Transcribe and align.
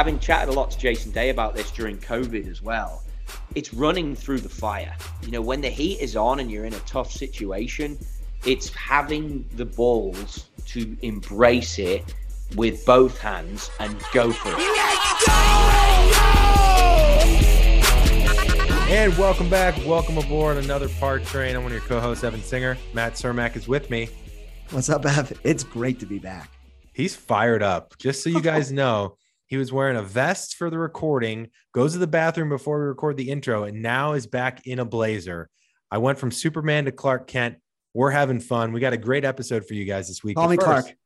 having 0.00 0.18
chatted 0.18 0.48
a 0.48 0.52
lot 0.52 0.70
to 0.70 0.78
Jason 0.78 1.12
Day 1.12 1.28
about 1.28 1.54
this 1.54 1.70
during 1.70 1.98
COVID 1.98 2.48
as 2.48 2.62
well, 2.62 3.02
it's 3.54 3.74
running 3.74 4.16
through 4.16 4.40
the 4.40 4.48
fire. 4.48 4.96
You 5.22 5.30
know, 5.30 5.42
when 5.42 5.60
the 5.60 5.68
heat 5.68 6.00
is 6.00 6.16
on 6.16 6.40
and 6.40 6.50
you're 6.50 6.64
in 6.64 6.72
a 6.72 6.78
tough 6.86 7.12
situation, 7.12 7.98
it's 8.46 8.70
having 8.70 9.44
the 9.56 9.66
balls 9.66 10.46
to 10.68 10.96
embrace 11.02 11.78
it 11.78 12.14
with 12.56 12.82
both 12.86 13.20
hands 13.20 13.70
and 13.78 13.94
go 14.14 14.32
for 14.32 14.54
it. 14.56 15.28
And 18.88 19.14
welcome 19.18 19.50
back. 19.50 19.76
Welcome 19.84 20.16
aboard 20.16 20.56
another 20.56 20.88
Par 20.88 21.18
Train. 21.18 21.56
I'm 21.56 21.62
one 21.62 21.72
of 21.72 21.78
your 21.78 21.86
co-hosts, 21.86 22.24
Evan 22.24 22.40
Singer. 22.42 22.78
Matt 22.94 23.16
Cermak 23.16 23.54
is 23.54 23.68
with 23.68 23.90
me. 23.90 24.08
What's 24.70 24.88
up, 24.88 25.04
Ev? 25.04 25.38
It's 25.44 25.62
great 25.62 26.00
to 26.00 26.06
be 26.06 26.18
back. 26.18 26.50
He's 26.94 27.14
fired 27.14 27.62
up. 27.62 27.98
Just 27.98 28.22
so 28.22 28.30
you 28.30 28.40
guys 28.40 28.72
know, 28.72 29.18
he 29.50 29.56
was 29.56 29.72
wearing 29.72 29.96
a 29.96 30.02
vest 30.02 30.54
for 30.54 30.70
the 30.70 30.78
recording, 30.78 31.48
goes 31.74 31.92
to 31.92 31.98
the 31.98 32.06
bathroom 32.06 32.48
before 32.48 32.78
we 32.78 32.84
record 32.86 33.16
the 33.16 33.30
intro, 33.30 33.64
and 33.64 33.82
now 33.82 34.12
is 34.12 34.28
back 34.28 34.64
in 34.64 34.78
a 34.78 34.84
blazer. 34.84 35.50
I 35.90 35.98
went 35.98 36.18
from 36.20 36.30
Superman 36.30 36.84
to 36.84 36.92
Clark 36.92 37.26
Kent. 37.26 37.56
We're 37.92 38.12
having 38.12 38.38
fun. 38.38 38.72
We 38.72 38.78
got 38.78 38.92
a 38.92 38.96
great 38.96 39.24
episode 39.24 39.66
for 39.66 39.74
you 39.74 39.84
guys 39.84 40.06
this 40.06 40.22
week. 40.22 40.36
Call 40.36 40.44
But 40.46 40.50
me 40.50 40.56
first- 40.56 40.66
Clark. 40.66 40.96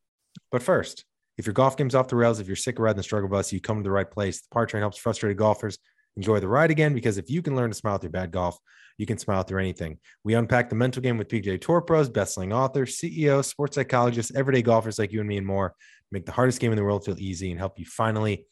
But 0.52 0.62
first, 0.62 1.06
if 1.38 1.46
your 1.46 1.55
golf 1.55 1.78
game's 1.78 1.95
off 1.95 2.09
the 2.09 2.16
rails, 2.16 2.38
if 2.38 2.46
you're 2.46 2.55
sick 2.55 2.78
of 2.78 2.83
riding 2.83 2.98
the 2.98 3.02
struggle 3.02 3.30
bus, 3.30 3.50
you 3.50 3.60
come 3.62 3.78
to 3.78 3.83
the 3.83 3.91
right 3.91 4.10
place. 4.10 4.42
The 4.42 4.48
Par 4.52 4.66
Train 4.66 4.83
helps 4.83 4.98
frustrated 4.98 5.38
golfers 5.38 5.78
enjoy 6.16 6.41
the 6.41 6.48
ride 6.48 6.70
again 6.70 6.95
because 6.95 7.18
if 7.18 7.30
you 7.30 7.42
can 7.42 7.56
learn 7.56 7.70
to 7.70 7.77
smile 7.77 7.98
through 7.98 8.10
bad 8.10 8.30
golf, 8.30 8.59
you 8.98 9.06
can 9.06 9.18
smile 9.18 9.42
through 9.42 9.60
anything. 9.60 9.98
We 10.22 10.34
unpack 10.34 10.68
the 10.68 10.77
mental 10.77 11.02
game 11.02 11.18
with 11.18 11.28
PGA 11.28 11.60
Tour 11.60 11.80
pros, 11.80 12.09
best-selling 12.09 12.52
authors, 12.52 12.96
CEOs, 12.98 13.48
sports 13.48 13.74
psychologists, 13.74 14.34
everyday 14.34 14.62
golfers 14.62 14.98
like 14.98 15.12
you 15.12 15.20
and 15.20 15.28
me 15.28 15.36
and 15.36 15.46
more. 15.46 15.74
Make 16.12 16.27
the 16.27 16.32
hardest 16.32 16.60
game 16.60 16.70
in 16.70 16.77
the 16.77 16.84
world 16.84 17.05
feel 17.05 17.19
easy 17.19 17.50
and 17.50 17.58
help 17.58 17.78
you 17.78 17.84
finally 17.84 18.46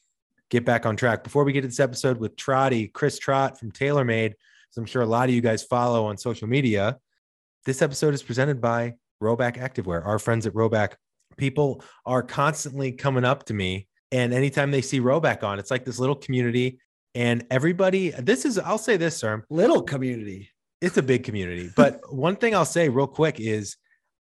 get 0.50 0.64
back 0.64 0.84
on 0.84 0.96
track. 0.96 1.22
Before 1.22 1.44
we 1.44 1.52
get 1.52 1.62
to 1.62 1.68
this 1.68 1.80
episode 1.80 2.18
with 2.18 2.36
Trotty, 2.36 2.88
Chris 2.88 3.18
Trott 3.18 3.58
from 3.58 3.70
TaylorMade, 3.70 4.32
as 4.32 4.76
I'm 4.76 4.84
sure 4.84 5.02
a 5.02 5.06
lot 5.06 5.28
of 5.28 5.34
you 5.34 5.40
guys 5.40 5.62
follow 5.62 6.06
on 6.06 6.16
social 6.16 6.48
media, 6.48 6.98
this 7.64 7.80
episode 7.80 8.12
is 8.12 8.22
presented 8.22 8.60
by 8.60 8.94
Rhoback 9.22 9.56
Activewear, 9.56 10.04
our 10.04 10.18
friends 10.18 10.46
at 10.46 10.54
Rhoback. 10.54 10.94
People 11.36 11.84
are 12.04 12.22
constantly 12.22 12.92
coming 12.92 13.24
up 13.24 13.44
to 13.44 13.54
me, 13.54 13.86
and 14.10 14.34
anytime 14.34 14.70
they 14.72 14.82
see 14.82 15.00
Rhoback 15.00 15.44
on, 15.44 15.58
it's 15.58 15.70
like 15.70 15.84
this 15.84 15.98
little 15.98 16.16
community. 16.16 16.80
And 17.14 17.44
everybody, 17.50 18.10
this 18.10 18.44
is, 18.44 18.58
I'll 18.58 18.78
say 18.78 18.96
this, 18.96 19.16
sir, 19.16 19.44
Little 19.50 19.82
community. 19.82 20.50
it's 20.80 20.96
a 20.96 21.02
big 21.02 21.24
community. 21.24 21.70
But 21.76 22.00
one 22.12 22.36
thing 22.36 22.54
I'll 22.54 22.64
say 22.64 22.88
real 22.88 23.06
quick 23.06 23.38
is 23.38 23.76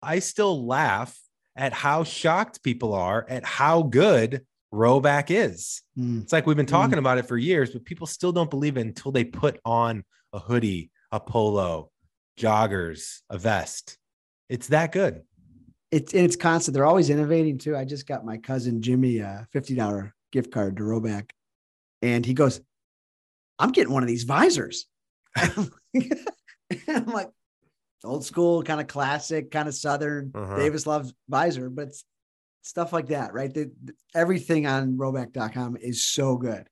I 0.02 0.20
still 0.20 0.66
laugh 0.66 1.18
at 1.56 1.72
how 1.72 2.04
shocked 2.04 2.62
people 2.62 2.94
are 2.94 3.26
at 3.28 3.44
how 3.44 3.82
good 3.82 4.44
Rhoback 4.72 5.30
is. 5.30 5.82
Mm. 5.98 6.22
It's 6.22 6.32
like 6.32 6.46
we've 6.46 6.56
been 6.56 6.66
talking 6.66 6.98
about 6.98 7.18
it 7.18 7.26
for 7.26 7.38
years, 7.38 7.70
but 7.70 7.84
people 7.84 8.06
still 8.06 8.32
don't 8.32 8.50
believe 8.50 8.76
it 8.76 8.82
until 8.82 9.10
they 9.10 9.24
put 9.24 9.58
on 9.64 10.04
a 10.32 10.38
hoodie, 10.38 10.90
a 11.10 11.18
polo, 11.18 11.90
joggers, 12.38 13.20
a 13.30 13.38
vest. 13.38 13.96
It's 14.48 14.68
that 14.68 14.92
good. 14.92 15.22
It's 15.90 16.12
and 16.12 16.24
it's 16.24 16.36
constant. 16.36 16.74
They're 16.74 16.84
always 16.84 17.10
innovating 17.10 17.58
too. 17.58 17.76
I 17.76 17.84
just 17.84 18.06
got 18.06 18.24
my 18.24 18.36
cousin 18.36 18.82
Jimmy 18.82 19.18
a 19.18 19.46
fifty 19.52 19.74
dollar 19.74 20.14
gift 20.32 20.50
card 20.50 20.76
to 20.76 20.82
Rhoback, 20.82 21.30
and 22.02 22.26
he 22.26 22.34
goes, 22.34 22.60
"I'm 23.58 23.72
getting 23.72 23.92
one 23.92 24.02
of 24.02 24.08
these 24.08 24.24
visors." 24.24 24.86
I'm 25.36 27.06
like, 27.06 27.28
old 28.04 28.24
school, 28.24 28.62
kind 28.62 28.80
of 28.80 28.86
classic, 28.86 29.50
kind 29.50 29.68
of 29.68 29.74
southern. 29.74 30.32
Uh-huh. 30.34 30.56
Davis 30.56 30.86
Love's 30.86 31.12
visor, 31.28 31.70
but 31.70 31.88
it's 31.88 32.04
stuff 32.62 32.92
like 32.92 33.08
that, 33.08 33.32
right? 33.32 33.52
The, 33.52 33.70
the- 33.84 33.94
everything 34.14 34.66
on 34.66 34.96
Rhoback.com 34.96 35.76
is 35.80 36.04
so 36.04 36.36
good. 36.36 36.66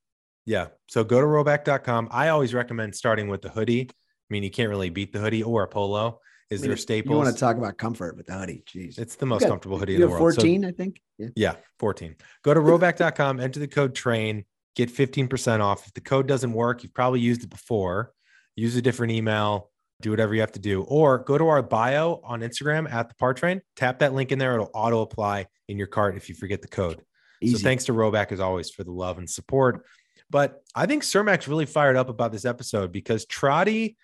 Yeah. 0.47 0.69
So 0.89 1.05
go 1.05 1.21
to 1.21 1.27
rhoback.com. 1.27 2.09
I 2.11 2.29
always 2.29 2.53
recommend 2.53 2.95
starting 2.95 3.29
with 3.29 3.43
the 3.43 3.49
hoodie. 3.49 3.89
I 3.91 3.95
mean, 4.31 4.43
you 4.43 4.51
can't 4.51 4.69
really 4.69 4.91
beat 4.91 5.13
the 5.13 5.21
hoodie 5.21 5.43
or 5.43 5.63
a 5.63 5.69
polo 5.69 6.21
is 6.51 6.61
I 6.61 6.69
mean, 6.69 6.77
their 6.87 6.97
You 6.99 7.11
want 7.11 7.33
to 7.33 7.41
talk 7.41 7.57
about 7.57 7.79
comfort 7.79 8.17
with 8.17 8.27
the 8.27 8.35
hoodie? 8.35 8.63
Jeez, 8.67 8.99
it's 8.99 9.17
the 9.17 9.27
most 9.27 9.41
got- 9.41 9.49
comfortable 9.49 9.79
hoodie 9.79 9.95
in 9.95 10.01
the 10.03 10.09
world. 10.09 10.35
So- 10.35 10.41
14, 10.41 10.65
I 10.65 10.73
think. 10.73 11.01
Yeah. 11.19 11.29
Yeah, 11.37 11.55
14. 11.79 12.17
Go 12.43 12.53
to 12.55 12.61
rhoback.com, 12.61 13.41
enter 13.41 13.61
the 13.61 13.69
code 13.69 13.95
train, 13.95 14.45
get 14.75 14.91
15% 14.91 15.61
off. 15.61 15.87
If 15.87 15.95
the 15.95 16.01
code 16.01 16.27
doesn't 16.27 16.53
work, 16.53 16.83
you've 16.83 16.95
probably 16.95 17.21
used 17.21 17.45
it 17.45 17.51
before. 17.51 18.13
Use 18.57 18.77
a 18.77 18.83
different 18.83 19.13
email, 19.13 19.71
do 20.01 20.11
whatever 20.11 20.35
you 20.35 20.41
have 20.41 20.53
to 20.53 20.61
do. 20.61 20.83
Or 20.83 21.19
go 21.19 21.39
to 21.39 21.49
our 21.49 21.63
bio 21.63 22.21
on 22.25 22.41
Instagram 22.41 22.91
at 22.93 23.09
the 23.09 23.15
Par 23.17 23.35
Train, 23.35 23.61
tap 23.77 23.99
that 24.01 24.15
link 24.15 24.33
in 24.33 24.39
there. 24.39 24.55
It'll 24.55 24.71
auto 24.75 25.01
apply 25.01 25.47
in 25.69 25.79
your 25.79 25.87
cart 25.87 26.17
if 26.17 26.29
you 26.29 26.35
forget 26.35 26.63
the 26.63 26.69
code. 26.69 27.03
Easy. 27.41 27.57
So 27.57 27.63
thanks 27.63 27.85
to 27.87 27.93
Rhoback 27.93 28.33
as 28.33 28.41
always 28.41 28.71
for 28.71 28.85
the 28.85 28.93
love 28.93 29.19
and 29.19 29.29
support. 29.29 29.85
But 30.31 30.63
I 30.75 30.87
think 30.87 31.03
Cermak's 31.03 31.49
really 31.49 31.67
fired 31.67 31.97
up 31.97 32.09
about 32.09 32.33
this 32.33 32.45
episode 32.45 32.93
because 32.93 33.25
Trotty, 33.27 33.97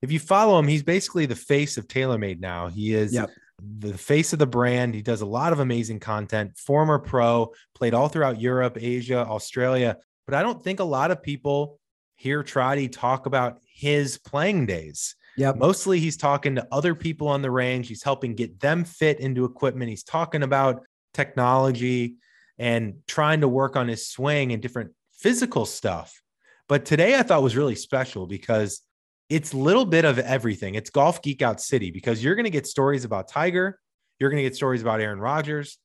if 0.00 0.12
you 0.12 0.18
follow 0.18 0.58
him, 0.58 0.68
he's 0.68 0.82
basically 0.82 1.26
the 1.26 1.34
face 1.34 1.76
of 1.76 1.88
TaylorMade 1.88 2.40
now. 2.40 2.68
He 2.68 2.94
is 2.94 3.12
Yep. 3.12 3.30
the 3.60 3.96
face 3.96 4.32
of 4.32 4.38
the 4.38 4.46
brand. 4.46 4.94
He 4.94 5.02
does 5.02 5.20
a 5.20 5.26
lot 5.26 5.52
of 5.52 5.60
amazing 5.60 6.00
content. 6.00 6.56
Former 6.56 6.98
pro, 6.98 7.52
played 7.74 7.94
all 7.94 8.08
throughout 8.08 8.40
Europe, 8.40 8.78
Asia, 8.80 9.26
Australia. 9.26 9.96
But 10.26 10.34
I 10.34 10.42
don't 10.42 10.62
think 10.62 10.80
a 10.80 10.84
lot 10.84 11.10
of 11.10 11.22
people 11.22 11.78
hear 12.16 12.42
Trotty 12.42 12.88
talk 12.88 13.26
about 13.26 13.58
his 13.66 14.18
playing 14.18 14.66
days. 14.66 15.16
Yeah. 15.36 15.52
Mostly 15.54 15.98
he's 15.98 16.16
talking 16.16 16.54
to 16.54 16.66
other 16.70 16.94
people 16.94 17.28
on 17.28 17.42
the 17.42 17.50
range. 17.50 17.88
He's 17.88 18.02
helping 18.02 18.34
get 18.34 18.60
them 18.60 18.84
fit 18.84 19.20
into 19.20 19.44
equipment. 19.44 19.90
He's 19.90 20.04
talking 20.04 20.42
about 20.42 20.84
technology 21.12 22.16
and 22.58 22.94
trying 23.08 23.40
to 23.40 23.48
work 23.48 23.76
on 23.76 23.88
his 23.88 24.06
swing 24.06 24.52
and 24.52 24.62
different 24.62 24.92
physical 25.18 25.66
stuff. 25.66 26.22
But 26.68 26.84
today 26.84 27.18
I 27.18 27.22
thought 27.22 27.42
was 27.42 27.56
really 27.56 27.74
special 27.74 28.26
because 28.26 28.80
it's 29.28 29.52
a 29.52 29.56
little 29.56 29.84
bit 29.84 30.04
of 30.04 30.18
everything. 30.18 30.76
It's 30.76 30.90
golf 30.90 31.20
geek 31.22 31.42
out 31.42 31.60
city 31.60 31.90
because 31.90 32.22
you're 32.22 32.34
going 32.34 32.44
to 32.44 32.50
get 32.50 32.66
stories 32.66 33.04
about 33.04 33.28
Tiger, 33.28 33.78
you're 34.18 34.30
going 34.30 34.42
to 34.42 34.48
get 34.48 34.54
stories 34.54 34.82
about 34.82 35.00
Aaron 35.00 35.18
Rodgers, 35.18 35.78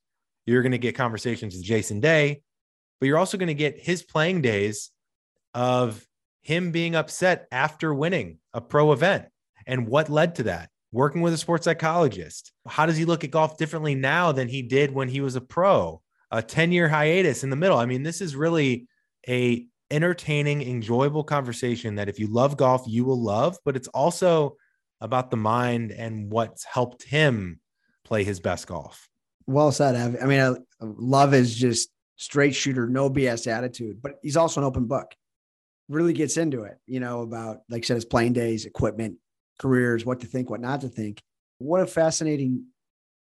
you're 0.46 0.62
going 0.62 0.74
to 0.74 0.78
get 0.78 0.96
conversations 0.96 1.56
with 1.56 1.64
Jason 1.64 2.00
Day, 2.00 2.42
but 3.00 3.08
you're 3.08 3.18
also 3.18 3.38
going 3.38 3.48
to 3.48 3.54
get 3.54 3.80
his 3.80 4.04
playing 4.04 4.42
days 4.42 4.92
of 5.54 6.06
him 6.42 6.72
being 6.72 6.96
upset 6.96 7.48
after 7.52 7.94
winning 7.94 8.40
a 8.54 8.62
pro 8.62 8.92
event 8.92 9.26
and 9.66 9.88
what 9.88 10.10
led 10.10 10.36
to 10.36 10.44
that. 10.44 10.70
Working 10.92 11.22
with 11.22 11.34
a 11.34 11.38
sports 11.38 11.66
psychologist. 11.66 12.52
How 12.68 12.88
does 12.88 12.98
he 12.98 13.06
look 13.06 13.24
at 13.24 13.30
golf 13.30 13.58
differently 13.58 13.94
now 13.94 14.32
than 14.32 14.48
he 14.48 14.64
did 14.64 14.92
when 14.92 15.08
he 15.08 15.22
was 15.22 15.36
a 15.36 15.42
pro? 15.42 16.02
A 16.32 16.42
10 16.42 16.72
year 16.72 16.90
hiatus 16.90 17.44
in 17.44 17.52
the 17.52 17.56
middle. 17.56 17.78
I 17.78 17.86
mean, 17.86 18.02
this 18.02 18.22
is 18.22 18.36
really 18.36 18.88
a 19.28 19.68
entertaining, 19.92 20.64
enjoyable 20.64 21.24
conversation 21.24 21.96
that 21.96 22.10
if 22.10 22.20
you 22.20 22.28
love 22.28 22.58
golf, 22.58 22.84
you 22.88 23.06
will 23.06 23.22
love, 23.22 23.58
but 23.66 23.76
it's 23.76 23.88
also 23.90 24.56
about 25.02 25.32
the 25.32 25.38
mind 25.38 25.92
and 25.92 26.32
what's 26.32 26.64
helped 26.64 27.04
him 27.04 27.60
play 28.04 28.24
his 28.24 28.40
best 28.40 28.68
golf. 28.68 29.08
Well 29.46 29.72
said. 29.72 29.96
I 29.96 30.26
mean, 30.26 30.40
I, 30.40 30.56
love 30.82 31.34
is 31.34 31.56
just 31.56 31.90
straight 32.20 32.54
shooter, 32.54 32.86
no 32.86 33.10
BS 33.10 33.48
attitude, 33.48 34.02
but 34.02 34.20
he's 34.22 34.38
also 34.38 34.60
an 34.60 34.68
open 34.68 34.86
book. 34.86 35.16
Really 35.88 36.14
gets 36.14 36.38
into 36.38 36.64
it, 36.64 36.78
you 36.86 37.00
know, 37.00 37.22
about 37.22 37.62
like 37.70 37.84
I 37.84 37.88
said, 37.88 37.96
his 37.96 38.06
playing 38.06 38.34
days, 38.34 38.66
equipment, 38.66 39.18
careers, 39.58 40.06
what 40.06 40.20
to 40.20 40.28
think, 40.28 40.50
what 40.50 40.62
not 40.62 40.82
to 40.82 40.90
think. 40.90 41.24
What 41.58 41.82
a 41.82 41.88
fascinating 41.88 42.66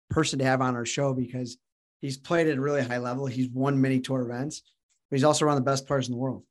person 0.09 0.37
to 0.39 0.45
have 0.45 0.61
on 0.61 0.75
our 0.75 0.85
show 0.85 1.13
because 1.13 1.57
he's 2.01 2.17
played 2.17 2.47
at 2.47 2.57
a 2.57 2.61
really 2.61 2.83
high 2.83 2.97
level. 2.97 3.25
He's 3.25 3.49
won 3.49 3.81
many 3.81 4.01
tour 4.01 4.21
events, 4.21 4.61
but 5.09 5.15
he's 5.15 5.23
also 5.23 5.45
one 5.45 5.57
of 5.57 5.63
the 5.63 5.69
best 5.69 5.87
players 5.87 6.07
in 6.07 6.11
the 6.11 6.19
world, 6.19 6.43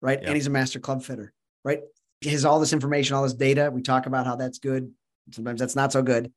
right? 0.00 0.22
And 0.22 0.34
he's 0.34 0.46
a 0.46 0.50
master 0.50 0.78
club 0.78 1.02
fitter, 1.02 1.32
right? 1.64 1.80
He 2.20 2.30
has 2.30 2.44
all 2.44 2.60
this 2.60 2.72
information, 2.72 3.16
all 3.16 3.22
this 3.22 3.34
data. 3.34 3.70
We 3.72 3.82
talk 3.82 4.06
about 4.06 4.26
how 4.26 4.36
that's 4.36 4.58
good. 4.58 4.92
Sometimes 5.32 5.60
that's 5.60 5.76
not 5.76 5.92
so 5.92 6.02
good. 6.02 6.30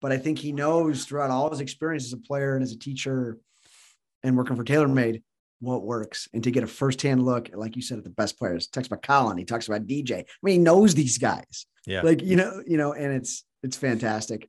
But 0.00 0.12
I 0.12 0.18
think 0.18 0.38
he 0.38 0.52
knows 0.52 1.04
throughout 1.04 1.30
all 1.30 1.50
his 1.50 1.60
experience 1.60 2.06
as 2.06 2.12
a 2.12 2.18
player 2.18 2.54
and 2.54 2.62
as 2.62 2.72
a 2.72 2.78
teacher 2.78 3.38
and 4.22 4.36
working 4.36 4.56
for 4.56 4.64
TaylorMade 4.64 5.22
what 5.62 5.84
works 5.84 6.28
and 6.34 6.42
to 6.42 6.50
get 6.50 6.64
a 6.64 6.66
firsthand 6.66 7.24
look, 7.24 7.50
like 7.54 7.76
you 7.76 7.82
said, 7.82 7.96
at 7.96 8.04
the 8.04 8.10
best 8.10 8.36
players. 8.36 8.66
Talks 8.66 8.88
about 8.88 9.02
Colin, 9.02 9.38
he 9.38 9.44
talks 9.44 9.68
about 9.68 9.86
DJ. 9.86 10.20
I 10.20 10.24
mean, 10.42 10.52
he 10.54 10.58
knows 10.58 10.94
these 10.94 11.18
guys. 11.18 11.66
Yeah. 11.86 12.02
Like, 12.02 12.22
you 12.22 12.36
know, 12.36 12.62
you 12.66 12.76
know, 12.76 12.92
and 12.92 13.12
it's 13.12 13.44
it's 13.62 13.76
fantastic. 13.76 14.48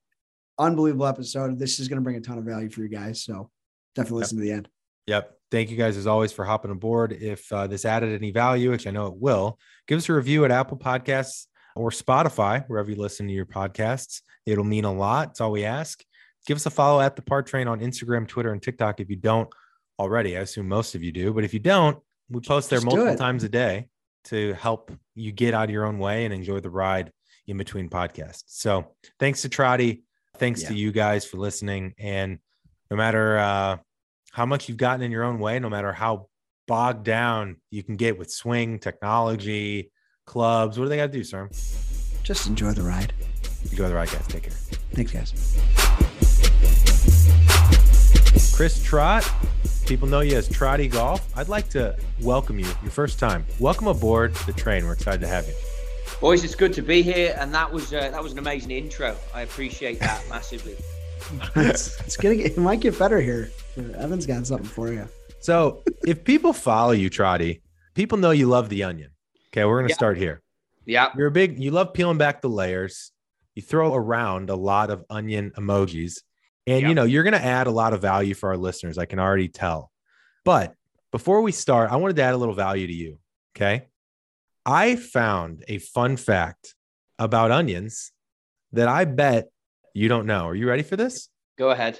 Unbelievable 0.57 1.05
episode. 1.05 1.57
This 1.57 1.79
is 1.79 1.87
going 1.87 1.97
to 1.97 2.03
bring 2.03 2.15
a 2.15 2.21
ton 2.21 2.39
of 2.39 2.45
value 2.45 2.69
for 2.69 2.81
you 2.81 2.89
guys. 2.89 3.23
So 3.23 3.51
definitely 3.95 4.21
listen 4.21 4.37
to 4.39 4.43
the 4.43 4.51
end. 4.51 4.67
Yep. 5.07 5.31
Thank 5.51 5.69
you 5.69 5.77
guys 5.77 5.97
as 5.97 6.07
always 6.07 6.31
for 6.31 6.45
hopping 6.45 6.71
aboard. 6.71 7.13
If 7.13 7.51
uh, 7.53 7.67
this 7.67 7.85
added 7.85 8.13
any 8.15 8.31
value, 8.31 8.71
which 8.71 8.87
I 8.87 8.91
know 8.91 9.07
it 9.07 9.15
will, 9.15 9.59
give 9.87 9.99
us 9.99 10.09
a 10.09 10.13
review 10.13 10.45
at 10.45 10.51
Apple 10.51 10.77
Podcasts 10.77 11.45
or 11.75 11.91
Spotify, 11.91 12.65
wherever 12.67 12.89
you 12.89 12.97
listen 12.97 13.27
to 13.27 13.33
your 13.33 13.45
podcasts. 13.45 14.21
It'll 14.45 14.63
mean 14.63 14.85
a 14.85 14.93
lot. 14.93 15.29
It's 15.29 15.41
all 15.41 15.51
we 15.51 15.63
ask. 15.63 16.03
Give 16.47 16.55
us 16.55 16.65
a 16.65 16.71
follow 16.71 17.01
at 17.01 17.15
the 17.15 17.21
Par 17.21 17.43
Train 17.43 17.67
on 17.67 17.81
Instagram, 17.81 18.27
Twitter, 18.27 18.51
and 18.51 18.61
TikTok 18.61 18.99
if 18.99 19.09
you 19.09 19.15
don't 19.15 19.49
already. 19.99 20.37
I 20.37 20.41
assume 20.41 20.67
most 20.67 20.95
of 20.95 21.03
you 21.03 21.11
do, 21.11 21.33
but 21.33 21.43
if 21.43 21.53
you 21.53 21.59
don't, 21.59 21.97
we 22.29 22.41
post 22.41 22.69
there 22.69 22.77
Just 22.77 22.85
multiple 22.85 23.15
times 23.15 23.43
a 23.43 23.49
day 23.49 23.87
to 24.25 24.53
help 24.53 24.91
you 25.15 25.31
get 25.31 25.53
out 25.53 25.65
of 25.65 25.69
your 25.69 25.85
own 25.85 25.99
way 25.99 26.25
and 26.25 26.33
enjoy 26.33 26.59
the 26.59 26.69
ride 26.69 27.11
in 27.47 27.57
between 27.57 27.89
podcasts. 27.89 28.43
So 28.47 28.95
thanks 29.19 29.41
to 29.41 29.49
Trotty. 29.49 30.03
Thanks 30.37 30.63
to 30.63 30.73
you 30.73 30.91
guys 30.91 31.25
for 31.25 31.37
listening. 31.37 31.93
And 31.99 32.39
no 32.89 32.97
matter 32.97 33.37
uh, 33.37 33.77
how 34.31 34.45
much 34.45 34.67
you've 34.67 34.77
gotten 34.77 35.01
in 35.01 35.11
your 35.11 35.23
own 35.23 35.39
way, 35.39 35.59
no 35.59 35.69
matter 35.69 35.93
how 35.93 36.27
bogged 36.67 37.03
down 37.03 37.57
you 37.69 37.83
can 37.83 37.95
get 37.95 38.17
with 38.17 38.31
swing 38.31 38.79
technology, 38.79 39.91
clubs. 40.25 40.79
What 40.79 40.85
do 40.85 40.89
they 40.89 40.97
got 40.97 41.07
to 41.07 41.11
do, 41.11 41.23
sir? 41.23 41.49
Just 42.23 42.47
enjoy 42.47 42.71
the 42.71 42.83
ride. 42.83 43.13
Enjoy 43.69 43.87
the 43.87 43.95
ride, 43.95 44.09
guys. 44.09 44.27
Take 44.27 44.43
care. 44.43 44.53
Thanks, 44.93 45.11
guys. 45.11 45.33
Chris 48.55 48.83
Trott, 48.83 49.29
people 49.85 50.07
know 50.07 50.21
you 50.21 50.35
as 50.37 50.47
Trottie 50.49 50.91
Golf. 50.91 51.27
I'd 51.37 51.49
like 51.49 51.69
to 51.69 51.95
welcome 52.21 52.59
you, 52.59 52.65
your 52.81 52.91
first 52.91 53.19
time. 53.19 53.45
Welcome 53.59 53.87
aboard 53.87 54.33
the 54.45 54.53
train. 54.53 54.85
We're 54.85 54.93
excited 54.93 55.21
to 55.21 55.27
have 55.27 55.47
you. 55.47 55.53
Boys, 56.21 56.43
it's 56.43 56.55
good 56.55 56.73
to 56.73 56.81
be 56.81 57.01
here, 57.01 57.35
and 57.39 57.53
that 57.53 57.71
was 57.71 57.93
uh, 57.93 58.09
that 58.11 58.21
was 58.23 58.31
an 58.31 58.39
amazing 58.39 58.71
intro. 58.71 59.15
I 59.33 59.41
appreciate 59.41 59.99
that 59.99 60.23
massively. 60.29 60.75
it's, 61.55 61.99
it's 62.01 62.17
gonna 62.17 62.35
get, 62.35 62.45
it 62.51 62.57
might 62.57 62.79
get 62.79 62.97
better 62.97 63.19
here. 63.19 63.51
Evan's 63.77 64.25
got 64.25 64.45
something 64.47 64.67
for 64.67 64.91
you. 64.91 65.07
So, 65.39 65.83
if 66.05 66.23
people 66.23 66.53
follow 66.53 66.91
you, 66.91 67.09
Trotty, 67.09 67.61
people 67.95 68.17
know 68.17 68.31
you 68.31 68.47
love 68.47 68.69
the 68.69 68.83
onion. 68.83 69.11
Okay, 69.51 69.65
we're 69.65 69.79
gonna 69.79 69.89
Yeah. 69.89 69.95
start 69.95 70.17
here. 70.17 70.41
Yeah, 70.85 71.09
You're 71.17 71.27
a 71.27 71.31
big, 71.31 71.59
you 71.59 71.71
love 71.71 71.93
peeling 71.93 72.17
back 72.17 72.41
the 72.41 72.49
layers. 72.49 73.11
You 73.55 73.61
throw 73.61 73.93
around 73.93 74.49
a 74.49 74.55
lot 74.55 74.89
of 74.89 75.05
onion 75.09 75.51
emojis, 75.57 76.19
and 76.67 76.81
you 76.81 76.93
know 76.93 77.03
you're 77.03 77.23
gonna 77.23 77.37
add 77.37 77.67
a 77.67 77.71
lot 77.71 77.93
of 77.93 78.01
value 78.01 78.33
for 78.33 78.49
our 78.49 78.57
listeners. 78.57 78.97
I 78.97 79.05
can 79.05 79.19
already 79.19 79.47
tell. 79.47 79.91
But 80.45 80.73
before 81.11 81.41
we 81.41 81.51
start, 81.51 81.91
I 81.91 81.95
wanted 81.97 82.15
to 82.17 82.23
add 82.23 82.33
a 82.33 82.37
little 82.37 82.55
value 82.55 82.87
to 82.87 82.93
you. 82.93 83.19
Okay, 83.55 83.87
I 84.65 84.95
found 84.95 85.63
a 85.67 85.77
fun 85.79 86.17
fact 86.17 86.75
about 87.19 87.51
onions 87.51 88.11
that 88.71 88.87
I 88.87 89.05
bet 89.05 89.49
you 89.93 90.07
don't 90.07 90.25
know. 90.25 90.47
Are 90.47 90.55
you 90.55 90.67
ready 90.67 90.83
for 90.83 90.95
this? 90.95 91.29
go 91.57 91.69
ahead. 91.69 91.99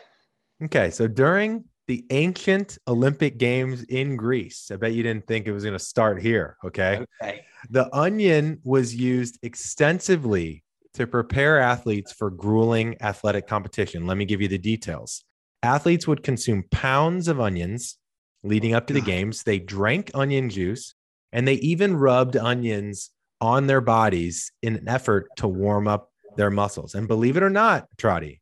Okay, 0.64 0.90
so 0.90 1.08
during 1.08 1.66
the 1.88 2.06
ancient 2.10 2.78
Olympic 2.88 3.38
Games 3.38 3.84
in 3.84 4.16
Greece, 4.16 4.72
I 4.72 4.78
bet 4.78 4.94
you 4.94 5.04
didn't 5.04 5.28
think 5.28 5.48
it 5.48 5.52
was 5.52 5.64
going 5.64 5.78
to 5.78 5.84
start 5.84 6.22
here. 6.22 6.58
Okay. 6.64 7.06
Okay. 7.22 7.46
The 7.70 7.94
onion 7.96 8.60
was 8.64 8.96
used 8.96 9.40
extensively 9.42 10.63
to 10.94 11.08
prepare 11.08 11.60
athletes 11.60 12.12
for 12.12 12.30
grueling 12.30 12.96
athletic 13.02 13.48
competition. 13.48 14.06
Let 14.06 14.18
me 14.18 14.26
give 14.26 14.42
you 14.42 14.48
the 14.48 14.58
details. 14.58 15.24
Athletes 15.64 16.08
would 16.08 16.24
consume 16.24 16.66
pounds 16.72 17.28
of 17.28 17.40
onions 17.40 17.98
leading 18.44 18.74
up 18.74 18.88
to 18.88 18.94
the 18.94 19.02
games. 19.02 19.44
They 19.44 19.60
drank 19.60 20.12
onion 20.14 20.50
juice 20.50 20.94
and 21.32 21.48
they 21.48 21.56
even 21.56 21.96
rubbed 21.96 22.38
onions 22.38 23.10
on 23.42 23.68
their 23.68 23.82
bodies 23.82 24.52
in 24.62 24.76
an 24.76 24.88
effort 24.88 25.28
to 25.38 25.48
warm 25.48 25.88
up 25.88 26.12
their 26.38 26.52
muscles. 26.52 26.96
And 26.96 27.08
believe 27.08 27.38
it 27.38 27.44
or 27.44 27.50
not, 27.50 27.88
Trotty, 27.98 28.42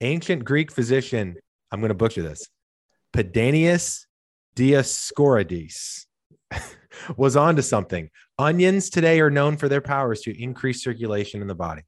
ancient 0.00 0.44
Greek 0.44 0.70
physician, 0.70 1.36
I'm 1.70 1.80
going 1.80 1.88
to 1.88 1.94
butcher 1.94 2.22
this, 2.22 2.48
Pedanius 3.12 4.06
Dioscorides 4.54 6.06
was 7.16 7.36
onto 7.36 7.62
something. 7.62 8.10
Onions 8.38 8.90
today 8.90 9.20
are 9.20 9.30
known 9.30 9.56
for 9.56 9.68
their 9.68 9.80
powers 9.80 10.20
to 10.22 10.42
increase 10.42 10.82
circulation 10.82 11.40
in 11.42 11.48
the 11.48 11.54
body. 11.54 11.82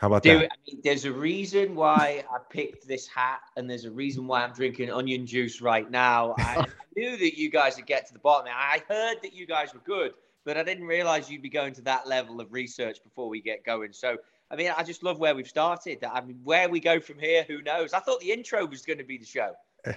How 0.00 0.06
about 0.06 0.22
Dude, 0.22 0.42
that? 0.42 0.52
I 0.52 0.56
mean, 0.66 0.80
there's 0.84 1.04
a 1.04 1.12
reason 1.12 1.74
why 1.74 2.24
I 2.30 2.38
picked 2.50 2.86
this 2.86 3.08
hat, 3.08 3.40
and 3.56 3.68
there's 3.68 3.84
a 3.84 3.90
reason 3.90 4.26
why 4.26 4.42
I'm 4.44 4.52
drinking 4.52 4.92
onion 4.92 5.26
juice 5.26 5.60
right 5.60 5.90
now. 5.90 6.34
I 6.38 6.64
knew 6.96 7.16
that 7.16 7.38
you 7.38 7.50
guys 7.50 7.76
would 7.76 7.86
get 7.86 8.06
to 8.06 8.12
the 8.12 8.20
bottom. 8.20 8.52
I 8.54 8.82
heard 8.88 9.16
that 9.22 9.32
you 9.32 9.44
guys 9.44 9.74
were 9.74 9.80
good, 9.80 10.12
but 10.44 10.56
I 10.56 10.62
didn't 10.62 10.84
realize 10.84 11.28
you'd 11.28 11.42
be 11.42 11.48
going 11.48 11.74
to 11.74 11.82
that 11.82 12.06
level 12.06 12.40
of 12.40 12.52
research 12.52 13.02
before 13.02 13.28
we 13.28 13.40
get 13.40 13.64
going. 13.64 13.92
So, 13.92 14.16
I 14.52 14.56
mean, 14.56 14.72
I 14.76 14.84
just 14.84 15.02
love 15.02 15.18
where 15.18 15.34
we've 15.34 15.48
started. 15.48 16.04
I 16.04 16.20
mean, 16.20 16.38
where 16.44 16.68
we 16.68 16.78
go 16.78 17.00
from 17.00 17.18
here, 17.18 17.44
who 17.48 17.60
knows? 17.62 17.92
I 17.92 17.98
thought 17.98 18.20
the 18.20 18.30
intro 18.30 18.66
was 18.66 18.82
going 18.82 18.98
to 18.98 19.04
be 19.04 19.18
the 19.18 19.26
show. 19.26 19.52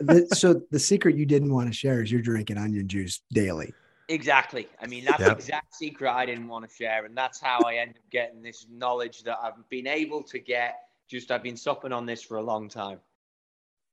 The- 0.00 0.26
so 0.34 0.62
the 0.70 0.78
secret 0.80 1.16
you 1.16 1.26
didn't 1.26 1.52
want 1.52 1.68
to 1.68 1.72
share 1.72 2.02
is 2.02 2.10
you're 2.10 2.20
drinking 2.20 2.58
onion 2.58 2.86
juice 2.86 3.20
daily. 3.32 3.72
Exactly. 4.08 4.68
I 4.80 4.86
mean, 4.86 5.04
that's 5.04 5.18
Yep. 5.20 5.28
the 5.28 5.34
exact 5.34 5.74
secret 5.74 6.12
I 6.12 6.26
didn't 6.26 6.48
want 6.48 6.68
to 6.68 6.74
share. 6.74 7.04
And 7.06 7.16
that's 7.16 7.40
how 7.40 7.58
I 7.66 7.76
end 7.76 7.96
up 7.96 8.10
getting 8.10 8.40
this 8.42 8.66
knowledge 8.70 9.24
that 9.24 9.38
I've 9.42 9.68
been 9.68 9.86
able 9.86 10.22
to 10.24 10.38
get. 10.38 10.76
Just 11.08 11.30
I've 11.30 11.42
been 11.42 11.56
supping 11.56 11.92
on 11.92 12.06
this 12.06 12.22
for 12.22 12.36
a 12.36 12.42
long 12.42 12.68
time. 12.68 13.00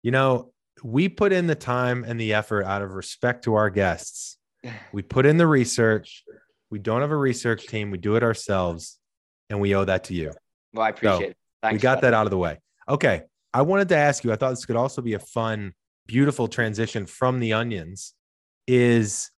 You 0.04 0.12
know, 0.12 0.51
we 0.83 1.10
put 1.10 1.31
in 1.33 1.48
the 1.48 1.56
time 1.56 2.04
and 2.07 2.19
the 2.19 2.33
effort 2.33 2.65
out 2.65 2.81
of 2.81 2.94
respect 2.94 3.44
to 3.45 3.56
our 3.56 3.69
guests. 3.69 4.38
We 4.94 5.01
put 5.01 5.25
in 5.25 5.38
the 5.38 5.48
research. 5.48 6.24
We 6.69 6.80
don't 6.80 7.01
have 7.01 7.12
a 7.12 7.18
research 7.18 7.68
team. 7.68 7.92
We 7.92 7.98
do 7.98 8.15
it 8.15 8.24
ourselves, 8.24 8.98
and 9.50 9.60
we 9.60 9.75
owe 9.75 9.86
that 9.86 10.06
to 10.06 10.13
you. 10.13 10.31
Well, 10.74 10.86
I 10.86 10.89
appreciate 10.89 11.31
it. 11.31 11.38
Thanks. 11.62 11.74
we 11.74 11.80
got 11.80 12.01
that 12.01 12.13
out 12.13 12.25
of 12.25 12.31
the 12.31 12.38
way. 12.38 12.60
Okay. 12.88 13.24
I 13.54 13.62
wanted 13.62 13.89
to 13.89 13.98
ask 13.98 14.24
you, 14.24 14.31
I 14.31 14.36
thought 14.36 14.51
this 14.51 14.65
could 14.65 14.75
also 14.75 15.01
be 15.01 15.13
a 15.13 15.19
fun, 15.19 15.74
beautiful 16.07 16.48
transition 16.48 17.06
from 17.06 17.39
the 17.39 17.54
onions. 17.54 18.13
Is 18.68 19.30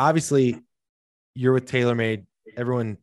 obviously 0.00 0.58
you're 1.34 1.52
with 1.52 1.70
TaylorMade. 1.70 2.24
Everyone 2.56 2.98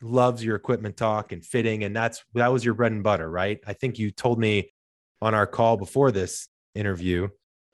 loves 0.00 0.44
your 0.44 0.54
equipment 0.54 0.96
talk 0.96 1.32
and 1.32 1.44
fitting, 1.44 1.82
and 1.82 1.96
that's 1.96 2.22
that 2.34 2.52
was 2.52 2.64
your 2.64 2.74
bread 2.74 2.92
and 2.92 3.02
butter, 3.02 3.28
right? 3.28 3.58
I 3.66 3.72
think 3.72 3.98
you 3.98 4.12
told 4.12 4.38
me 4.38 4.72
on 5.20 5.34
our 5.34 5.46
call 5.46 5.76
before 5.76 6.12
this 6.12 6.48
interview 6.74 7.28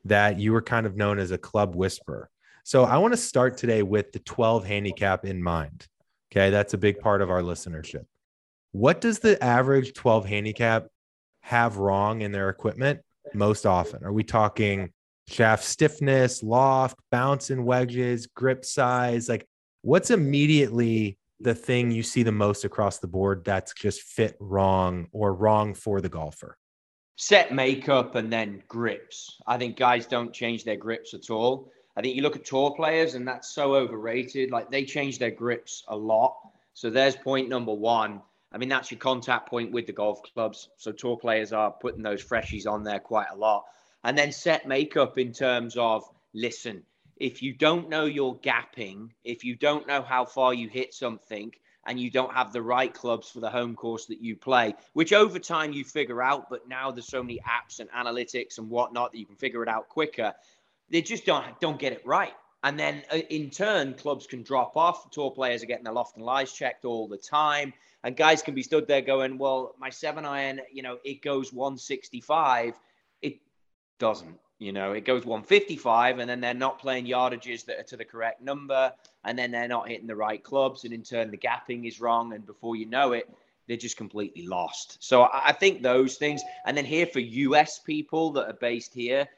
that 0.06 0.38
you 0.38 0.52
were 0.52 0.62
kind 0.62 0.87
of 0.87 0.96
known 0.96 1.19
as 1.19 1.32
a 1.32 1.38
club 1.38 1.75
whisperer. 1.75 2.31
So 2.64 2.84
I 2.84 2.96
want 2.99 3.12
to 3.12 3.19
start 3.19 3.58
today 3.58 3.82
with 3.82 4.12
the 4.12 4.20
12 4.20 4.64
handicap 4.64 5.25
in 5.25 5.43
mind. 5.43 5.87
Okay, 6.32 6.50
that's 6.50 6.75
a 6.75 6.78
big 6.78 7.00
part 7.00 7.20
of 7.20 7.31
our 7.31 7.43
listenership. 7.43 8.05
What 8.72 9.00
does 9.00 9.19
the 9.19 9.43
average 9.43 9.94
12 9.94 10.26
handicap 10.26 10.87
have 11.40 11.78
wrong 11.78 12.22
in 12.22 12.31
their 12.31 12.49
equipment 12.49 13.00
most 13.34 13.67
often? 13.67 14.05
Are 14.05 14.12
we 14.12 14.22
talking 14.22 14.93
shaft 15.31 15.65
stiffness, 15.65 16.43
loft, 16.43 16.99
bounce 17.11 17.50
and 17.50 17.65
wedges, 17.65 18.27
grip 18.27 18.65
size? 18.65 19.29
Like, 19.29 19.47
what's 19.82 20.11
immediately 20.11 21.19
the 21.41 21.55
thing 21.55 21.91
you 21.91 22.03
see 22.03 22.23
the 22.23 22.32
most 22.32 22.65
across 22.65 22.99
the 22.99 23.09
board 23.09 23.44
that's 23.44 23.73
just 23.75 24.03
fit 24.03 24.37
wrong 24.41 25.09
or 25.12 25.35
wrong 25.35 25.75
for 25.75 26.00
the 26.00 26.09
golfer? 26.09 26.56
set 27.21 27.53
makeup 27.53 28.15
and 28.15 28.32
then 28.32 28.62
grips. 28.67 29.37
I 29.47 29.59
think 29.59 29.77
guys 29.77 30.06
don't 30.06 30.32
change 30.32 30.65
their 30.65 30.77
grips 30.77 31.12
at 31.12 31.29
all. 31.29 31.71
I 31.94 32.00
think 32.00 32.17
you 32.17 32.23
look 32.23 32.35
at 32.35 32.47
tour 32.47 32.75
players 32.75 33.15
and 33.15 33.29
that's 33.29 33.55
so 33.55 33.75
overrated. 33.75 34.50
Like 34.50 34.71
they 34.71 34.87
change 34.87 35.19
their 35.19 35.31
grips 35.31 35.85
a 35.88 35.97
lot. 35.97 36.35
So 36.73 36.88
there's 36.88 37.17
point 37.17 37.50
number 37.50 37.75
one. 37.75 38.23
I 38.53 38.56
mean, 38.56 38.71
that's 38.71 38.91
your 38.91 39.00
contact 39.00 39.50
point 39.50 39.71
with 39.71 39.87
the 39.87 39.93
golf 39.93 40.23
clubs. 40.32 40.71
So 40.79 40.93
tour 40.93 41.19
players 41.19 41.53
are 41.53 41.71
putting 41.71 42.03
those 42.03 42.25
freshies 42.25 42.67
on 42.67 42.85
there 42.85 42.99
quite 42.99 43.29
a 43.31 43.37
lot. 43.37 43.65
And 44.02 44.17
then 44.17 44.32
set 44.32 44.67
makeup 44.67 45.19
in 45.19 45.32
terms 45.32 45.76
of 45.76 46.05
listen, 46.32 46.85
if 47.17 47.43
you 47.43 47.52
don't 47.52 47.88
know 47.88 48.06
your 48.06 48.38
gapping, 48.38 49.10
if 49.24 49.44
you 49.44 49.55
don't 49.55 49.86
know 49.86 50.03
how 50.03 50.24
far 50.24 50.55
you 50.55 50.69
hit 50.69 50.94
something, 50.94 51.53
and 51.86 51.98
you 51.98 52.10
don't 52.10 52.32
have 52.32 52.53
the 52.53 52.63
right 52.63 52.93
clubs 52.93 53.31
for 53.31 53.41
the 53.41 53.51
home 53.51 53.74
course 53.74 54.06
that 54.06 54.20
you 54.20 54.36
play, 54.36 54.74
which 54.93 55.13
over 55.13 55.39
time 55.39 55.72
you 55.72 55.84
figure 55.84 56.22
out. 56.22 56.51
But 56.51 56.69
now 56.69 56.91
there's 56.91 57.08
so 57.08 57.22
many 57.22 57.41
apps 57.41 57.81
and 57.81 57.91
analytics 57.91 58.58
and 58.58 58.69
whatnot 58.69 59.13
that 59.13 59.19
you 59.19 59.27
can 59.27 59.36
figure 59.36 59.63
it 59.63 59.69
out 59.69 59.89
quicker. 59.89 60.34
They 60.91 61.03
just 61.03 61.24
don't 61.24 61.58
don't 61.60 61.79
get 61.79 61.93
it 61.93 62.03
right. 62.05 62.34
And 62.63 62.79
then 62.79 63.03
uh, 63.10 63.17
in 63.17 63.51
turn, 63.51 63.94
clubs 63.94 64.27
can 64.27 64.43
drop 64.43 64.77
off. 64.77 65.10
Tour 65.10 65.31
players 65.31 65.63
are 65.63 65.67
getting 65.67 65.84
their 65.84 65.94
loft 65.94 66.17
and 66.17 66.24
lies 66.24 66.53
checked 66.53 66.84
all 66.84 67.08
the 67.08 67.17
time. 67.17 67.72
And 68.05 68.17
guys 68.17 68.43
can 68.43 68.55
be 68.55 68.63
stood 68.63 68.86
there 68.86 69.01
going, 69.01 69.39
well, 69.39 69.74
my 69.79 69.91
seven 69.91 70.24
iron, 70.24 70.60
you 70.72 70.82
know, 70.82 70.98
it 71.05 71.22
goes 71.22 71.53
165. 71.53 72.79
Doesn't. 74.00 74.40
You 74.58 74.72
know, 74.72 74.92
it 74.92 75.04
goes 75.04 75.24
155, 75.24 76.19
and 76.19 76.28
then 76.28 76.40
they're 76.40 76.52
not 76.52 76.80
playing 76.80 77.06
yardages 77.06 77.64
that 77.66 77.78
are 77.78 77.84
to 77.84 77.96
the 77.96 78.04
correct 78.04 78.42
number, 78.42 78.92
and 79.24 79.38
then 79.38 79.50
they're 79.50 79.69
not 79.69 79.88
hitting 79.88 80.06
the 80.06 80.16
right 80.16 80.42
clubs, 80.42 80.84
and 80.84 80.92
in 80.92 81.02
turn, 81.02 81.30
the 81.30 81.38
gapping 81.38 81.86
is 81.86 82.00
wrong, 82.00 82.32
and 82.32 82.44
before 82.44 82.76
you 82.76 82.86
know 82.86 83.12
it, 83.12 83.30
they're 83.69 83.76
just 83.76 83.96
completely 83.96 84.46
lost. 84.46 84.98
So 85.00 85.28
I 85.32 85.52
think 85.52 85.82
those 85.82 86.16
things, 86.16 86.42
and 86.66 86.76
then 86.76 86.84
here 86.84 87.06
for 87.06 87.20
US 87.20 87.78
people 87.78 88.32
that 88.32 88.48
are 88.48 88.58
based 88.60 88.92
here, 88.92 89.28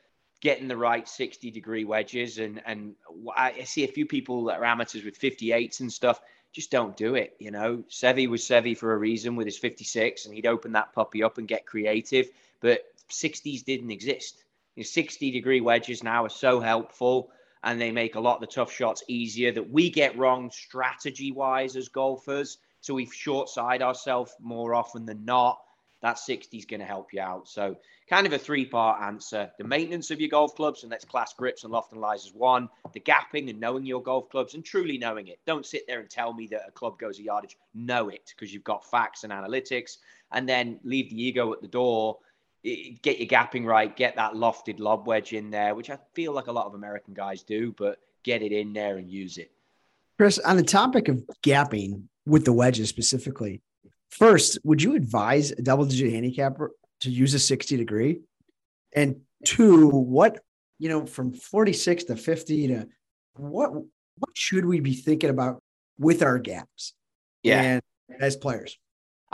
getting 0.41 0.67
the 0.67 0.77
right 0.77 1.09
60 1.09 1.51
degree 1.51 1.85
wedges, 1.85 2.39
and 2.39 2.63
and 2.67 2.95
I 3.37 3.63
see 3.65 3.85
a 3.85 3.89
few 3.89 4.07
people 4.07 4.45
that 4.45 4.59
are 4.59 4.65
amateurs 4.65 5.05
with 5.05 5.21
58s 5.21 5.81
and 5.81 5.93
stuff. 5.93 6.21
Just 6.53 6.71
don't 6.71 6.97
do 6.97 7.15
it, 7.15 7.35
you 7.39 7.51
know. 7.51 7.85
Seve 7.89 8.29
was 8.29 8.43
Seve 8.43 8.77
for 8.77 8.93
a 8.93 8.99
reason 8.99 9.37
with 9.37 9.47
his 9.47 9.59
56, 9.59 10.27
and 10.27 10.35
he'd 10.35 10.47
open 10.47 10.73
that 10.73 10.93
puppy 10.93 11.23
up 11.23 11.39
and 11.39 11.47
get 11.47 11.67
creative. 11.67 12.29
But 12.61 12.83
60s 13.11 13.65
didn't 13.65 13.91
exist. 13.91 14.45
Your 14.77 14.85
60 14.85 15.31
degree 15.31 15.61
wedges 15.61 16.03
now 16.03 16.25
are 16.25 16.31
so 16.31 16.61
helpful 16.61 17.31
and 17.63 17.81
they 17.81 17.93
make 17.93 18.15
a 18.15 18.21
lot 18.21 18.37
of 18.37 18.41
the 18.41 18.47
tough 18.47 18.73
shots 18.73 19.05
easier 19.07 19.53
that 19.53 19.71
we 19.71 19.91
get 19.91 20.19
wrong 20.19 20.51
strategy 20.51 21.31
wise 21.31 21.77
as 21.77 21.89
golfers. 21.89 22.59
So 22.81 22.95
we 22.95 23.07
short 23.07 23.49
side 23.49 23.83
ourselves 23.83 24.35
more 24.41 24.75
often 24.75 25.07
than 25.07 25.25
not. 25.25 25.61
That 26.01 26.19
60 26.19 26.59
is 26.59 26.65
going 26.65 26.81
to 26.81 26.87
help 26.87 27.13
you 27.13 27.21
out. 27.21 27.47
So, 27.47 27.77
kind 28.11 28.27
of 28.27 28.33
a 28.33 28.39
three 28.39 28.67
part 28.67 29.01
answer 29.01 29.53
the 29.57 29.63
maintenance 29.63 30.11
of 30.11 30.19
your 30.19 30.31
golf 30.31 30.57
clubs, 30.57 30.83
and 30.83 30.91
that's 30.91 31.05
class 31.05 31.33
grips 31.33 31.63
and 31.63 31.73
loft 31.73 31.93
and 31.93 32.01
lies 32.01 32.27
as 32.27 32.35
one, 32.35 32.69
the 32.93 32.99
gapping 32.99 33.49
and 33.49 33.61
knowing 33.61 33.87
your 33.87 34.03
golf 34.03 34.29
clubs 34.29 34.55
and 34.55 34.65
truly 34.65 34.99
knowing 34.99 35.29
it. 35.29 35.39
Don't 35.47 35.65
sit 35.65 35.87
there 35.87 36.01
and 36.01 36.11
tell 36.11 36.33
me 36.33 36.49
that 36.49 36.63
a 36.67 36.73
club 36.73 36.99
goes 36.99 37.21
a 37.21 37.23
yardage. 37.23 37.57
Know 37.73 38.09
it 38.09 38.35
because 38.35 38.53
you've 38.53 38.65
got 38.65 38.91
facts 38.91 39.23
and 39.23 39.33
analytics, 39.33 39.99
and 40.33 40.49
then 40.49 40.81
leave 40.83 41.09
the 41.09 41.23
ego 41.23 41.53
at 41.53 41.63
the 41.63 41.69
door 41.69 42.19
get 42.63 43.19
your 43.19 43.29
gapping 43.29 43.67
right, 43.67 43.95
get 43.95 44.17
that 44.17 44.35
lofted 44.35 44.79
lob 44.79 45.07
wedge 45.07 45.33
in 45.33 45.51
there, 45.51 45.75
which 45.75 45.91
I 45.91 45.99
feel 46.15 46.33
like 46.33 46.47
a 46.47 46.53
lot 46.53 46.67
of 46.67 46.75
American 46.75 47.15
guys 47.15 47.43
do, 47.43 47.75
but 47.77 47.99
get 48.23 48.43
it 48.43 48.53
in 48.53 48.73
there 48.73 48.99
and 48.99 49.11
use 49.11 49.39
it. 49.39 49.51
Chris, 50.19 50.39
on 50.39 50.57
the 50.57 50.63
topic 50.63 51.09
of 51.09 51.25
gapping 51.43 52.05
with 52.27 52.45
the 52.45 52.53
wedges 52.53 52.89
specifically, 52.89 53.61
first, 54.11 54.59
would 54.63 54.83
you 54.83 54.95
advise 54.95 55.51
a 55.51 55.63
double 55.63 55.85
digit 55.85 56.13
handicapper 56.13 56.71
to 57.01 57.11
use 57.11 57.35
a 57.35 57.39
60 57.39 57.77
degree? 57.77 58.21
And 58.95 59.23
two, 59.45 59.89
what, 59.89 60.39
you 60.79 60.89
know, 60.89 61.07
from 61.07 61.33
46 61.33 62.05
to 62.05 62.17
50 62.17 62.69
to 62.69 62.89
what 63.35 63.73
what 64.19 64.37
should 64.37 64.67
we 64.67 64.81
be 64.81 64.95
thinking 64.95 65.31
about 65.31 65.63
with 65.99 66.23
our 66.23 66.39
gaps? 66.39 66.95
Yeah. 67.43 67.63
And 67.63 67.83
as 68.21 68.37
players. 68.37 68.79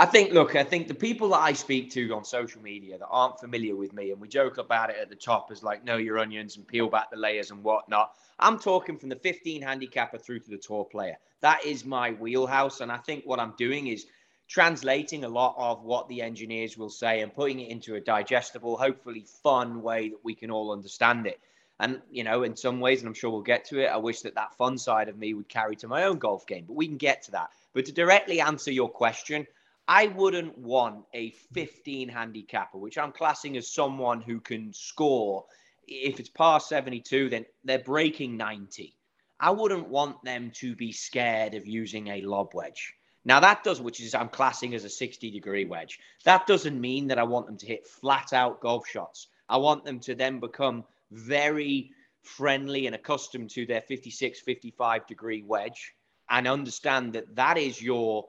I 0.00 0.06
think, 0.06 0.32
look, 0.32 0.54
I 0.54 0.62
think 0.62 0.86
the 0.86 0.94
people 0.94 1.30
that 1.30 1.40
I 1.40 1.52
speak 1.52 1.90
to 1.92 2.14
on 2.14 2.24
social 2.24 2.62
media 2.62 2.98
that 2.98 3.08
aren't 3.10 3.40
familiar 3.40 3.74
with 3.74 3.92
me, 3.92 4.12
and 4.12 4.20
we 4.20 4.28
joke 4.28 4.58
about 4.58 4.90
it 4.90 4.96
at 5.02 5.08
the 5.08 5.16
top 5.16 5.50
as 5.50 5.64
like, 5.64 5.84
know 5.84 5.96
your 5.96 6.20
onions 6.20 6.56
and 6.56 6.64
peel 6.66 6.88
back 6.88 7.10
the 7.10 7.16
layers 7.16 7.50
and 7.50 7.64
whatnot. 7.64 8.12
I'm 8.38 8.60
talking 8.60 8.96
from 8.96 9.08
the 9.08 9.16
15 9.16 9.60
handicapper 9.60 10.18
through 10.18 10.38
to 10.40 10.50
the 10.50 10.56
tour 10.56 10.84
player. 10.84 11.16
That 11.40 11.64
is 11.64 11.84
my 11.84 12.12
wheelhouse. 12.12 12.80
And 12.80 12.92
I 12.92 12.98
think 12.98 13.24
what 13.24 13.40
I'm 13.40 13.54
doing 13.58 13.88
is 13.88 14.06
translating 14.46 15.24
a 15.24 15.28
lot 15.28 15.56
of 15.58 15.82
what 15.82 16.08
the 16.08 16.22
engineers 16.22 16.78
will 16.78 16.90
say 16.90 17.20
and 17.22 17.34
putting 17.34 17.58
it 17.58 17.68
into 17.68 17.96
a 17.96 18.00
digestible, 18.00 18.76
hopefully 18.76 19.26
fun 19.42 19.82
way 19.82 20.10
that 20.10 20.24
we 20.24 20.36
can 20.36 20.52
all 20.52 20.70
understand 20.70 21.26
it. 21.26 21.40
And, 21.80 22.00
you 22.08 22.22
know, 22.22 22.44
in 22.44 22.54
some 22.56 22.78
ways, 22.78 23.00
and 23.00 23.08
I'm 23.08 23.14
sure 23.14 23.30
we'll 23.30 23.42
get 23.42 23.64
to 23.66 23.80
it, 23.80 23.88
I 23.88 23.96
wish 23.96 24.20
that 24.20 24.36
that 24.36 24.54
fun 24.56 24.78
side 24.78 25.08
of 25.08 25.18
me 25.18 25.34
would 25.34 25.48
carry 25.48 25.74
to 25.76 25.88
my 25.88 26.04
own 26.04 26.18
golf 26.18 26.46
game, 26.46 26.66
but 26.68 26.76
we 26.76 26.86
can 26.86 26.98
get 26.98 27.22
to 27.24 27.32
that. 27.32 27.50
But 27.72 27.84
to 27.86 27.92
directly 27.92 28.40
answer 28.40 28.72
your 28.72 28.88
question, 28.88 29.46
I 29.90 30.08
wouldn't 30.08 30.58
want 30.58 31.06
a 31.14 31.30
15 31.54 32.10
handicapper, 32.10 32.76
which 32.76 32.98
I'm 32.98 33.10
classing 33.10 33.56
as 33.56 33.72
someone 33.72 34.20
who 34.20 34.38
can 34.38 34.70
score. 34.74 35.46
If 35.86 36.20
it's 36.20 36.28
par 36.28 36.60
72, 36.60 37.30
then 37.30 37.46
they're 37.64 37.78
breaking 37.78 38.36
90. 38.36 38.94
I 39.40 39.50
wouldn't 39.50 39.88
want 39.88 40.22
them 40.22 40.50
to 40.56 40.76
be 40.76 40.92
scared 40.92 41.54
of 41.54 41.66
using 41.66 42.08
a 42.08 42.20
lob 42.20 42.52
wedge. 42.52 42.92
Now 43.24 43.40
that 43.40 43.64
does, 43.64 43.80
which 43.80 44.00
is 44.00 44.14
I'm 44.14 44.28
classing 44.28 44.74
as 44.74 44.84
a 44.84 44.90
60 44.90 45.30
degree 45.30 45.64
wedge. 45.64 45.98
That 46.24 46.46
doesn't 46.46 46.78
mean 46.78 47.06
that 47.06 47.18
I 47.18 47.22
want 47.22 47.46
them 47.46 47.56
to 47.56 47.66
hit 47.66 47.86
flat 47.86 48.34
out 48.34 48.60
golf 48.60 48.86
shots. 48.86 49.28
I 49.48 49.56
want 49.56 49.86
them 49.86 50.00
to 50.00 50.14
then 50.14 50.38
become 50.38 50.84
very 51.10 51.92
friendly 52.22 52.84
and 52.86 52.94
accustomed 52.94 53.48
to 53.50 53.64
their 53.64 53.80
56, 53.80 54.40
55 54.40 55.06
degree 55.06 55.42
wedge 55.42 55.94
and 56.28 56.46
understand 56.46 57.14
that 57.14 57.34
that 57.36 57.56
is 57.56 57.80
your 57.80 58.28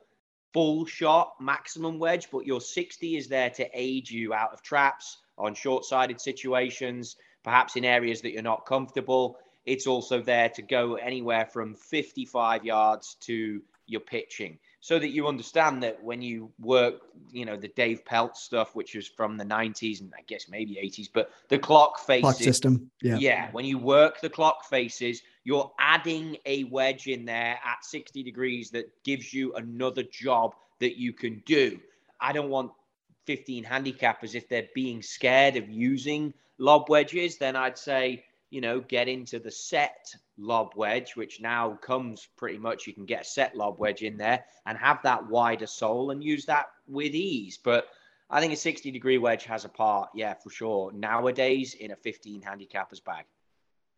full 0.54 0.86
shot 0.86 1.34
maximum 1.40 2.00
wedge, 2.00 2.30
but 2.32 2.46
your 2.46 2.62
60 2.62 3.18
is 3.18 3.28
there 3.28 3.50
to 3.52 3.70
aid 3.74 4.10
you 4.10 4.34
out 4.34 4.54
of 4.54 4.62
traps 4.62 5.18
on 5.38 5.54
short 5.54 5.86
sided 5.86 6.20
situations, 6.20 7.16
perhaps 7.44 7.76
in 7.76 7.86
areas 7.86 8.22
that 8.22 8.32
you're 8.32 8.42
not 8.42 8.66
comfortable. 8.66 9.38
It's 9.66 9.88
also 9.88 10.22
there 10.22 10.50
to 10.50 10.62
go 10.62 10.96
anywhere 10.96 11.46
from 11.46 11.76
55 11.76 12.66
yards 12.66 13.16
to 13.22 13.62
your 13.86 14.02
pitching 14.02 14.60
so 14.82 14.98
that 14.98 15.10
you 15.10 15.28
understand 15.28 15.84
that 15.84 16.02
when 16.02 16.22
you 16.22 16.52
work, 16.60 17.02
you 17.32 17.46
know, 17.46 17.58
the 17.58 17.68
Dave 17.70 18.06
Pelz 18.06 18.38
stuff, 18.38 18.76
which 18.76 18.96
was 18.96 19.08
from 19.08 19.36
the 19.36 19.44
90s 19.44 20.00
and 20.00 20.14
I 20.18 20.22
guess 20.26 20.48
maybe 20.48 20.76
80s, 20.76 21.10
but 21.14 21.32
the 21.50 21.60
clock 21.60 22.00
faces. 22.00 22.22
Clock 22.22 22.36
system. 22.36 22.90
Yeah. 23.02 23.18
Yeah. 23.18 23.52
When 23.52 23.66
you 23.66 23.78
work 23.78 24.22
the 24.22 24.30
clock 24.30 24.66
faces, 24.66 25.22
you're 25.50 25.72
adding 25.80 26.38
a 26.46 26.66
wedge 26.66 27.08
in 27.08 27.26
there 27.26 27.60
at 27.66 27.84
60 27.84 28.22
degrees 28.22 28.70
that 28.70 28.92
gives 29.04 29.34
you 29.34 29.54
another 29.56 30.04
job 30.04 30.54
that 30.80 31.00
you 31.00 31.12
can 31.12 31.42
do. 31.48 31.80
I 32.22 32.34
don't 32.34 32.50
want 32.50 32.72
15 33.26 33.64
handicappers 33.64 34.36
if 34.36 34.48
they're 34.48 34.70
being 34.76 35.02
scared 35.02 35.56
of 35.56 35.68
using 35.68 36.36
lob 36.60 36.88
wedges, 36.88 37.38
then 37.38 37.56
I'd 37.56 37.80
say 37.80 38.24
you 38.50 38.62
know, 38.62 38.80
get 38.80 39.08
into 39.08 39.40
the 39.40 39.52
set 39.52 40.14
lob 40.38 40.74
wedge, 40.76 41.16
which 41.16 41.42
now 41.42 41.78
comes 41.82 42.28
pretty 42.38 42.58
much, 42.58 42.88
you 42.88 42.94
can 42.94 43.06
get 43.06 43.22
a 43.22 43.26
set 43.26 43.56
lob 43.56 43.80
wedge 43.80 44.02
in 44.02 44.18
there 44.18 44.44
and 44.66 44.78
have 44.78 45.00
that 45.04 45.28
wider 45.28 45.68
sole 45.68 46.12
and 46.12 46.24
use 46.24 46.46
that 46.46 46.68
with 46.88 47.14
ease. 47.14 47.60
But 47.64 47.88
I 48.30 48.40
think 48.42 48.54
a 48.54 48.58
60 48.58 48.92
degree 48.92 49.18
wedge 49.18 49.46
has 49.46 49.66
a 49.66 49.70
part, 49.70 50.10
yeah, 50.16 50.34
for 50.34 50.50
sure. 50.50 50.92
Nowadays 50.94 51.76
in 51.76 51.92
a 51.92 51.96
15 51.96 52.42
handicapper's 52.42 53.00
bag. 53.00 53.26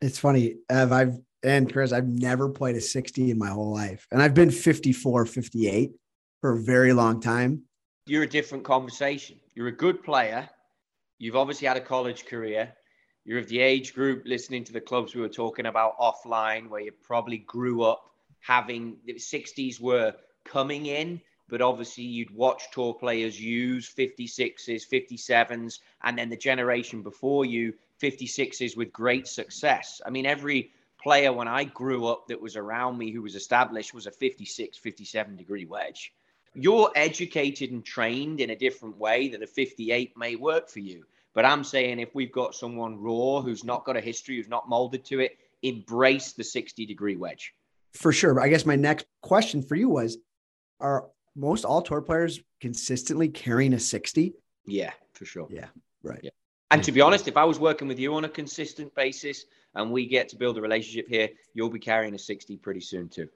It's 0.02 0.20
funny. 0.20 0.56
Ev, 0.70 0.92
I've, 0.92 1.20
and 1.44 1.72
Chris, 1.72 1.92
I've 1.92 2.08
never 2.08 2.50
played 2.50 2.76
a 2.76 2.82
60 2.82 3.32
in 3.32 3.38
my 3.38 3.50
whole 3.50 3.74
life. 3.74 4.08
And 4.12 4.22
I've 4.22 4.34
been 4.34 4.52
54, 4.52 5.26
58 5.26 5.92
for 6.42 6.54
a 6.54 6.62
very 6.62 6.94
long 6.94 7.20
time. 7.20 7.64
You're 8.06 8.24
a 8.24 8.30
different 8.30 8.64
conversation. 8.64 9.38
You're 9.54 9.68
a 9.68 9.72
good 9.72 10.04
player. 10.04 10.50
You've 11.20 11.36
obviously 11.36 11.68
had 11.68 11.78
a 11.78 11.82
college 11.82 12.26
career 12.26 12.74
you're 13.24 13.40
of 13.40 13.48
the 13.48 13.60
age 13.60 13.94
group 13.94 14.24
listening 14.26 14.64
to 14.64 14.74
the 14.74 14.82
clubs 14.82 15.14
we 15.14 15.22
were 15.22 15.30
talking 15.30 15.68
about 15.68 15.98
offline, 16.00 16.70
where 16.70 16.82
you 16.82 16.92
probably 17.04 17.40
grew 17.40 17.84
up 17.84 18.10
having 18.40 18.98
the 19.06 19.14
60s 19.14 19.80
were 19.80 20.16
coming 20.44 20.88
in, 20.88 21.22
but 21.48 21.62
obviously 21.62 22.04
you'd 22.04 22.32
watch 22.32 22.64
tour 22.72 22.94
players 22.96 23.40
use 23.40 23.94
56s, 23.96 24.84
57s, 24.92 25.80
and 26.04 26.18
then 26.18 26.30
the 26.30 26.38
generation 26.38 27.04
before 27.04 27.46
you, 27.46 27.74
56s 28.02 28.76
with 28.76 28.92
great 28.92 29.28
success. 29.28 30.02
I 30.04 30.10
mean, 30.10 30.26
every 30.26 30.72
player 31.02 31.34
when 31.34 31.48
I 31.48 31.64
grew 31.64 32.08
up 32.08 32.28
that 32.28 32.42
was 32.42 32.56
around 32.56 32.98
me 32.98 33.12
who 33.12 33.22
was 33.22 33.36
established 33.36 33.94
was 33.94 34.08
a 34.08 34.12
56, 34.12 34.78
57 34.78 35.36
degree 35.36 35.66
wedge. 35.66 36.14
You're 36.54 36.92
educated 36.96 37.72
and 37.72 37.84
trained 37.84 38.42
in 38.42 38.50
a 38.50 38.56
different 38.56 38.98
way 38.98 39.30
that 39.30 39.42
a 39.42 39.48
58 39.48 40.18
may 40.18 40.36
work 40.36 40.70
for 40.70 40.80
you. 40.80 41.06
But 41.34 41.46
I'm 41.46 41.64
saying 41.64 42.00
if 42.00 42.14
we've 42.14 42.32
got 42.32 42.56
someone 42.56 43.02
raw 43.02 43.42
who's 43.42 43.64
not 43.64 43.86
got 43.86 43.96
a 43.96 44.02
history, 44.02 44.36
who's 44.36 44.50
not 44.50 44.68
molded 44.68 45.06
to 45.06 45.22
it, 45.22 45.38
embrace 45.62 46.34
the 46.34 46.44
60 46.44 46.86
degree 46.86 47.16
wedge. 47.16 47.54
For 47.94 48.12
sure. 48.12 48.34
But 48.34 48.44
I 48.44 48.50
guess 48.50 48.66
my 48.66 48.76
next 48.76 49.06
question 49.22 49.62
for 49.62 49.76
you 49.76 49.90
was 49.90 50.18
Are 50.80 51.08
most 51.36 51.64
all 51.64 51.82
tour 51.82 52.02
players 52.02 52.42
consistently 52.60 53.30
carrying 53.30 53.74
a 53.74 53.80
60? 53.80 54.34
Yeah, 54.66 54.92
for 55.14 55.26
sure. 55.26 55.48
Yeah, 55.50 55.68
right. 56.04 56.20
Yeah. 56.22 56.32
And 56.72 56.84
to 56.84 56.92
be 56.92 57.02
honest, 57.02 57.28
if 57.28 57.38
I 57.38 57.44
was 57.44 57.60
working 57.60 57.88
with 57.88 58.00
you 58.00 58.16
on 58.16 58.26
a 58.26 58.30
consistent 58.30 58.94
basis 58.96 59.46
and 59.76 59.92
we 59.92 60.06
get 60.06 60.30
to 60.30 60.36
build 60.36 60.58
a 60.58 60.62
relationship 60.62 61.08
here, 61.08 61.30
you'll 61.54 61.70
be 61.70 61.80
carrying 61.80 62.14
a 62.14 62.20
60 62.20 62.58
pretty 62.58 62.82
soon 62.82 63.10
too. 63.10 63.30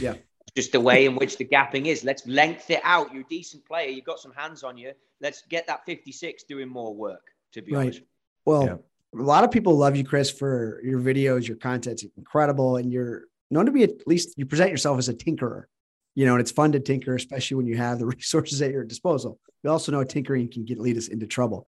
Yeah. 0.00 0.14
Just 0.54 0.72
the 0.72 0.80
way 0.80 1.06
in 1.06 1.16
which 1.16 1.36
the 1.36 1.44
gapping 1.44 1.86
is. 1.86 2.04
Let's 2.04 2.26
length 2.26 2.70
it 2.70 2.80
out. 2.82 3.12
You're 3.12 3.22
a 3.22 3.28
decent 3.28 3.64
player. 3.64 3.88
You've 3.88 4.04
got 4.04 4.20
some 4.20 4.32
hands 4.32 4.62
on 4.62 4.78
you 4.78 4.92
let's 5.20 5.42
get 5.42 5.66
that 5.66 5.84
56 5.86 6.44
doing 6.44 6.68
more 6.68 6.94
work, 6.94 7.32
to 7.52 7.62
be 7.62 7.72
right. 7.72 7.82
honest. 7.82 8.02
Well, 8.44 8.64
yeah. 8.64 9.20
a 9.20 9.24
lot 9.24 9.44
of 9.44 9.50
people 9.50 9.76
love 9.76 9.96
you, 9.96 10.04
Chris, 10.04 10.30
for 10.30 10.80
your 10.84 11.00
videos, 11.00 11.46
your 11.46 11.56
content's 11.56 12.04
incredible, 12.16 12.76
and 12.76 12.92
you're 12.92 13.24
known 13.50 13.66
to 13.66 13.72
be 13.72 13.82
at 13.82 14.06
least 14.06 14.34
you 14.36 14.46
present 14.46 14.70
yourself 14.70 14.98
as 14.98 15.08
a 15.08 15.14
tinkerer. 15.14 15.64
You 16.14 16.24
know, 16.24 16.32
and 16.32 16.40
it's 16.40 16.50
fun 16.50 16.72
to 16.72 16.80
tinker, 16.80 17.14
especially 17.14 17.56
when 17.56 17.66
you 17.66 17.76
have 17.76 17.98
the 17.98 18.06
resources 18.16 18.62
at 18.62 18.70
your 18.70 18.84
disposal. 18.84 19.38
We 19.62 19.70
also 19.70 19.92
know 19.92 20.02
tinkering 20.04 20.50
can 20.50 20.64
get 20.64 20.78
lead 20.78 20.96
us 20.96 21.08
into 21.08 21.26
trouble. 21.26 21.68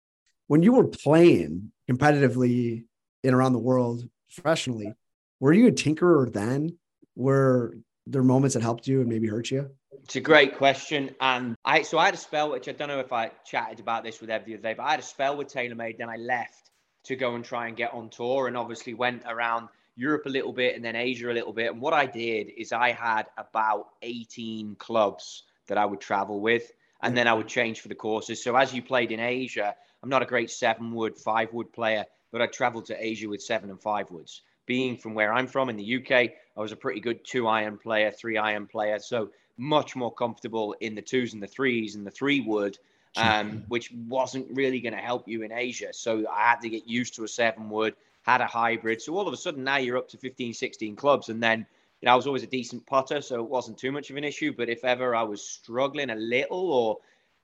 When 0.47 0.61
you 0.61 0.73
were 0.73 0.83
playing 0.85 1.71
competitively 1.89 2.83
in 3.25 3.33
around 3.33 3.53
the 3.53 3.59
world 3.59 4.07
professionally, 4.33 4.93
were 5.39 5.53
you 5.53 5.67
a 5.67 5.71
tinkerer 5.71 6.31
then? 6.31 6.77
Were 7.15 7.77
there 8.07 8.23
moments 8.23 8.53
that 8.53 8.63
helped 8.63 8.87
you 8.87 9.01
and 9.01 9.09
maybe 9.09 9.27
hurt 9.27 9.51
you? 9.51 9.69
It's 10.03 10.15
a 10.15 10.21
great 10.21 10.57
question. 10.57 11.15
And 11.19 11.55
I 11.65 11.81
so 11.81 11.97
I 11.97 12.05
had 12.05 12.13
a 12.13 12.17
spell, 12.17 12.51
which 12.51 12.69
I 12.69 12.73
don't 12.73 12.87
know 12.87 12.99
if 12.99 13.11
I 13.11 13.31
chatted 13.45 13.79
about 13.79 14.03
this 14.03 14.21
with 14.21 14.29
Ev 14.29 14.45
the 14.45 14.53
other 14.53 14.61
day, 14.61 14.73
but 14.75 14.83
I 14.83 14.91
had 14.91 14.99
a 14.99 15.03
spell 15.03 15.35
with 15.35 15.47
TaylorMade. 15.47 15.97
Then 15.97 16.09
I 16.09 16.17
left 16.17 16.69
to 17.05 17.15
go 17.15 17.35
and 17.35 17.43
try 17.43 17.67
and 17.67 17.77
get 17.77 17.93
on 17.93 18.09
tour 18.09 18.47
and 18.47 18.57
obviously 18.57 18.93
went 18.93 19.23
around 19.25 19.69
Europe 19.95 20.25
a 20.25 20.29
little 20.29 20.53
bit 20.53 20.75
and 20.75 20.83
then 20.83 20.95
Asia 20.95 21.31
a 21.31 21.33
little 21.33 21.53
bit. 21.53 21.71
And 21.71 21.81
what 21.81 21.93
I 21.93 22.05
did 22.05 22.51
is 22.57 22.71
I 22.71 22.91
had 22.91 23.27
about 23.37 23.87
18 24.01 24.75
clubs 24.75 25.43
that 25.67 25.77
I 25.77 25.85
would 25.85 26.01
travel 26.01 26.41
with 26.41 26.71
and 27.01 27.15
then 27.15 27.27
I 27.27 27.33
would 27.33 27.47
change 27.47 27.81
for 27.81 27.87
the 27.87 27.95
courses. 27.95 28.43
So 28.43 28.55
as 28.55 28.73
you 28.73 28.81
played 28.81 29.11
in 29.11 29.19
Asia, 29.19 29.75
I'm 30.01 30.09
not 30.09 30.23
a 30.23 30.25
great 30.25 30.51
seven 30.51 30.93
wood, 30.93 31.17
five 31.17 31.53
wood 31.53 31.71
player, 31.71 32.05
but 32.35 32.41
I 32.41 32.47
traveled 32.47 32.85
to 32.87 33.01
Asia 33.01 33.29
with 33.29 33.41
seven 33.41 33.69
and 33.69 33.81
five 33.81 34.11
woods. 34.11 34.41
Being 34.65 34.97
from 34.97 35.13
where 35.13 35.33
I'm 35.33 35.47
from 35.47 35.69
in 35.69 35.77
the 35.77 35.95
UK, 35.95 36.11
I 36.11 36.59
was 36.59 36.73
a 36.73 36.75
pretty 36.75 36.99
good 36.99 37.23
two 37.23 37.47
iron 37.47 37.77
player, 37.77 38.11
three 38.11 38.35
iron 38.37 38.67
player. 38.67 38.99
So 38.99 39.29
much 39.57 39.95
more 39.95 40.13
comfortable 40.13 40.75
in 40.81 40.95
the 40.95 41.01
twos 41.01 41.33
and 41.33 41.41
the 41.41 41.47
threes 41.47 41.95
and 41.95 42.05
the 42.05 42.11
three 42.11 42.41
wood, 42.41 42.77
um, 43.15 43.63
which 43.69 43.89
wasn't 44.09 44.47
really 44.51 44.81
going 44.81 44.91
to 44.91 44.99
help 44.99 45.29
you 45.29 45.43
in 45.43 45.53
Asia. 45.53 45.93
So 45.93 46.25
I 46.29 46.49
had 46.49 46.59
to 46.59 46.67
get 46.67 46.85
used 46.85 47.15
to 47.15 47.23
a 47.23 47.27
seven 47.29 47.69
wood, 47.69 47.95
had 48.23 48.41
a 48.41 48.47
hybrid. 48.47 49.01
So 49.01 49.15
all 49.17 49.29
of 49.29 49.33
a 49.33 49.37
sudden 49.37 49.63
now 49.63 49.77
you're 49.77 49.97
up 49.97 50.09
to 50.09 50.17
15, 50.17 50.53
16 50.53 50.97
clubs. 50.97 51.29
And 51.29 51.41
then, 51.41 51.59
you 52.01 52.07
know, 52.07 52.11
I 52.11 52.15
was 52.17 52.27
always 52.27 52.43
a 52.43 52.47
decent 52.47 52.85
putter, 52.85 53.21
so 53.21 53.35
it 53.35 53.49
wasn't 53.49 53.77
too 53.77 53.93
much 53.93 54.09
of 54.09 54.17
an 54.17 54.25
issue. 54.25 54.51
But 54.51 54.67
if 54.67 54.83
ever 54.83 55.15
I 55.15 55.23
was 55.23 55.41
struggling 55.41 56.09
a 56.09 56.15
little 56.15 56.73
or 56.73 56.97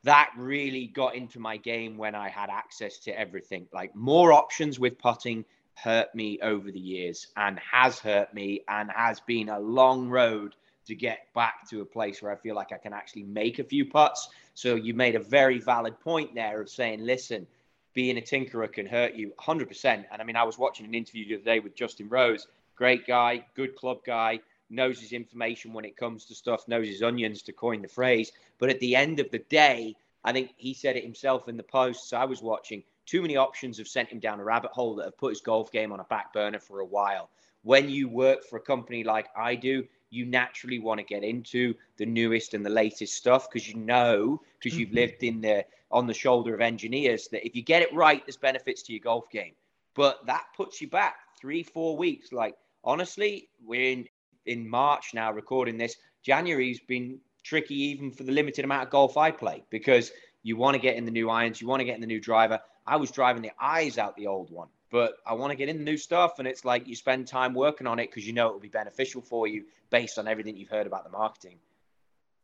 that 0.04 0.32
really 0.36 0.88
got 0.88 1.16
into 1.16 1.40
my 1.40 1.58
game 1.58 1.98
when 1.98 2.16
I 2.16 2.30
had 2.30 2.50
access 2.50 2.98
to 3.00 3.20
everything, 3.20 3.68
like 3.74 3.96
more 3.96 4.34
options 4.34 4.80
with 4.80 4.98
putting 4.98 5.46
hurt 5.76 6.14
me 6.14 6.40
over 6.42 6.72
the 6.72 6.80
years 6.80 7.28
and 7.38 7.60
has 7.60 8.00
hurt 8.00 8.34
me 8.34 8.62
and 8.68 8.92
has 8.92 9.20
been 9.22 9.50
a 9.50 9.60
long 9.60 10.10
road 10.10 10.56
to 10.86 10.96
get 10.96 11.28
back 11.34 11.70
to 11.70 11.82
a 11.82 11.86
place 11.86 12.22
where 12.22 12.32
I 12.32 12.36
feel 12.36 12.56
like 12.56 12.72
I 12.72 12.78
can 12.78 12.94
actually 12.94 13.24
make 13.24 13.60
a 13.60 13.64
few 13.64 13.86
putts. 13.86 14.30
So 14.56 14.76
you 14.76 14.94
made 14.94 15.16
a 15.16 15.20
very 15.20 15.60
valid 15.60 16.00
point 16.00 16.34
there 16.34 16.62
of 16.62 16.70
saying, 16.70 17.06
listen, 17.06 17.48
being 17.94 18.18
a 18.18 18.22
tinkerer 18.22 18.72
can 18.72 18.86
hurt 18.86 19.14
you 19.14 19.34
100%. 19.40 19.86
And 19.86 20.22
I 20.22 20.24
mean, 20.24 20.36
I 20.36 20.44
was 20.44 20.58
watching 20.58 20.86
an 20.86 20.96
interview 20.96 21.28
the 21.28 21.36
other 21.36 21.44
day 21.44 21.60
with 21.60 21.76
Justin 21.76 22.10
Rose, 22.10 22.48
great 22.76 23.06
guy, 23.06 23.46
good 23.56 23.76
club 23.76 24.00
guy, 24.06 24.40
knows 24.72 25.00
his 25.00 25.12
information 25.12 25.74
when 25.74 25.86
it 25.86 25.98
comes 25.98 26.26
to 26.26 26.36
stuff, 26.36 26.68
knows 26.68 26.88
his 26.88 27.04
onions 27.04 27.42
to 27.44 27.54
coin 27.54 27.82
the 27.82 27.88
phrase. 27.88 28.32
But 28.58 28.70
at 28.70 28.80
the 28.80 28.96
end 28.96 29.20
of 29.20 29.30
the 29.32 29.40
day, 29.40 29.96
I 30.24 30.32
think 30.32 30.54
he 30.58 30.74
said 30.74 30.96
it 30.96 31.04
himself 31.04 31.48
in 31.48 31.58
the 31.58 31.64
posts 31.64 32.14
I 32.14 32.26
was 32.26 32.42
watching. 32.42 32.84
Too 33.06 33.22
many 33.22 33.36
options 33.38 33.78
have 33.78 33.88
sent 33.88 34.10
him 34.10 34.20
down 34.20 34.40
a 34.40 34.44
rabbit 34.44 34.72
hole 34.72 34.96
that 34.96 35.06
have 35.06 35.18
put 35.18 35.32
his 35.32 35.42
golf 35.42 35.72
game 35.72 35.92
on 35.92 36.00
a 36.00 36.06
back 36.06 36.34
burner 36.34 36.60
for 36.60 36.80
a 36.80 36.86
while. 36.86 37.30
When 37.64 37.90
you 37.90 38.08
work 38.10 38.44
for 38.44 38.58
a 38.58 38.62
company 38.62 39.04
like 39.04 39.28
I 39.36 39.56
do, 39.56 39.86
you 40.12 40.26
naturally 40.26 40.78
want 40.78 41.00
to 41.00 41.06
get 41.06 41.24
into 41.24 41.74
the 41.98 42.06
newest 42.06 42.54
and 42.54 42.64
the 42.64 42.70
latest 42.70 43.16
stuff 43.16 43.50
because 43.50 43.68
you 43.68 43.76
know 43.76 44.42
because 44.60 44.78
you've 44.78 44.90
mm-hmm. 44.90 44.98
lived 44.98 45.24
in 45.24 45.42
the 45.42 45.66
on 45.90 46.06
the 46.06 46.14
shoulder 46.14 46.54
of 46.54 46.62
engineers 46.62 47.28
that 47.30 47.46
if 47.46 47.56
you 47.56 47.64
get 47.64 47.82
it 47.82 47.94
right 47.94 48.24
there's 48.26 48.38
benefits 48.38 48.84
to 48.84 48.94
your 48.94 49.00
golf 49.00 49.30
game 49.32 49.54
but 49.96 50.26
that 50.26 50.46
puts 50.56 50.80
you 50.82 50.88
back 50.88 51.16
three 51.40 51.64
four 51.64 51.98
weeks 51.98 52.32
like 52.32 52.56
honestly 52.84 53.50
we're 53.66 53.92
in 53.92 54.08
in 54.46 54.68
march 54.68 55.12
now 55.14 55.32
recording 55.32 55.78
this 55.78 55.96
january's 56.24 56.80
been 56.80 57.20
tricky 57.44 57.76
even 57.76 58.12
for 58.12 58.24
the 58.24 58.32
limited 58.32 58.66
amount 58.66 58.84
of 58.84 58.90
golf 58.90 59.18
i 59.18 59.32
play 59.32 59.64
because 59.70 60.12
you 60.44 60.56
want 60.58 60.76
to 60.76 60.80
get 60.80 60.96
in 60.96 61.06
the 61.06 61.12
new 61.12 61.30
irons 61.30 61.62
you 61.62 61.68
want 61.68 61.80
to 61.80 61.86
get 61.86 61.96
in 61.96 62.02
the 62.02 62.08
new 62.08 62.20
driver 62.20 62.60
i 62.86 62.96
was 62.96 63.12
driving 63.12 63.42
the 63.42 63.52
eyes 63.60 63.98
out 63.98 64.16
the 64.16 64.28
old 64.28 64.52
one 64.52 64.68
but 64.92 65.16
I 65.26 65.34
want 65.34 65.52
to 65.52 65.56
get 65.56 65.70
in 65.70 65.78
the 65.78 65.84
new 65.84 65.98
stuff. 65.98 66.38
And 66.38 66.48
it's 66.48 66.66
like 66.66 66.88
you 66.88 66.96
spend 66.96 67.26
time 67.26 67.54
working 67.54 67.88
on 67.88 67.98
it 67.98 68.10
because 68.10 68.28
you 68.28 68.34
know 68.34 68.50
it 68.50 68.54
will 68.54 68.60
be 68.60 68.68
beneficial 68.68 69.22
for 69.22 69.48
you 69.48 69.64
based 69.90 70.20
on 70.20 70.28
everything 70.28 70.58
you've 70.58 70.70
heard 70.70 70.86
about 70.86 71.06
the 71.06 71.10
marketing. 71.10 71.58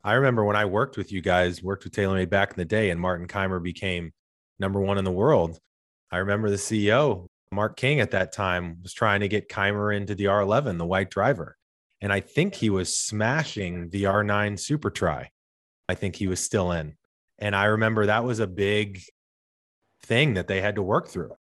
I 0.04 0.14
remember 0.14 0.46
when 0.46 0.56
I 0.56 0.66
worked 0.66 0.98
with 0.98 1.12
you 1.12 1.22
guys, 1.22 1.62
worked 1.62 1.84
with 1.84 1.94
TaylorMade 1.94 2.30
back 2.30 2.52
in 2.52 2.56
the 2.56 2.66
day, 2.66 2.90
and 2.90 3.00
Martin 3.00 3.28
Kaymer 3.28 3.62
became 3.62 4.14
number 4.58 4.80
one 4.80 4.98
in 4.98 5.04
the 5.04 5.12
world. 5.12 5.60
I 6.10 6.18
remember 6.18 6.50
the 6.50 6.56
CEO, 6.56 7.28
Mark 7.52 7.76
King, 7.76 8.00
at 8.00 8.12
that 8.12 8.32
time 8.32 8.78
was 8.82 8.94
trying 8.94 9.20
to 9.20 9.28
get 9.28 9.50
Kaymer 9.50 9.96
into 9.96 10.16
the 10.16 10.26
R11, 10.26 10.78
the 10.78 10.86
white 10.86 11.10
driver. 11.10 11.57
And 12.02 12.14
I 12.14 12.20
think 12.20 12.56
he 12.56 12.70
was 12.70 12.96
smashing 12.96 13.90
the 13.90 14.04
R9 14.04 14.60
Super 14.60 14.90
Tri. 14.90 15.32
I 15.90 15.96
think 15.96 16.16
he 16.16 16.28
was 16.28 16.40
still 16.40 16.72
in. 16.72 16.96
And 17.40 17.56
I 17.56 17.66
remember 17.66 18.06
that 18.06 18.24
was 18.24 18.40
a 18.40 18.48
big 18.48 19.02
thing 20.04 20.36
that 20.36 20.48
they 20.48 20.62
had 20.62 20.76
to 20.76 20.84
work 20.84 21.08
through. 21.08 21.36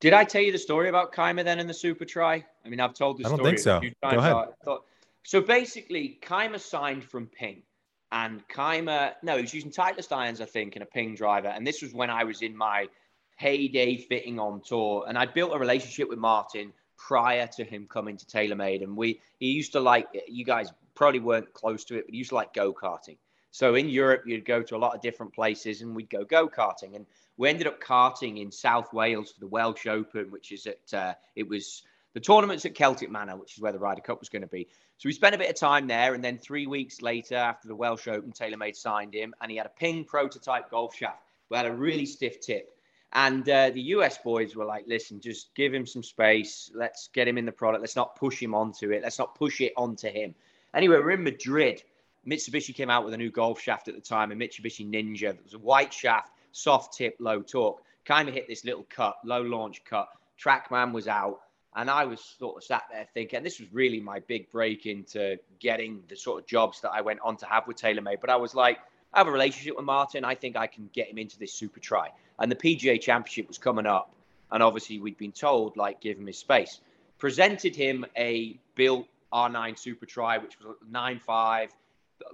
Did 0.00 0.14
I 0.14 0.24
tell 0.24 0.40
you 0.40 0.50
the 0.50 0.58
story 0.58 0.88
about 0.88 1.12
Kaymer 1.12 1.44
then 1.44 1.58
in 1.58 1.66
the 1.66 1.74
Super 1.74 2.04
Tri? 2.04 2.44
I 2.64 2.68
mean, 2.68 2.80
I've 2.80 2.94
told 2.94 3.18
the 3.18 3.24
story. 3.24 3.34
I 3.34 3.36
don't 3.36 3.46
think 3.46 3.58
so. 3.58 3.80
Go 4.02 4.18
ahead. 4.18 4.46
Thought, 4.64 4.84
so 5.22 5.40
basically, 5.42 6.18
Kaymer 6.22 6.58
signed 6.58 7.04
from 7.04 7.26
Ping, 7.26 7.62
and 8.10 8.42
Kaymer, 8.48 9.12
no, 9.22 9.36
he 9.36 9.42
was 9.42 9.52
using 9.52 9.70
Titleist 9.70 10.16
irons, 10.16 10.40
I 10.40 10.46
think, 10.46 10.76
in 10.76 10.82
a 10.82 10.86
Ping 10.86 11.14
driver. 11.14 11.48
And 11.48 11.66
this 11.66 11.82
was 11.82 11.92
when 11.92 12.08
I 12.08 12.24
was 12.24 12.40
in 12.40 12.56
my 12.56 12.88
heyday 13.36 13.98
fitting 13.98 14.38
on 14.38 14.62
tour, 14.62 15.04
and 15.06 15.18
I 15.18 15.26
built 15.26 15.54
a 15.54 15.58
relationship 15.58 16.08
with 16.08 16.18
Martin 16.18 16.72
prior 17.06 17.46
to 17.46 17.64
him 17.64 17.86
coming 17.88 18.16
to 18.16 18.26
TaylorMade. 18.26 18.82
And 18.82 18.96
we, 18.96 19.20
he 19.38 19.46
used 19.52 19.72
to 19.72 19.80
like, 19.80 20.06
you 20.28 20.44
guys 20.44 20.72
probably 20.94 21.20
weren't 21.20 21.52
close 21.54 21.84
to 21.84 21.96
it, 21.96 22.04
but 22.06 22.12
he 22.12 22.18
used 22.18 22.30
to 22.30 22.36
like 22.36 22.52
go 22.52 22.72
karting. 22.72 23.16
So 23.52 23.74
in 23.74 23.88
Europe, 23.88 24.22
you'd 24.26 24.44
go 24.44 24.62
to 24.62 24.76
a 24.76 24.78
lot 24.78 24.94
of 24.94 25.00
different 25.00 25.34
places, 25.34 25.82
and 25.82 25.96
we'd 25.96 26.10
go 26.10 26.24
go 26.24 26.48
karting. 26.48 26.94
And 26.94 27.06
we 27.36 27.48
ended 27.48 27.66
up 27.66 27.80
karting 27.80 28.40
in 28.40 28.52
South 28.52 28.92
Wales 28.92 29.32
for 29.32 29.40
the 29.40 29.48
Welsh 29.48 29.86
Open, 29.86 30.30
which 30.30 30.52
is 30.52 30.66
at 30.66 30.94
uh, 30.94 31.14
it 31.34 31.48
was 31.48 31.82
the 32.14 32.20
tournament's 32.20 32.64
at 32.64 32.74
Celtic 32.74 33.10
Manor, 33.10 33.36
which 33.36 33.54
is 33.54 33.60
where 33.60 33.72
the 33.72 33.78
Ryder 33.78 34.02
Cup 34.02 34.20
was 34.20 34.28
going 34.28 34.42
to 34.42 34.48
be. 34.48 34.68
So 34.98 35.08
we 35.08 35.12
spent 35.12 35.34
a 35.34 35.38
bit 35.38 35.50
of 35.50 35.56
time 35.56 35.88
there, 35.88 36.14
and 36.14 36.22
then 36.22 36.38
three 36.38 36.66
weeks 36.66 37.02
later, 37.02 37.36
after 37.36 37.66
the 37.66 37.74
Welsh 37.74 38.06
Open, 38.06 38.30
TaylorMade 38.30 38.76
signed 38.76 39.14
him, 39.14 39.34
and 39.40 39.50
he 39.50 39.56
had 39.56 39.66
a 39.66 39.70
Ping 39.70 40.04
prototype 40.04 40.70
golf 40.70 40.94
shaft. 40.94 41.22
We 41.48 41.56
had 41.56 41.66
a 41.66 41.72
really 41.72 42.06
stiff 42.06 42.40
tip. 42.40 42.76
And 43.12 43.48
uh, 43.48 43.70
the 43.70 43.82
US 43.94 44.18
boys 44.18 44.54
were 44.54 44.64
like, 44.64 44.84
listen, 44.86 45.20
just 45.20 45.54
give 45.54 45.74
him 45.74 45.86
some 45.86 46.02
space. 46.02 46.70
Let's 46.74 47.08
get 47.12 47.26
him 47.26 47.38
in 47.38 47.44
the 47.44 47.52
product. 47.52 47.80
Let's 47.80 47.96
not 47.96 48.16
push 48.16 48.40
him 48.40 48.54
onto 48.54 48.92
it. 48.92 49.02
Let's 49.02 49.18
not 49.18 49.34
push 49.34 49.60
it 49.60 49.72
onto 49.76 50.08
him. 50.08 50.34
Anyway, 50.74 50.96
we're 50.96 51.10
in 51.12 51.24
Madrid. 51.24 51.82
Mitsubishi 52.26 52.74
came 52.74 52.90
out 52.90 53.04
with 53.04 53.14
a 53.14 53.16
new 53.16 53.30
golf 53.30 53.60
shaft 53.60 53.88
at 53.88 53.94
the 53.94 54.00
time, 54.00 54.30
a 54.30 54.34
Mitsubishi 54.34 54.88
Ninja. 54.88 55.30
It 55.30 55.42
was 55.42 55.54
a 55.54 55.58
white 55.58 55.92
shaft 55.92 56.30
soft 56.52 56.96
tip, 56.96 57.16
low 57.18 57.42
torque. 57.42 57.82
Kind 58.04 58.28
of 58.28 58.34
hit 58.34 58.48
this 58.48 58.64
little 58.64 58.86
cut, 58.88 59.16
low 59.24 59.42
launch 59.42 59.84
cut. 59.84 60.08
Trackman 60.42 60.92
was 60.92 61.08
out. 61.08 61.40
And 61.76 61.88
I 61.88 62.04
was 62.04 62.20
sort 62.20 62.56
of 62.56 62.64
sat 62.64 62.82
there 62.90 63.06
thinking, 63.14 63.44
this 63.44 63.60
was 63.60 63.72
really 63.72 64.00
my 64.00 64.18
big 64.20 64.50
break 64.50 64.86
into 64.86 65.38
getting 65.60 66.02
the 66.08 66.16
sort 66.16 66.40
of 66.40 66.46
jobs 66.46 66.80
that 66.80 66.90
I 66.90 67.00
went 67.00 67.20
on 67.20 67.36
to 67.38 67.46
have 67.46 67.68
with 67.68 67.76
TaylorMade. 67.76 68.20
But 68.20 68.30
I 68.30 68.36
was 68.36 68.54
like, 68.56 68.78
I 69.12 69.18
have 69.18 69.26
a 69.26 69.32
relationship 69.32 69.76
with 69.76 69.84
Martin. 69.84 70.24
I 70.24 70.34
think 70.34 70.56
I 70.56 70.66
can 70.66 70.88
get 70.92 71.08
him 71.08 71.18
into 71.18 71.38
this 71.38 71.52
Super 71.52 71.80
Tri. 71.80 72.10
And 72.38 72.50
the 72.50 72.56
PGA 72.56 73.00
Championship 73.00 73.48
was 73.48 73.58
coming 73.58 73.86
up. 73.86 74.14
And 74.52 74.62
obviously, 74.62 74.98
we'd 74.98 75.18
been 75.18 75.32
told, 75.32 75.76
like, 75.76 76.00
give 76.00 76.18
him 76.18 76.26
his 76.26 76.38
space. 76.38 76.80
Presented 77.18 77.76
him 77.76 78.06
a 78.16 78.58
built 78.74 79.06
R9 79.32 79.78
Super 79.78 80.06
Tri, 80.06 80.38
which 80.38 80.58
was 80.58 80.76
9.5, 80.90 81.68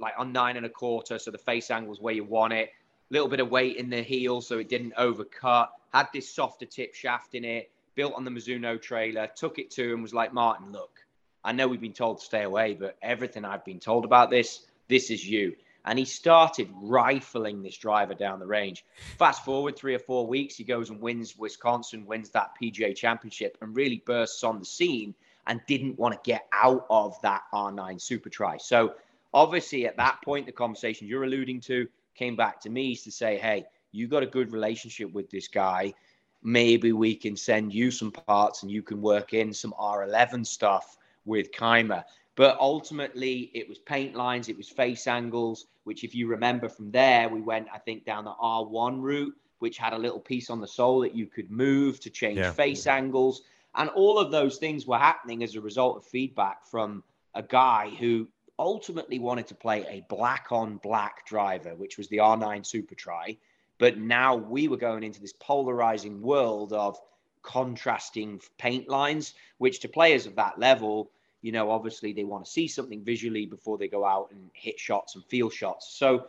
like 0.00 0.14
on 0.18 0.32
nine 0.32 0.56
and 0.56 0.66
a 0.66 0.70
quarter. 0.70 1.18
So 1.18 1.30
the 1.30 1.38
face 1.38 1.70
angle 1.70 1.90
was 1.90 2.00
where 2.00 2.14
you 2.14 2.24
want 2.24 2.52
it 2.52 2.70
A 3.10 3.12
little 3.12 3.28
bit 3.28 3.40
of 3.40 3.50
weight 3.50 3.76
in 3.76 3.90
the 3.90 4.02
heel 4.02 4.40
so 4.40 4.58
it 4.58 4.68
didn't 4.68 4.94
overcut. 4.96 5.68
Had 5.92 6.08
this 6.12 6.32
softer 6.32 6.66
tip 6.66 6.94
shaft 6.94 7.34
in 7.34 7.44
it, 7.44 7.70
built 7.94 8.14
on 8.14 8.24
the 8.24 8.30
Mizuno 8.30 8.80
trailer, 8.80 9.28
took 9.34 9.58
it 9.58 9.70
to 9.72 9.92
him, 9.92 10.02
was 10.02 10.12
like, 10.12 10.32
Martin, 10.32 10.72
look, 10.72 11.04
I 11.44 11.52
know 11.52 11.68
we've 11.68 11.80
been 11.80 11.92
told 11.92 12.18
to 12.18 12.24
stay 12.24 12.42
away, 12.42 12.74
but 12.74 12.96
everything 13.00 13.44
I've 13.44 13.64
been 13.64 13.80
told 13.80 14.04
about 14.04 14.30
this, 14.30 14.66
this 14.88 15.10
is 15.10 15.26
you. 15.26 15.54
And 15.86 15.98
he 15.98 16.04
started 16.04 16.68
rifling 16.74 17.62
this 17.62 17.76
driver 17.76 18.14
down 18.14 18.40
the 18.40 18.46
range. 18.46 18.84
Fast 19.18 19.44
forward 19.44 19.76
three 19.76 19.94
or 19.94 20.00
four 20.00 20.26
weeks, 20.26 20.56
he 20.56 20.64
goes 20.64 20.90
and 20.90 21.00
wins 21.00 21.38
Wisconsin, 21.38 22.06
wins 22.06 22.30
that 22.30 22.50
PGA 22.60 22.94
championship, 22.94 23.56
and 23.60 23.76
really 23.76 24.02
bursts 24.04 24.42
on 24.42 24.58
the 24.58 24.64
scene 24.64 25.14
and 25.46 25.60
didn't 25.68 25.98
want 25.98 26.12
to 26.12 26.20
get 26.28 26.46
out 26.52 26.86
of 26.90 27.20
that 27.22 27.42
R9 27.54 28.00
Super 28.00 28.28
Tri. 28.28 28.56
So, 28.56 28.94
obviously, 29.32 29.86
at 29.86 29.96
that 29.96 30.20
point, 30.24 30.46
the 30.46 30.52
conversation 30.52 31.06
you're 31.06 31.24
alluding 31.24 31.60
to, 31.62 31.86
came 32.16 32.34
back 32.34 32.60
to 32.62 32.70
me 32.70 32.96
to 32.96 33.12
say, 33.12 33.38
hey, 33.38 33.66
you 33.92 34.08
got 34.08 34.22
a 34.22 34.26
good 34.26 34.52
relationship 34.52 35.12
with 35.12 35.30
this 35.30 35.48
guy. 35.48 35.94
Maybe 36.42 36.92
we 36.92 37.14
can 37.14 37.36
send 37.36 37.72
you 37.72 37.90
some 37.90 38.10
parts 38.10 38.62
and 38.62 38.70
you 38.70 38.82
can 38.82 39.00
work 39.00 39.34
in 39.34 39.52
some 39.52 39.74
R11 39.78 40.46
stuff 40.46 40.96
with 41.24 41.52
Kaymer. 41.52 42.04
But 42.36 42.58
ultimately, 42.60 43.50
it 43.54 43.66
was 43.66 43.78
paint 43.78 44.14
lines, 44.14 44.48
it 44.50 44.56
was 44.56 44.68
face 44.68 45.06
angles, 45.06 45.66
which, 45.84 46.04
if 46.04 46.14
you 46.14 46.28
remember 46.28 46.68
from 46.68 46.90
there, 46.90 47.28
we 47.30 47.40
went, 47.40 47.68
I 47.72 47.78
think, 47.78 48.04
down 48.04 48.24
the 48.24 48.34
R1 48.34 49.00
route, 49.00 49.34
which 49.58 49.78
had 49.78 49.94
a 49.94 49.98
little 49.98 50.20
piece 50.20 50.50
on 50.50 50.60
the 50.60 50.68
sole 50.68 51.00
that 51.00 51.14
you 51.14 51.26
could 51.26 51.50
move 51.50 51.98
to 52.00 52.10
change 52.10 52.38
yeah. 52.38 52.52
face 52.52 52.86
angles. 52.86 53.42
And 53.74 53.88
all 53.90 54.18
of 54.18 54.30
those 54.30 54.58
things 54.58 54.86
were 54.86 54.98
happening 54.98 55.42
as 55.42 55.54
a 55.54 55.60
result 55.60 55.96
of 55.96 56.04
feedback 56.04 56.66
from 56.66 57.02
a 57.34 57.42
guy 57.42 57.90
who 57.98 58.28
ultimately 58.58 59.18
wanted 59.18 59.46
to 59.46 59.54
play 59.54 59.86
a 59.88 60.04
black 60.08 60.48
on 60.50 60.76
black 60.76 61.26
driver, 61.26 61.74
which 61.74 61.96
was 61.96 62.08
the 62.08 62.18
R9 62.18 62.66
Super 62.66 62.94
Tri. 62.94 63.38
But 63.78 63.98
now 63.98 64.34
we 64.34 64.68
were 64.68 64.76
going 64.76 65.04
into 65.04 65.20
this 65.20 65.34
polarizing 65.34 66.20
world 66.20 66.72
of 66.74 66.98
contrasting 67.42 68.40
paint 68.58 68.88
lines, 68.88 69.34
which 69.58 69.80
to 69.80 69.88
players 69.88 70.26
of 70.26 70.36
that 70.36 70.58
level, 70.58 71.10
you 71.42 71.52
know, 71.52 71.70
obviously 71.70 72.12
they 72.12 72.24
want 72.24 72.44
to 72.44 72.50
see 72.50 72.68
something 72.68 73.04
visually 73.04 73.46
before 73.46 73.78
they 73.78 73.88
go 73.88 74.04
out 74.04 74.28
and 74.30 74.50
hit 74.52 74.78
shots 74.78 75.14
and 75.14 75.24
feel 75.26 75.50
shots. 75.50 75.94
So 75.96 76.26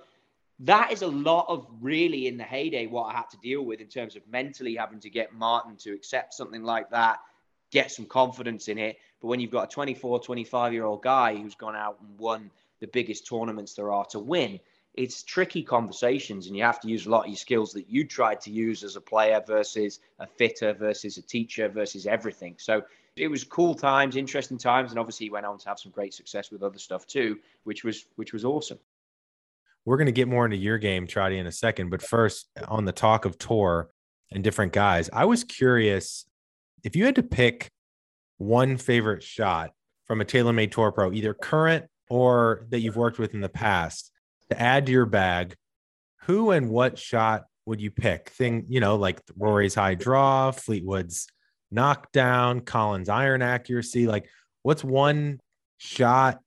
that 0.60 0.91
is 0.91 1.02
a 1.02 1.08
lot 1.08 1.46
of 1.48 1.67
really 1.82 2.28
in 2.28 2.38
the 2.38 2.43
heyday 2.43 2.88
what 2.88 3.06
I 3.06 3.17
had 3.17 3.30
to 3.32 3.38
deal 3.38 3.63
with 3.63 3.80
in 3.80 3.88
terms 3.88 4.15
of 4.15 4.24
mentally 4.30 4.76
having 4.76 5.00
to 5.02 5.10
get 5.10 5.34
Martin 5.34 5.76
to 5.78 5.93
accept 5.93 6.34
something 6.34 6.63
like 6.63 6.89
that, 6.91 7.20
get 7.72 7.91
some 7.91 8.06
confidence 8.06 8.67
in 8.67 8.78
it, 8.78 8.98
but 9.22 9.28
when 9.28 9.39
you've 9.39 9.52
got 9.52 9.65
a 9.65 9.74
24, 9.74 10.20
25 10.20 10.74
year 10.74 10.86
old 10.86 11.04
guy 11.04 11.36
who's 11.36 11.56
gone 11.56 11.76
out 11.76 11.98
and 12.02 12.20
won 12.20 12.50
the 12.80 12.88
biggest 12.88 13.28
tournaments 13.28 13.74
there 13.74 13.91
are 13.91 14.06
to 14.06 14.20
win, 14.20 14.60
it's 14.93 15.22
tricky 15.22 15.62
conversations 15.62 16.48
and 16.48 16.58
you 16.58 16.63
have 16.63 16.80
to 16.80 16.88
use 16.88 17.06
a 17.06 17.10
lot 17.10 17.26
of 17.26 17.28
your 17.28 17.38
skills 17.38 17.72
that 17.74 17.88
you 17.88 18.04
tried 18.04 18.41
to 18.41 18.52
use 18.52 18.84
as 18.84 18.96
a 18.96 19.02
player 19.02 19.43
versus 19.46 20.00
a 20.20 20.26
fitter 20.26 20.74
versus 20.74 21.17
a 21.17 21.22
teacher 21.22 21.70
versus 21.70 22.08
everything. 22.08 22.56
So 22.58 22.82
it 23.19 23.27
was 23.27 23.43
cool 23.43 23.75
times, 23.75 24.15
interesting 24.15 24.58
times, 24.58 24.91
and 24.91 24.99
obviously 24.99 25.25
he 25.25 25.30
went 25.30 25.45
on 25.45 25.58
to 25.58 25.69
have 25.69 25.80
some 25.80 25.91
great 25.91 26.13
success 26.13 26.51
with 26.51 26.63
other 26.63 26.80
stuff 26.80 27.06
too, 27.06 27.39
which 27.63 27.84
was 27.84 28.06
which 28.15 28.34
was 28.34 28.45
awesome. 28.45 28.80
We're 29.86 29.97
going 29.97 30.08
to 30.08 30.12
get 30.12 30.27
more 30.27 30.45
into 30.45 30.58
your 30.58 30.77
game, 30.77 31.08
Trotty, 31.08 31.38
in 31.38 31.47
a 31.47 31.51
second. 31.51 31.89
But 31.89 32.01
first, 32.01 32.49
on 32.67 32.86
the 32.86 32.91
talk 32.91 33.23
of 33.23 33.38
tour 33.38 33.89
and 34.32 34.43
different 34.43 34.73
guys, 34.73 35.10
I 35.13 35.25
was 35.25 35.43
curious 35.43 36.25
if 36.84 36.95
you 36.95 37.06
had 37.06 37.15
to 37.15 37.23
pick 37.23 37.71
one 38.38 38.77
favorite 38.77 39.23
shot 39.23 39.71
from 40.06 40.21
a 40.21 40.25
TaylorMade 40.25 40.71
Tour 40.71 40.91
Pro, 40.91 41.12
either 41.12 41.34
current 41.34 41.86
or 42.10 42.65
that 42.69 42.80
you've 42.80 42.97
worked 42.97 43.19
with 43.19 43.34
in 43.34 43.41
the 43.41 43.49
past, 43.49 44.12
to 44.49 44.62
add 44.62 44.86
to 44.86 44.91
your 44.91 45.06
bag, 45.06 45.56
who 46.21 46.51
and 46.51 46.69
what 46.69 46.97
shot 46.97 47.45
would 47.65 47.82
you 47.82 47.91
pick? 47.91 48.30
Thing, 48.30 48.65
you 48.69 48.80
know, 48.80 48.95
like 48.95 49.21
Rory's 49.38 49.75
high 49.75 49.95
draw, 49.95 50.51
Fleetwood's 50.51 51.27
knockdown, 51.71 52.62
Collins 52.62 53.10
iron 53.10 53.41
accuracy. 53.41 54.08
Like, 54.08 54.27
what's 54.63 54.84
one 54.84 55.39
shot 55.77 56.41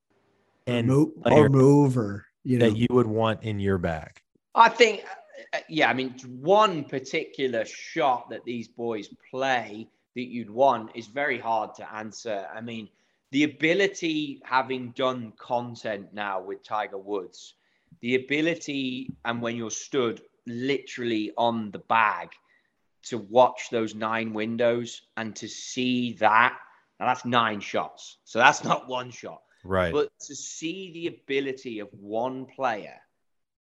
and 0.66 0.87
move 0.87 1.11
or 1.24 1.48
move 1.48 1.98
or 1.98 2.26
you 2.44 2.59
know 2.59 2.68
that 2.68 2.76
you 2.76 2.87
would 2.90 3.06
want 3.06 3.42
in 3.42 3.61
your 3.61 3.78
bag? 3.78 4.20
I 4.54 4.68
think 4.68 5.04
uh, 5.52 5.59
yeah, 5.68 5.88
I 5.88 5.94
mean, 5.94 6.14
one 6.40 6.85
particular 6.85 7.64
shot 7.64 8.30
that 8.30 8.44
these 8.44 8.68
boys 8.68 9.09
play 9.30 9.88
that 10.14 10.28
you'd 10.28 10.50
want 10.50 10.90
is 10.94 11.06
very 11.06 11.38
hard 11.38 11.74
to 11.76 11.94
answer. 11.94 12.46
I 12.54 12.61
mean, 12.61 12.88
the 13.30 13.44
ability, 13.44 14.40
having 14.44 14.90
done 14.90 15.33
content 15.38 16.12
now 16.12 16.40
with 16.40 16.64
Tiger 16.64 16.98
Woods, 16.98 17.54
the 18.00 18.16
ability, 18.16 19.12
and 19.24 19.40
when 19.40 19.56
you're 19.56 19.70
stood 19.70 20.20
literally 20.46 21.33
on 21.37 21.70
the 21.70 21.78
bag 21.78 22.30
to 23.04 23.18
watch 23.18 23.68
those 23.70 23.94
nine 23.94 24.32
windows 24.32 25.02
and 25.16 25.34
to 25.36 25.48
see 25.48 26.14
that, 26.14 26.56
now 26.98 27.06
that's 27.06 27.24
nine 27.24 27.60
shots. 27.60 28.18
So 28.24 28.38
that's 28.38 28.64
not 28.70 28.88
one 28.88 29.10
shot. 29.10 29.42
Right. 29.64 29.92
But 29.92 30.10
to 30.26 30.34
see 30.34 30.92
the 30.92 31.06
ability 31.08 31.80
of 31.80 31.88
one 31.92 32.46
player 32.46 32.96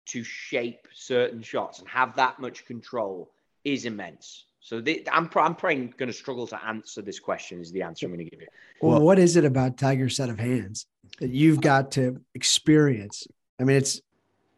to 0.08 0.24
shape 0.24 0.88
certain 0.94 1.42
shots 1.42 1.80
and 1.80 1.88
have 1.88 2.16
that 2.16 2.40
much 2.40 2.66
control 2.66 3.32
is 3.64 3.86
immense. 3.86 4.46
So 4.60 4.82
the, 4.82 5.08
I'm, 5.12 5.30
I'm 5.36 5.56
probably 5.56 5.88
going 5.98 6.08
to 6.08 6.14
struggle 6.14 6.48
to 6.48 6.66
answer 6.66 7.02
this 7.02 7.20
question. 7.20 7.62
Is 7.62 7.72
the 7.72 7.84
answer 7.84 8.08
I'm 8.08 8.14
going 8.14 8.26
to 8.26 8.32
give 8.32 8.42
you? 8.42 8.48
Well, 8.82 8.94
well, 8.94 9.02
what 9.02 9.20
is 9.20 9.36
it 9.36 9.46
about 9.46 9.78
Tiger's 9.78 10.16
set 10.16 10.30
of 10.30 10.40
hands 10.40 10.88
that 11.20 11.30
you've 11.30 11.62
got 11.62 11.92
to 11.92 12.20
experience? 12.34 13.28
I 13.60 13.64
mean, 13.64 13.78
it's 13.78 14.02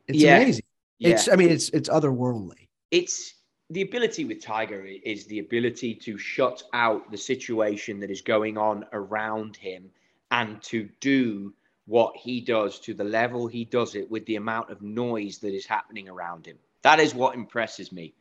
it's 0.07 0.19
yeah. 0.19 0.37
amazing. 0.37 0.63
Yeah. 0.97 1.09
It's 1.09 1.29
I 1.29 1.35
mean, 1.35 1.49
it's 1.49 1.69
it's 1.69 1.89
otherworldly. 1.89 2.69
It's 2.89 3.33
the 3.69 3.81
ability 3.81 4.23
with 4.23 4.41
Tiger 4.41 4.85
is 4.85 5.25
the 5.25 5.39
ability 5.39 5.93
to 5.95 6.17
shut 6.17 6.63
out 6.73 7.11
the 7.11 7.17
situation 7.17 7.99
that 7.99 8.09
is 8.09 8.21
going 8.21 8.57
on 8.57 8.85
around 8.93 9.57
him 9.57 9.89
and 10.31 10.61
to 10.63 10.87
do 11.01 11.53
what 11.85 12.15
he 12.15 12.39
does 12.39 12.79
to 12.79 12.93
the 12.93 13.03
level 13.03 13.47
he 13.47 13.65
does 13.65 13.95
it 13.95 14.09
with 14.09 14.25
the 14.25 14.37
amount 14.37 14.69
of 14.69 14.81
noise 14.81 15.39
that 15.39 15.53
is 15.53 15.65
happening 15.65 16.07
around 16.07 16.45
him. 16.45 16.57
That 16.81 16.99
is 16.99 17.13
what 17.13 17.35
impresses 17.35 17.91
me. 17.91 18.13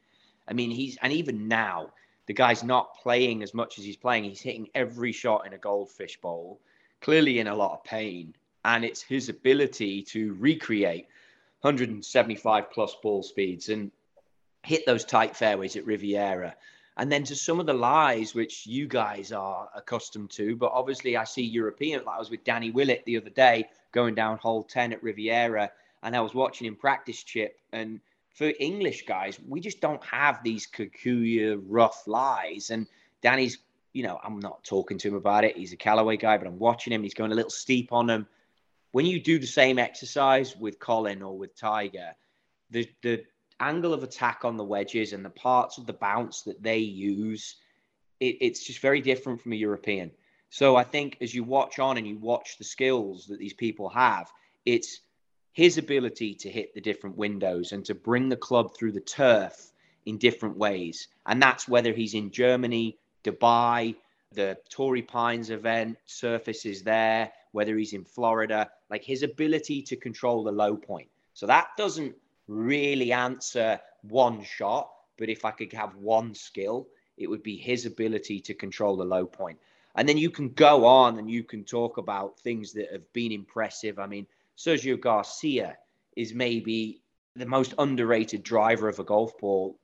I 0.48 0.52
mean, 0.52 0.70
he's, 0.70 0.98
and 1.00 1.12
even 1.12 1.46
now, 1.46 1.90
the 2.26 2.32
guy's 2.32 2.64
not 2.64 2.96
playing 2.96 3.44
as 3.44 3.54
much 3.54 3.78
as 3.78 3.84
he's 3.84 3.96
playing. 3.96 4.24
He's 4.24 4.40
hitting 4.40 4.68
every 4.74 5.12
shot 5.12 5.46
in 5.46 5.52
a 5.52 5.58
goldfish 5.58 6.20
bowl, 6.20 6.60
clearly 7.00 7.38
in 7.38 7.46
a 7.46 7.54
lot 7.54 7.72
of 7.72 7.84
pain. 7.84 8.34
And 8.64 8.84
it's 8.84 9.02
his 9.02 9.28
ability 9.28 10.02
to 10.04 10.34
recreate 10.34 11.06
175 11.60 12.70
plus 12.72 12.96
ball 13.00 13.22
speeds 13.22 13.68
and 13.68 13.92
hit 14.66 14.84
those 14.84 15.04
tight 15.04 15.36
fairways 15.36 15.76
at 15.76 15.86
Riviera 15.86 16.56
and 16.96 17.12
then 17.12 17.22
to 17.24 17.36
some 17.36 17.60
of 17.60 17.66
the 17.66 17.74
lies 17.74 18.34
which 18.34 18.66
you 18.66 18.88
guys 18.88 19.30
are 19.30 19.68
accustomed 19.74 20.30
to. 20.30 20.56
But 20.56 20.72
obviously, 20.72 21.16
I 21.16 21.24
see 21.24 21.42
European. 21.42 22.04
Like 22.04 22.16
I 22.16 22.18
was 22.18 22.30
with 22.30 22.44
Danny 22.44 22.70
Willett 22.70 23.04
the 23.04 23.18
other 23.18 23.30
day 23.30 23.66
going 23.92 24.14
down 24.14 24.38
hole 24.38 24.64
10 24.64 24.92
at 24.92 25.02
Riviera, 25.02 25.70
and 26.02 26.16
I 26.16 26.20
was 26.20 26.34
watching 26.34 26.66
him 26.66 26.74
practice 26.74 27.22
chip. 27.22 27.60
And 27.72 28.00
for 28.30 28.52
English 28.58 29.04
guys, 29.06 29.38
we 29.46 29.60
just 29.60 29.80
don't 29.80 30.02
have 30.04 30.42
these 30.42 30.66
Kikuyu 30.66 31.62
rough 31.66 32.06
lies. 32.06 32.70
And 32.70 32.86
Danny's, 33.22 33.58
you 33.92 34.02
know, 34.02 34.18
I'm 34.24 34.40
not 34.40 34.64
talking 34.64 34.98
to 34.98 35.08
him 35.08 35.14
about 35.14 35.44
it. 35.44 35.56
He's 35.56 35.72
a 35.72 35.76
Callaway 35.76 36.16
guy, 36.16 36.38
but 36.38 36.46
I'm 36.46 36.58
watching 36.58 36.92
him. 36.92 37.02
He's 37.02 37.14
going 37.14 37.32
a 37.32 37.36
little 37.36 37.50
steep 37.50 37.92
on 37.92 38.06
them. 38.06 38.26
When 38.92 39.04
you 39.04 39.20
do 39.20 39.38
the 39.38 39.46
same 39.46 39.78
exercise 39.78 40.56
with 40.56 40.78
Colin 40.78 41.22
or 41.22 41.36
with 41.36 41.54
Tiger, 41.54 42.12
the 42.70 42.88
the 43.02 43.24
angle 43.60 43.94
of 43.94 44.02
attack 44.02 44.44
on 44.44 44.56
the 44.56 44.64
wedges 44.64 45.12
and 45.12 45.24
the 45.24 45.30
parts 45.30 45.78
of 45.78 45.86
the 45.86 45.92
bounce 45.92 46.42
that 46.42 46.62
they 46.62 46.78
use, 46.78 47.56
it, 48.20 48.36
it's 48.40 48.64
just 48.64 48.80
very 48.80 49.00
different 49.00 49.40
from 49.40 49.52
a 49.52 49.56
European. 49.56 50.10
So 50.50 50.76
I 50.76 50.84
think 50.84 51.18
as 51.20 51.34
you 51.34 51.44
watch 51.44 51.78
on 51.78 51.96
and 51.96 52.06
you 52.06 52.18
watch 52.18 52.58
the 52.58 52.64
skills 52.64 53.26
that 53.26 53.38
these 53.38 53.54
people 53.54 53.88
have, 53.90 54.30
it's 54.64 55.00
his 55.52 55.78
ability 55.78 56.34
to 56.34 56.50
hit 56.50 56.74
the 56.74 56.80
different 56.80 57.16
windows 57.16 57.72
and 57.72 57.84
to 57.86 57.94
bring 57.94 58.28
the 58.28 58.36
club 58.36 58.76
through 58.76 58.92
the 58.92 59.00
turf 59.00 59.72
in 60.04 60.18
different 60.18 60.56
ways. 60.56 61.08
And 61.26 61.42
that's 61.42 61.68
whether 61.68 61.92
he's 61.92 62.14
in 62.14 62.30
Germany, 62.30 62.98
Dubai, 63.24 63.96
the 64.32 64.58
Torrey 64.68 65.02
Pines 65.02 65.50
event 65.50 65.98
surface 66.06 66.66
is 66.66 66.82
there, 66.82 67.32
whether 67.52 67.76
he's 67.76 67.94
in 67.94 68.04
Florida, 68.04 68.70
like 68.90 69.02
his 69.02 69.22
ability 69.22 69.82
to 69.82 69.96
control 69.96 70.44
the 70.44 70.52
low 70.52 70.76
point. 70.76 71.08
So 71.32 71.46
that 71.46 71.68
doesn't 71.76 72.14
really 72.48 73.12
answer 73.12 73.80
one 74.02 74.42
shot, 74.42 74.90
but 75.18 75.28
if 75.28 75.44
I 75.44 75.50
could 75.50 75.72
have 75.72 75.96
one 75.96 76.34
skill, 76.34 76.88
it 77.16 77.28
would 77.28 77.42
be 77.42 77.56
his 77.56 77.86
ability 77.86 78.40
to 78.40 78.54
control 78.54 78.96
the 78.96 79.04
low 79.04 79.26
point. 79.26 79.58
And 79.94 80.08
then 80.08 80.18
you 80.18 80.30
can 80.30 80.50
go 80.50 80.84
on 80.84 81.18
and 81.18 81.30
you 81.30 81.42
can 81.42 81.64
talk 81.64 81.96
about 81.96 82.38
things 82.40 82.72
that 82.74 82.92
have 82.92 83.10
been 83.12 83.32
impressive. 83.32 83.98
I 83.98 84.06
mean, 84.06 84.26
Sergio 84.56 85.00
Garcia 85.00 85.78
is 86.16 86.34
maybe 86.34 87.00
the 87.34 87.46
most 87.46 87.74
underrated 87.78 88.42
driver 88.42 88.88
of 88.88 88.98
a 88.98 89.04
golf 89.04 89.36
ball 89.38 89.78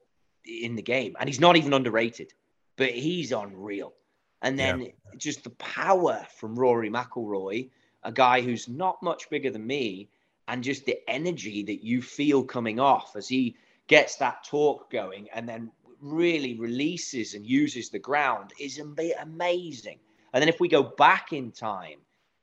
in 0.44 0.77
the 0.77 0.83
game. 0.83 1.16
And 1.18 1.29
he's 1.29 1.40
not 1.40 1.57
even 1.57 1.72
underrated, 1.72 2.33
but 2.77 2.90
he's 2.90 3.33
unreal. 3.33 3.94
And 4.42 4.59
then 4.59 4.81
yeah. 4.83 4.88
just 5.16 5.44
the 5.44 5.51
power 5.51 6.27
from 6.37 6.59
Rory 6.59 6.90
McIlroy, 6.90 7.70
a 8.03 8.12
guy 8.12 8.40
who's 8.40 8.68
not 8.68 9.03
much 9.03 9.31
bigger 9.31 9.51
than 9.51 9.66
me, 9.66 10.09
and 10.48 10.64
just 10.64 10.85
the 10.87 10.98
energy 11.09 11.62
that 11.64 11.85
you 11.85 12.02
feel 12.02 12.42
coming 12.44 12.81
off 12.81 13.16
as 13.16 13.28
he 13.28 13.57
gets 13.87 14.16
that 14.16 14.44
talk 14.44 14.90
going 14.90 15.28
and 15.35 15.48
then 15.48 15.70
really 16.00 16.59
releases 16.59 17.35
and 17.35 17.46
uses 17.46 17.90
the 17.90 17.98
ground 17.98 18.52
is 18.59 18.78
amazing. 18.78 19.98
And 20.33 20.42
then 20.42 20.48
if 20.48 20.61
we 20.61 20.68
go 20.68 20.83
back 20.83 21.33
in 21.33 21.52
time, 21.52 21.98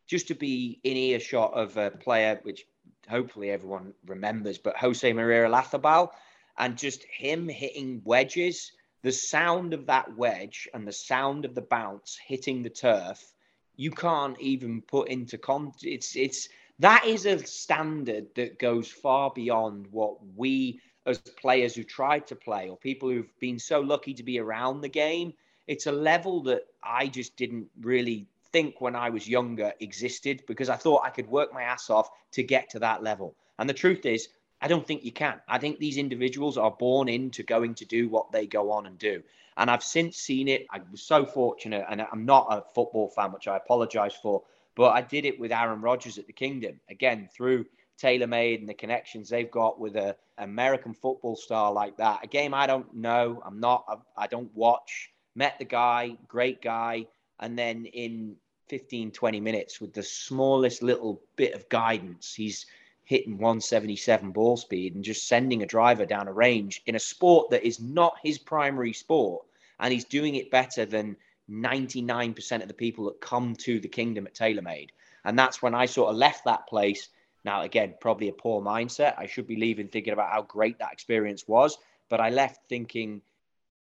just 0.07 0.27
to 0.27 0.35
be 0.35 0.79
in 0.83 0.97
earshot 0.97 1.53
of 1.53 1.77
a 1.77 1.91
player 1.91 2.39
which 2.43 2.65
hopefully 3.09 3.51
everyone 3.51 3.93
remembers, 4.07 4.57
but 4.57 4.77
Jose 4.77 5.11
Maria 5.13 5.47
Olazabal, 5.47 6.09
and 6.57 6.77
just 6.77 7.03
him 7.05 7.47
hitting 7.47 8.01
wedges, 8.03 8.71
the 9.01 9.11
sound 9.11 9.73
of 9.73 9.85
that 9.87 10.17
wedge 10.17 10.67
and 10.73 10.87
the 10.87 10.91
sound 10.91 11.45
of 11.45 11.55
the 11.55 11.61
bounce 11.61 12.17
hitting 12.25 12.63
the 12.63 12.69
turf, 12.69 13.33
you 13.75 13.91
can't 13.91 14.39
even 14.41 14.81
put 14.81 15.07
into 15.07 15.37
context. 15.37 15.85
It's 15.85 16.15
it's 16.15 16.49
that 16.79 17.05
is 17.05 17.25
a 17.25 17.37
standard 17.45 18.27
that 18.35 18.57
goes 18.57 18.87
far 18.87 19.31
beyond 19.35 19.87
what 19.91 20.17
we 20.35 20.79
as 21.05 21.17
players 21.19 21.75
who 21.75 21.83
tried 21.83 22.27
to 22.27 22.35
play 22.35 22.69
or 22.69 22.77
people 22.77 23.09
who've 23.09 23.39
been 23.39 23.59
so 23.59 23.79
lucky 23.79 24.13
to 24.13 24.23
be 24.23 24.39
around 24.39 24.81
the 24.81 24.89
game. 24.89 25.33
It's 25.67 25.87
a 25.87 25.91
level 25.91 26.41
that 26.43 26.63
i 26.83 27.07
just 27.07 27.35
didn't 27.35 27.67
really 27.81 28.25
think 28.51 28.81
when 28.81 28.95
i 28.95 29.09
was 29.09 29.27
younger 29.27 29.73
existed 29.79 30.41
because 30.47 30.69
i 30.69 30.75
thought 30.75 31.03
i 31.03 31.09
could 31.09 31.27
work 31.27 31.53
my 31.53 31.63
ass 31.63 31.89
off 31.89 32.09
to 32.31 32.43
get 32.43 32.69
to 32.71 32.79
that 32.79 33.03
level. 33.03 33.35
And 33.59 33.69
the 33.69 33.73
truth 33.73 34.05
is 34.05 34.29
i 34.61 34.67
don't 34.67 34.85
think 34.85 35.03
you 35.03 35.11
can. 35.11 35.39
I 35.47 35.57
think 35.57 35.79
these 35.79 35.97
individuals 35.97 36.57
are 36.57 36.71
born 36.71 37.09
into 37.09 37.43
going 37.43 37.75
to 37.75 37.85
do 37.85 38.09
what 38.09 38.31
they 38.31 38.45
go 38.47 38.71
on 38.71 38.85
and 38.85 38.97
do. 38.97 39.21
And 39.57 39.69
i've 39.69 39.83
since 39.83 40.17
seen 40.17 40.47
it. 40.47 40.65
I 40.71 40.79
was 40.91 41.01
so 41.01 41.25
fortunate 41.25 41.85
and 41.89 42.01
i'm 42.01 42.25
not 42.25 42.47
a 42.49 42.63
football 42.73 43.09
fan 43.09 43.31
which 43.31 43.47
i 43.47 43.57
apologize 43.57 44.15
for 44.15 44.43
but 44.75 44.91
I 44.91 45.01
did 45.01 45.25
it 45.25 45.39
with 45.39 45.51
Aaron 45.51 45.81
Rodgers 45.81 46.17
at 46.17 46.27
the 46.27 46.33
Kingdom 46.33 46.79
again 46.89 47.29
through 47.33 47.65
TaylorMade 48.01 48.59
and 48.59 48.69
the 48.69 48.73
connections 48.73 49.29
they've 49.29 49.51
got 49.51 49.79
with 49.79 49.95
a 49.95 50.15
American 50.37 50.93
football 50.93 51.35
star 51.35 51.71
like 51.71 51.97
that. 51.97 52.23
A 52.23 52.27
game 52.27 52.53
I 52.53 52.65
don't 52.65 52.93
know, 52.93 53.41
I'm 53.45 53.59
not, 53.59 53.83
I, 53.87 54.23
I 54.23 54.27
don't 54.27 54.53
watch. 54.55 55.11
Met 55.35 55.59
the 55.59 55.65
guy, 55.65 56.17
great 56.27 56.61
guy, 56.61 57.05
and 57.39 57.57
then 57.57 57.85
in 57.85 58.35
15, 58.69 59.11
20 59.11 59.39
minutes 59.39 59.81
with 59.81 59.93
the 59.93 60.03
smallest 60.03 60.81
little 60.81 61.21
bit 61.35 61.53
of 61.53 61.67
guidance, 61.69 62.33
he's 62.33 62.65
hitting 63.03 63.37
177 63.37 64.31
ball 64.31 64.55
speed 64.55 64.95
and 64.95 65.03
just 65.03 65.27
sending 65.27 65.63
a 65.63 65.65
driver 65.65 66.05
down 66.05 66.27
a 66.27 66.33
range 66.33 66.81
in 66.85 66.95
a 66.95 66.99
sport 66.99 67.49
that 67.49 67.65
is 67.65 67.79
not 67.79 68.15
his 68.23 68.37
primary 68.37 68.93
sport. 68.93 69.45
And 69.79 69.91
he's 69.91 70.05
doing 70.05 70.35
it 70.35 70.51
better 70.51 70.85
than 70.85 71.15
99% 71.49 72.61
of 72.61 72.67
the 72.67 72.73
people 72.73 73.05
that 73.05 73.21
come 73.21 73.55
to 73.55 73.79
the 73.79 73.87
kingdom 73.87 74.27
at 74.27 74.35
TaylorMade. 74.35 74.89
And 75.25 75.37
that's 75.37 75.61
when 75.61 75.75
I 75.75 75.85
sort 75.85 76.11
of 76.11 76.15
left 76.15 76.45
that 76.45 76.67
place. 76.67 77.09
Now, 77.43 77.61
again, 77.61 77.95
probably 77.99 78.29
a 78.29 78.33
poor 78.33 78.61
mindset. 78.61 79.15
I 79.17 79.27
should 79.27 79.47
be 79.47 79.55
leaving 79.55 79.87
thinking 79.87 80.13
about 80.13 80.31
how 80.31 80.43
great 80.43 80.79
that 80.79 80.93
experience 80.93 81.47
was. 81.47 81.77
But 82.09 82.21
I 82.21 82.29
left 82.29 82.61
thinking 82.69 83.21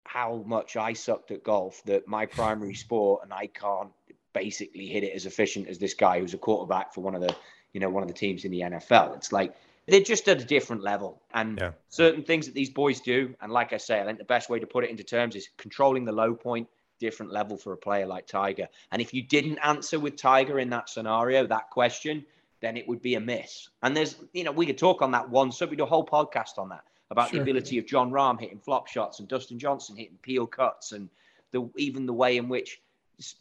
how 0.04 0.44
much 0.46 0.78
I 0.78 0.94
sucked 0.94 1.32
at 1.32 1.44
golf, 1.44 1.82
that 1.86 2.08
my 2.08 2.26
primary 2.26 2.74
sport, 2.86 3.24
and 3.24 3.34
I 3.34 3.48
can't 3.48 3.92
basically 4.34 4.88
hit 4.88 5.04
it 5.04 5.14
as 5.14 5.26
efficient 5.26 5.68
as 5.68 5.80
this 5.80 5.94
guy 5.94 6.20
who's 6.20 6.34
a 6.34 6.38
quarterback 6.38 6.94
for 6.94 7.02
one 7.02 7.16
of 7.16 7.22
the, 7.22 7.36
you 7.74 7.80
know, 7.80 7.90
one 7.90 8.04
of 8.04 8.08
the 8.08 8.14
teams 8.14 8.46
in 8.46 8.52
the 8.52 8.62
NFL. 8.62 9.16
It's 9.16 9.32
like 9.32 9.56
they're 9.88 10.02
just 10.02 10.28
at 10.28 10.42
a 10.42 10.46
different 10.46 10.84
level. 10.84 11.22
And 11.34 11.58
yeah. 11.60 11.72
certain 11.90 12.24
things 12.24 12.46
that 12.46 12.54
these 12.54 12.70
boys 12.70 13.00
do, 13.02 13.36
and 13.42 13.52
like 13.52 13.74
I 13.74 13.78
say, 13.78 14.00
I 14.00 14.06
think 14.06 14.18
the 14.18 14.26
best 14.26 14.50
way 14.50 14.60
to 14.60 14.68
put 14.68 14.84
it 14.84 14.90
into 14.90 15.04
terms 15.04 15.36
is 15.36 15.50
controlling 15.58 16.06
the 16.06 16.12
low 16.12 16.36
point, 16.36 16.68
different 17.00 17.32
level 17.32 17.58
for 17.58 17.74
a 17.74 17.78
player 17.78 18.06
like 18.06 18.28
Tiger. 18.28 18.68
And 18.92 19.02
if 19.02 19.14
you 19.14 19.22
didn't 19.22 19.60
answer 19.60 20.00
with 20.00 20.16
Tiger 20.16 20.60
in 20.60 20.70
that 20.72 20.90
scenario, 20.90 21.46
that 21.48 21.70
question, 21.70 22.26
then 22.62 22.78
it 22.78 22.88
would 22.88 23.02
be 23.02 23.16
a 23.16 23.20
miss. 23.20 23.70
And 23.84 23.96
there's, 23.96 24.16
you 24.34 24.44
know, 24.44 24.52
we 24.52 24.66
could 24.66 24.78
talk 24.78 25.02
on 25.02 25.12
that 25.12 25.30
one. 25.30 25.52
So 25.52 25.66
we 25.66 25.76
do 25.76 25.84
a 25.84 25.88
whole 25.88 26.06
podcast 26.06 26.58
on 26.58 26.70
that 26.70 26.84
about 27.10 27.30
sure. 27.30 27.38
the 27.38 27.44
ability 27.44 27.78
of 27.78 27.86
Jon 27.86 28.12
Rahm 28.12 28.40
hitting 28.40 28.60
flop 28.60 28.88
shots 28.88 29.20
and 29.20 29.28
Dustin 29.28 29.60
Johnson 29.60 29.96
hitting 29.96 30.18
peel 30.22 30.46
cuts 30.46 30.92
and 30.92 31.10
the 31.52 31.70
even 31.78 32.06
the 32.06 32.14
way 32.14 32.38
in 32.38 32.50
which 32.50 32.82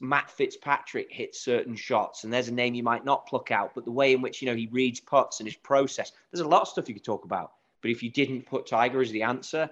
Matt 0.01 0.31
Fitzpatrick 0.31 1.11
hits 1.11 1.41
certain 1.41 1.75
shots. 1.75 2.25
And 2.25 2.33
there's 2.33 2.49
a 2.49 2.55
name 2.55 2.75
you 2.75 2.83
might 2.83 3.05
not 3.05 3.27
pluck 3.27 3.51
out, 3.51 3.75
but 3.75 3.85
the 3.85 3.91
way 3.91 4.13
in 4.13 4.23
which, 4.23 4.41
you 4.41 4.49
know, 4.49 4.55
he 4.55 4.69
reads 4.69 5.01
putts 5.01 5.41
and 5.41 5.47
his 5.47 5.57
process. 5.57 6.13
There's 6.31 6.45
a 6.45 6.49
lot 6.49 6.63
of 6.63 6.69
stuff 6.69 6.89
you 6.89 6.95
could 6.95 7.05
talk 7.05 7.25
about. 7.25 7.53
But 7.83 7.91
if 7.91 8.03
you 8.03 8.11
didn't 8.11 8.47
put 8.47 8.67
Tiger 8.67 9.01
as 9.01 9.11
the 9.11 9.23
answer, 9.23 9.69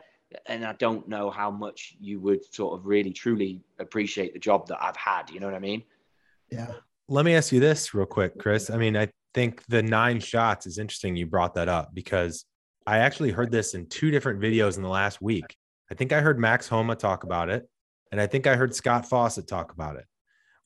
and 0.46 0.64
I 0.64 0.72
don't 0.74 1.08
know 1.08 1.30
how 1.30 1.50
much 1.50 1.96
you 2.00 2.20
would 2.20 2.44
sort 2.54 2.78
of 2.78 2.86
really 2.86 3.12
truly 3.12 3.60
appreciate 3.78 4.32
the 4.32 4.38
job 4.38 4.66
that 4.68 4.82
I've 4.82 4.96
had. 4.96 5.30
You 5.30 5.40
know 5.40 5.46
what 5.46 5.54
I 5.54 5.60
mean? 5.60 5.82
Yeah. 6.50 6.72
Let 7.08 7.24
me 7.24 7.34
ask 7.34 7.52
you 7.52 7.60
this 7.60 7.92
real 7.94 8.06
quick, 8.06 8.38
Chris. 8.38 8.70
I 8.70 8.76
mean, 8.76 8.96
I 8.96 9.08
think 9.34 9.62
the 9.66 9.82
nine 9.82 10.20
shots 10.20 10.66
is 10.66 10.78
interesting 10.78 11.16
you 11.16 11.26
brought 11.26 11.54
that 11.54 11.68
up 11.68 11.94
because 11.94 12.44
I 12.86 12.98
actually 12.98 13.30
heard 13.30 13.50
this 13.50 13.74
in 13.74 13.86
two 13.86 14.10
different 14.10 14.40
videos 14.40 14.76
in 14.76 14.82
the 14.82 14.88
last 14.88 15.20
week. 15.20 15.56
I 15.90 15.94
think 15.94 16.12
I 16.12 16.20
heard 16.20 16.38
Max 16.38 16.68
Homa 16.68 16.96
talk 16.96 17.24
about 17.24 17.50
it, 17.50 17.68
and 18.10 18.20
I 18.20 18.26
think 18.26 18.46
I 18.46 18.56
heard 18.56 18.74
Scott 18.74 19.08
Fawcett 19.08 19.46
talk 19.46 19.72
about 19.72 19.96
it, 19.96 20.06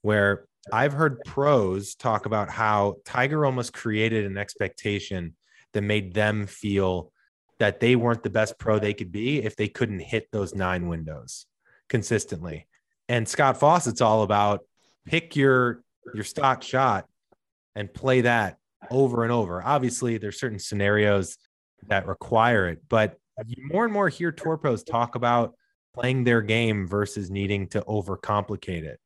where 0.02 0.46
I've 0.72 0.92
heard 0.92 1.20
pros 1.24 1.94
talk 1.94 2.26
about 2.26 2.50
how 2.50 2.96
Tiger 3.04 3.44
almost 3.44 3.72
created 3.72 4.26
an 4.26 4.36
expectation 4.36 5.34
that 5.72 5.82
made 5.82 6.14
them 6.14 6.46
feel 6.46 7.12
that 7.58 7.80
they 7.80 7.96
weren't 7.96 8.22
the 8.22 8.30
best 8.30 8.58
pro 8.58 8.78
they 8.78 8.94
could 8.94 9.12
be 9.12 9.42
if 9.42 9.56
they 9.56 9.68
couldn't 9.68 10.00
hit 10.00 10.28
those 10.30 10.54
nine 10.54 10.88
windows 10.88 11.46
consistently. 11.88 12.66
And 13.08 13.28
Scott 13.28 13.58
Fawcett's 13.58 14.00
all 14.00 14.22
about 14.22 14.64
pick 15.06 15.34
your 15.34 15.82
your 16.14 16.24
stock 16.24 16.62
shot 16.62 17.06
and 17.74 17.92
play 17.92 18.22
that 18.22 18.58
over 18.90 19.24
and 19.24 19.32
over. 19.32 19.62
Obviously, 19.62 20.18
there's 20.18 20.38
certain 20.38 20.58
scenarios 20.58 21.36
that 21.88 22.06
require 22.06 22.68
it, 22.68 22.82
but 22.88 23.18
you 23.46 23.68
more 23.72 23.84
and 23.84 23.92
more 23.92 24.08
hear 24.08 24.32
tour 24.32 24.56
pros 24.56 24.82
talk 24.82 25.14
about 25.14 25.54
playing 25.94 26.24
their 26.24 26.42
game 26.42 26.86
versus 26.86 27.30
needing 27.30 27.68
to 27.68 27.80
overcomplicate 27.82 28.84
it. 28.84 29.00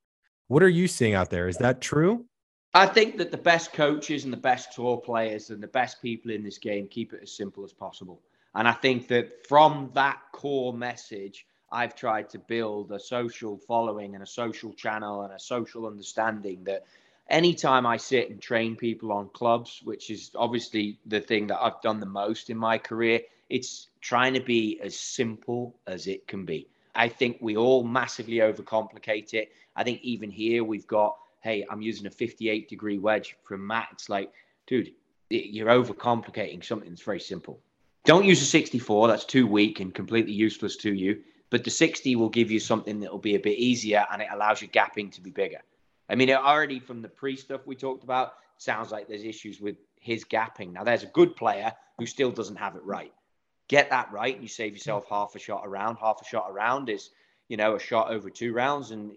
What 0.49 0.63
are 0.63 0.69
you 0.69 0.89
seeing 0.89 1.15
out 1.15 1.31
there? 1.31 1.49
Is 1.49 1.59
that 1.59 1.81
true? 1.81 2.27
I 2.75 2.87
think 2.87 3.19
that 3.19 3.31
the 3.31 3.37
best 3.37 3.73
coaches 3.73 4.25
and 4.25 4.33
the 4.33 4.39
best 4.39 4.73
tour 4.73 4.97
players 4.97 5.51
and 5.51 5.63
the 5.63 5.69
best 5.69 6.01
people 6.01 6.31
in 6.31 6.43
this 6.43 6.59
game 6.59 6.89
keep 6.89 7.13
it 7.13 7.21
as 7.23 7.37
simple 7.37 7.65
as 7.65 7.73
possible. 7.73 8.23
And 8.55 8.69
I 8.69 8.73
think 8.73 9.09
that 9.09 9.47
from 9.47 9.91
that 9.95 10.21
core 10.33 10.73
message, 10.73 11.47
I've 11.71 11.97
tried 11.97 12.29
to 12.31 12.39
build 12.39 12.93
a 12.93 13.01
social 13.01 13.57
following 13.57 14.15
and 14.15 14.23
a 14.23 14.27
social 14.27 14.73
channel 14.75 15.23
and 15.23 15.33
a 15.33 15.39
social 15.39 15.87
understanding 15.87 16.65
that 16.65 16.85
anytime 17.31 17.87
I 17.87 17.97
sit 17.97 18.29
and 18.29 18.41
train 18.41 18.77
people 18.77 19.11
on 19.11 19.31
clubs, 19.31 19.81
which 19.83 20.11
is 20.11 20.31
obviously 20.35 20.99
the 21.07 21.21
thing 21.21 21.47
that 21.47 21.63
I've 21.63 21.81
done 21.81 21.99
the 21.99 22.07
most 22.07 22.51
in 22.51 22.59
my 22.59 22.77
career, 22.77 23.21
it's 23.49 23.89
trying 24.03 24.35
to 24.35 24.41
be 24.41 24.79
as 24.83 24.99
simple 24.99 25.75
as 25.87 26.07
it 26.07 26.29
can 26.29 26.45
be. 26.45 26.69
I 26.95 27.09
think 27.09 27.39
we 27.41 27.57
all 27.57 27.85
massively 27.85 28.37
overcomplicate 28.37 29.33
it. 29.33 29.51
I 29.75 29.83
think 29.83 30.03
even 30.03 30.31
here 30.31 30.63
we've 30.63 30.87
got, 30.87 31.17
hey, 31.41 31.65
I'm 31.71 31.81
using 31.81 32.07
a 32.07 32.11
58 32.11 32.69
degree 32.69 32.99
wedge 32.99 33.35
from 33.45 33.67
Matt. 33.67 33.89
It's 33.93 34.11
like, 34.11 34.31
dude, 34.67 34.93
you're 35.31 35.69
overcomplicating 35.69 36.63
something 36.63 36.91
that's 36.91 37.03
very 37.03 37.21
simple. 37.21 37.61
Don't 38.05 38.25
use 38.25 38.43
a 38.43 38.47
64. 38.47 39.09
That's 39.09 39.25
too 39.25 39.47
weak 39.47 39.81
and 39.81 39.95
completely 39.95 40.33
useless 40.33 40.77
to 40.79 40.93
you. 40.93 41.23
But 41.51 41.65
the 41.65 41.71
60 41.71 42.17
will 42.17 42.31
give 42.31 42.51
you 42.51 42.59
something 42.59 43.01
that 43.01 43.13
will 43.13 43.19
be 43.19 43.35
a 43.35 43.41
bit 43.41 43.59
easier 43.59 44.05
and 44.11 44.23
it 44.23 44.29
allows 44.33 44.61
your 44.61 44.71
gapping 44.71 45.13
to 45.13 45.21
be 45.21 45.31
bigger. 45.31 45.61
I 46.09 46.15
mean, 46.15 46.29
it 46.29 46.37
already 46.37 46.81
from 46.81 47.03
the 47.03 47.09
pre 47.09 47.37
stuff 47.37 47.67
we 47.67 47.77
talked 47.77 48.05
about, 48.05 48.35
sounds 48.59 48.91
like 48.91 49.09
there's 49.09 49.25
issues 49.25 49.61
with 49.61 49.77
his 50.01 50.25
gapping. 50.25 50.73
Now, 50.73 50.85
there's 50.85 51.05
a 51.05 51.09
good 51.09 51.37
player 51.37 51.73
who 51.99 52.07
still 52.07 52.31
doesn't 52.31 52.57
have 52.57 52.75
it 52.77 52.85
right. 52.85 53.13
Get 53.69 53.91
that 53.91 54.11
right, 54.13 54.35
and 54.35 54.43
you 54.43 54.49
save 54.49 54.73
yourself 54.73 55.05
half 55.09 55.35
a 55.35 55.39
shot 55.39 55.63
around. 55.65 55.97
Half 55.97 56.21
a 56.21 56.25
shot 56.25 56.51
around 56.51 56.89
is, 56.89 57.11
you 57.49 57.57
know, 57.57 57.77
a 57.77 57.81
shot 57.81 58.11
over 58.11 58.29
two 58.29 58.53
rounds. 58.53 58.91
And 58.91 59.13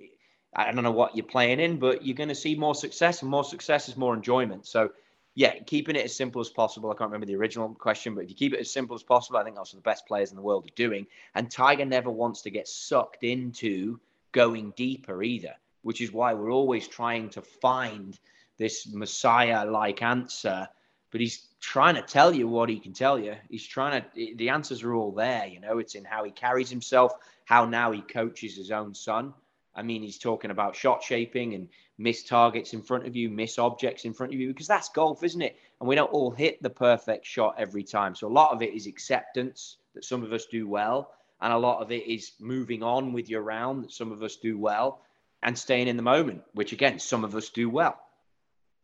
I 0.55 0.71
don't 0.71 0.83
know 0.83 0.91
what 0.91 1.15
you're 1.15 1.25
playing 1.25 1.59
in, 1.59 1.77
but 1.77 2.05
you're 2.05 2.15
going 2.15 2.29
to 2.29 2.35
see 2.35 2.55
more 2.55 2.75
success, 2.75 3.21
and 3.21 3.31
more 3.31 3.43
success 3.43 3.89
is 3.89 3.97
more 3.97 4.13
enjoyment. 4.13 4.65
So 4.67 4.91
yeah, 5.37 5.59
keeping 5.65 5.97
it 5.97 6.05
as 6.05 6.15
simple 6.15 6.39
as 6.39 6.49
possible. 6.49 6.89
I 6.89 6.93
can't 6.93 7.09
remember 7.09 7.25
the 7.25 7.35
original 7.35 7.69
question, 7.75 8.15
but 8.15 8.23
if 8.23 8.29
you 8.29 8.35
keep 8.35 8.53
it 8.53 8.59
as 8.61 8.71
simple 8.71 8.95
as 8.95 9.03
possible, 9.03 9.37
I 9.37 9.43
think 9.43 9.57
that's 9.57 9.73
what 9.73 9.83
the 9.83 9.89
best 9.89 10.07
players 10.07 10.31
in 10.31 10.37
the 10.37 10.41
world 10.41 10.65
are 10.65 10.75
doing. 10.75 11.05
And 11.35 11.51
Tiger 11.51 11.83
never 11.83 12.09
wants 12.09 12.41
to 12.43 12.49
get 12.49 12.69
sucked 12.69 13.23
into 13.23 13.99
going 14.31 14.71
deeper 14.77 15.21
either, 15.23 15.53
which 15.81 15.99
is 15.99 16.13
why 16.13 16.33
we're 16.33 16.51
always 16.51 16.87
trying 16.87 17.29
to 17.31 17.41
find 17.41 18.17
this 18.57 18.87
messiah 18.87 19.69
like 19.69 20.01
answer. 20.01 20.69
But 21.11 21.19
he's 21.19 21.47
trying 21.59 21.95
to 21.95 22.01
tell 22.01 22.33
you 22.33 22.47
what 22.47 22.69
he 22.69 22.79
can 22.79 22.93
tell 22.93 23.19
you. 23.19 23.35
He's 23.49 23.65
trying 23.65 24.01
to, 24.01 24.35
the 24.35 24.49
answers 24.49 24.83
are 24.83 24.93
all 24.93 25.11
there. 25.11 25.47
You 25.47 25.59
know, 25.59 25.79
it's 25.79 25.95
in 25.95 26.05
how 26.05 26.23
he 26.23 26.31
carries 26.31 26.69
himself, 26.69 27.11
how 27.43 27.65
now 27.65 27.91
he 27.91 28.01
coaches 28.01 28.55
his 28.55 28.71
own 28.71 28.93
son. 28.93 29.33
I 29.75 29.83
mean, 29.83 30.01
he's 30.01 30.17
talking 30.17 30.51
about 30.51 30.75
shot 30.75 31.03
shaping 31.03 31.53
and 31.53 31.67
miss 31.97 32.23
targets 32.23 32.73
in 32.73 32.81
front 32.81 33.05
of 33.05 33.15
you, 33.15 33.29
miss 33.29 33.59
objects 33.59 34.05
in 34.05 34.13
front 34.13 34.33
of 34.33 34.39
you, 34.39 34.47
because 34.49 34.67
that's 34.67 34.89
golf, 34.89 35.23
isn't 35.23 35.41
it? 35.41 35.57
And 35.79 35.89
we 35.89 35.95
don't 35.95 36.11
all 36.11 36.31
hit 36.31 36.61
the 36.61 36.69
perfect 36.69 37.25
shot 37.25 37.55
every 37.57 37.83
time. 37.83 38.15
So 38.15 38.27
a 38.27 38.29
lot 38.29 38.51
of 38.51 38.61
it 38.61 38.73
is 38.73 38.87
acceptance 38.87 39.77
that 39.93 40.05
some 40.05 40.23
of 40.23 40.31
us 40.31 40.45
do 40.45 40.67
well. 40.67 41.11
And 41.41 41.51
a 41.51 41.57
lot 41.57 41.81
of 41.81 41.91
it 41.91 42.07
is 42.07 42.31
moving 42.39 42.81
on 42.81 43.11
with 43.11 43.29
your 43.29 43.41
round 43.41 43.83
that 43.83 43.91
some 43.91 44.11
of 44.11 44.23
us 44.23 44.37
do 44.37 44.57
well 44.57 45.01
and 45.43 45.57
staying 45.57 45.87
in 45.87 45.97
the 45.97 46.03
moment, 46.03 46.41
which 46.53 46.71
again, 46.71 46.97
some 46.97 47.23
of 47.25 47.35
us 47.35 47.49
do 47.49 47.69
well. 47.69 47.99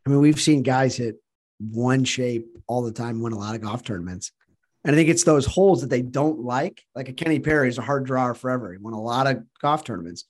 I 0.06 0.10
mean, 0.10 0.20
we've 0.20 0.40
seen 0.40 0.62
guys 0.62 0.98
hit 0.98 1.22
one 1.60 2.04
shape 2.04 2.58
all 2.68 2.82
the 2.82 2.92
time, 2.92 3.22
win 3.22 3.34
a 3.34 3.38
lot 3.38 3.56
of 3.56 3.62
golf 3.62 3.84
tournaments. 3.84 4.32
And 4.84 4.94
I 4.94 4.98
think 4.98 5.10
it's 5.10 5.24
those 5.24 5.46
holes 5.46 5.82
that 5.82 5.90
they 5.90 6.02
don't 6.02 6.40
like. 6.40 6.84
Like 6.96 7.08
a 7.08 7.14
Kenny 7.14 7.40
Perry 7.40 7.70
is 7.70 7.78
a 7.78 7.84
hard 7.84 8.06
drawer 8.06 8.34
forever. 8.34 8.74
He 8.74 8.80
won 8.80 8.94
a 8.94 9.02
lot 9.02 9.28
of 9.28 9.44
golf 9.62 9.84
tournaments 9.84 10.26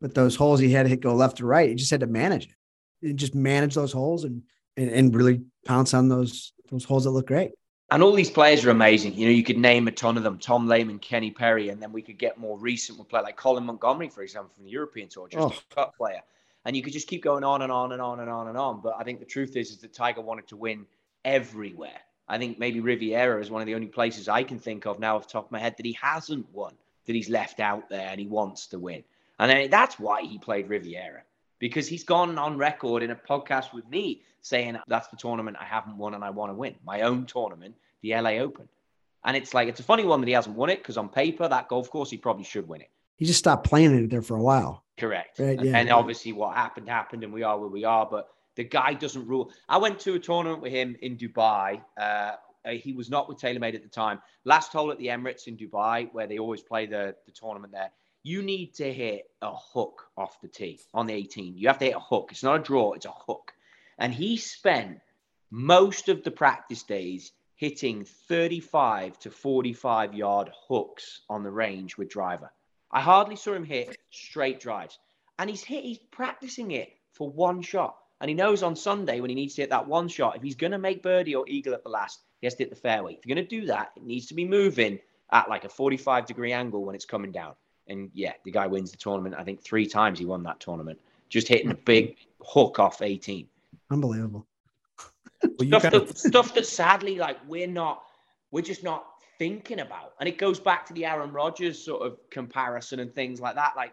but 0.00 0.14
those 0.14 0.36
holes 0.36 0.60
he 0.60 0.70
had 0.70 0.84
to 0.84 0.88
hit 0.88 1.00
go 1.00 1.14
left 1.14 1.38
to 1.38 1.46
right. 1.46 1.68
He 1.68 1.74
just 1.74 1.90
had 1.90 2.00
to 2.00 2.06
manage 2.06 2.46
it. 2.46 3.08
And 3.08 3.18
just 3.18 3.34
manage 3.34 3.74
those 3.74 3.92
holes 3.92 4.24
and, 4.24 4.42
and 4.76 4.90
and 4.90 5.14
really 5.14 5.42
pounce 5.64 5.94
on 5.94 6.08
those 6.08 6.52
those 6.70 6.84
holes 6.84 7.04
that 7.04 7.10
look 7.10 7.26
great. 7.26 7.52
And 7.90 8.02
all 8.02 8.12
these 8.12 8.30
players 8.30 8.64
are 8.64 8.70
amazing. 8.70 9.14
You 9.14 9.26
know, 9.26 9.32
you 9.32 9.44
could 9.44 9.58
name 9.58 9.86
a 9.86 9.92
ton 9.92 10.16
of 10.16 10.22
them: 10.22 10.38
Tom 10.38 10.66
Lehman, 10.66 10.98
Kenny 10.98 11.30
Perry, 11.30 11.68
and 11.68 11.80
then 11.80 11.92
we 11.92 12.02
could 12.02 12.18
get 12.18 12.38
more 12.38 12.58
recent. 12.58 13.08
Play 13.08 13.20
like 13.20 13.36
Colin 13.36 13.64
Montgomerie, 13.64 14.08
for 14.08 14.22
example, 14.22 14.50
from 14.54 14.64
the 14.64 14.70
European 14.70 15.08
Tour, 15.08 15.28
just 15.28 15.42
oh. 15.42 15.48
a 15.48 15.74
cut 15.74 15.94
player. 15.96 16.22
And 16.64 16.76
you 16.76 16.82
could 16.82 16.92
just 16.92 17.06
keep 17.06 17.22
going 17.22 17.44
on 17.44 17.62
and 17.62 17.70
on 17.70 17.92
and 17.92 18.02
on 18.02 18.18
and 18.18 18.28
on 18.28 18.48
and 18.48 18.58
on. 18.58 18.80
But 18.80 18.96
I 18.98 19.04
think 19.04 19.20
the 19.20 19.26
truth 19.26 19.56
is, 19.56 19.70
is 19.70 19.78
that 19.78 19.92
Tiger 19.94 20.20
wanted 20.20 20.48
to 20.48 20.56
win 20.56 20.84
everywhere. 21.24 22.00
I 22.28 22.38
think 22.38 22.58
maybe 22.58 22.80
Riviera 22.80 23.40
is 23.40 23.52
one 23.52 23.62
of 23.62 23.66
the 23.66 23.76
only 23.76 23.86
places 23.86 24.28
I 24.28 24.42
can 24.42 24.58
think 24.58 24.84
of 24.84 24.98
now 24.98 25.16
off 25.16 25.28
the 25.28 25.32
top 25.32 25.46
of 25.46 25.52
my 25.52 25.60
head 25.60 25.76
that 25.76 25.86
he 25.86 25.96
hasn't 26.00 26.52
won, 26.52 26.74
that 27.06 27.14
he's 27.14 27.28
left 27.28 27.60
out 27.60 27.88
there 27.88 28.08
and 28.08 28.18
he 28.18 28.26
wants 28.26 28.66
to 28.68 28.80
win. 28.80 29.04
And 29.38 29.50
then 29.50 29.70
that's 29.70 29.98
why 29.98 30.22
he 30.22 30.38
played 30.38 30.68
Riviera 30.68 31.22
because 31.58 31.88
he's 31.88 32.04
gone 32.04 32.38
on 32.38 32.58
record 32.58 33.02
in 33.02 33.10
a 33.10 33.16
podcast 33.16 33.72
with 33.72 33.88
me 33.88 34.22
saying 34.42 34.78
that's 34.86 35.08
the 35.08 35.16
tournament 35.16 35.56
I 35.60 35.64
haven't 35.64 35.96
won 35.96 36.14
and 36.14 36.24
I 36.24 36.30
want 36.30 36.50
to 36.50 36.54
win 36.54 36.74
my 36.84 37.02
own 37.02 37.26
tournament, 37.26 37.74
the 38.02 38.14
LA 38.14 38.32
Open. 38.32 38.68
And 39.24 39.36
it's 39.36 39.54
like, 39.54 39.68
it's 39.68 39.80
a 39.80 39.82
funny 39.82 40.04
one 40.04 40.20
that 40.20 40.28
he 40.28 40.34
hasn't 40.34 40.56
won 40.56 40.70
it 40.70 40.78
because 40.78 40.96
on 40.96 41.08
paper, 41.08 41.48
that 41.48 41.68
golf 41.68 41.90
course, 41.90 42.10
he 42.10 42.16
probably 42.16 42.44
should 42.44 42.68
win 42.68 42.80
it. 42.80 42.90
He 43.16 43.24
just 43.24 43.40
stopped 43.40 43.66
playing 43.66 43.92
it 43.96 44.10
there 44.10 44.22
for 44.22 44.36
a 44.36 44.42
while. 44.42 44.84
Correct. 44.98 45.38
Right, 45.38 45.60
yeah. 45.60 45.76
And 45.76 45.90
obviously, 45.90 46.32
what 46.32 46.54
happened 46.54 46.88
happened, 46.88 47.24
and 47.24 47.32
we 47.32 47.42
are 47.42 47.58
where 47.58 47.68
we 47.68 47.84
are. 47.84 48.06
But 48.06 48.28
the 48.54 48.64
guy 48.64 48.92
doesn't 48.92 49.26
rule. 49.26 49.50
I 49.68 49.78
went 49.78 49.98
to 50.00 50.14
a 50.14 50.18
tournament 50.18 50.62
with 50.62 50.72
him 50.72 50.96
in 51.00 51.16
Dubai. 51.16 51.80
Uh, 51.98 52.32
he 52.70 52.92
was 52.92 53.10
not 53.10 53.28
with 53.28 53.38
TaylorMade 53.38 53.74
at 53.74 53.82
the 53.82 53.88
time. 53.88 54.20
Last 54.44 54.72
hole 54.72 54.90
at 54.90 54.98
the 54.98 55.06
Emirates 55.06 55.46
in 55.46 55.56
Dubai, 55.56 56.12
where 56.12 56.26
they 56.26 56.38
always 56.38 56.62
play 56.62 56.86
the, 56.86 57.14
the 57.26 57.32
tournament 57.32 57.72
there 57.72 57.90
you 58.26 58.42
need 58.42 58.74
to 58.74 58.92
hit 58.92 59.30
a 59.40 59.54
hook 59.54 60.08
off 60.16 60.40
the 60.40 60.48
tee 60.48 60.80
on 60.92 61.06
the 61.06 61.14
18. 61.14 61.56
You 61.56 61.68
have 61.68 61.78
to 61.78 61.84
hit 61.84 61.94
a 61.94 62.00
hook. 62.00 62.30
It's 62.32 62.42
not 62.42 62.58
a 62.58 62.62
draw, 62.62 62.94
it's 62.94 63.06
a 63.06 63.12
hook. 63.12 63.52
And 63.98 64.12
he 64.12 64.36
spent 64.36 64.98
most 65.52 66.08
of 66.08 66.24
the 66.24 66.32
practice 66.32 66.82
days 66.82 67.30
hitting 67.54 68.04
35 68.04 69.16
to 69.20 69.30
45 69.30 70.14
yard 70.14 70.50
hooks 70.68 71.20
on 71.30 71.44
the 71.44 71.52
range 71.52 71.96
with 71.96 72.08
driver. 72.08 72.50
I 72.90 73.00
hardly 73.00 73.36
saw 73.36 73.54
him 73.54 73.64
hit 73.64 73.96
straight 74.10 74.58
drives. 74.58 74.98
And 75.38 75.48
he's 75.48 75.62
hit, 75.62 75.84
he's 75.84 75.98
practicing 76.10 76.72
it 76.72 76.88
for 77.12 77.30
one 77.30 77.62
shot. 77.62 77.96
And 78.20 78.28
he 78.28 78.34
knows 78.34 78.64
on 78.64 78.74
Sunday 78.74 79.20
when 79.20 79.30
he 79.30 79.36
needs 79.36 79.54
to 79.54 79.62
hit 79.62 79.70
that 79.70 79.86
one 79.86 80.08
shot, 80.08 80.34
if 80.34 80.42
he's 80.42 80.56
going 80.56 80.72
to 80.72 80.78
make 80.78 81.00
birdie 81.00 81.36
or 81.36 81.46
eagle 81.46 81.74
at 81.74 81.84
the 81.84 81.90
last, 81.90 82.22
he 82.40 82.48
has 82.48 82.54
to 82.54 82.64
hit 82.64 82.70
the 82.70 82.76
fairway. 82.76 83.12
If 83.12 83.24
you're 83.24 83.36
going 83.36 83.46
to 83.46 83.60
do 83.60 83.66
that, 83.66 83.92
it 83.96 84.02
needs 84.02 84.26
to 84.26 84.34
be 84.34 84.44
moving 84.44 84.98
at 85.30 85.48
like 85.48 85.64
a 85.64 85.68
45 85.68 86.26
degree 86.26 86.52
angle 86.52 86.84
when 86.84 86.96
it's 86.96 87.04
coming 87.04 87.30
down. 87.30 87.54
And 87.88 88.10
yeah, 88.14 88.32
the 88.44 88.50
guy 88.50 88.66
wins 88.66 88.90
the 88.90 88.96
tournament. 88.96 89.34
I 89.38 89.44
think 89.44 89.62
three 89.62 89.86
times 89.86 90.18
he 90.18 90.24
won 90.24 90.42
that 90.44 90.60
tournament, 90.60 90.98
just 91.28 91.48
hitting 91.48 91.70
a 91.70 91.74
big 91.74 92.16
hook 92.40 92.78
off 92.78 93.02
18. 93.02 93.46
Unbelievable. 93.90 94.46
stuff, 95.60 95.82
that, 95.82 96.18
stuff 96.18 96.54
that 96.54 96.66
sadly, 96.66 97.16
like 97.18 97.38
we're 97.46 97.66
not, 97.66 98.02
we're 98.50 98.62
just 98.62 98.82
not 98.82 99.06
thinking 99.38 99.80
about. 99.80 100.14
And 100.18 100.28
it 100.28 100.38
goes 100.38 100.58
back 100.58 100.86
to 100.86 100.92
the 100.92 101.04
Aaron 101.04 101.32
Rodgers 101.32 101.82
sort 101.82 102.06
of 102.06 102.18
comparison 102.30 103.00
and 103.00 103.14
things 103.14 103.40
like 103.40 103.54
that. 103.54 103.74
Like, 103.76 103.92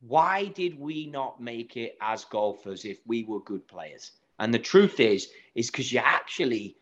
why 0.00 0.46
did 0.46 0.78
we 0.78 1.06
not 1.06 1.40
make 1.40 1.76
it 1.76 1.96
as 2.00 2.24
golfers 2.24 2.84
if 2.84 2.98
we 3.06 3.24
were 3.24 3.40
good 3.40 3.66
players? 3.68 4.12
And 4.38 4.54
the 4.54 4.58
truth 4.58 5.00
is, 5.00 5.28
is 5.54 5.70
because 5.70 5.92
you 5.92 6.00
actually 6.02 6.76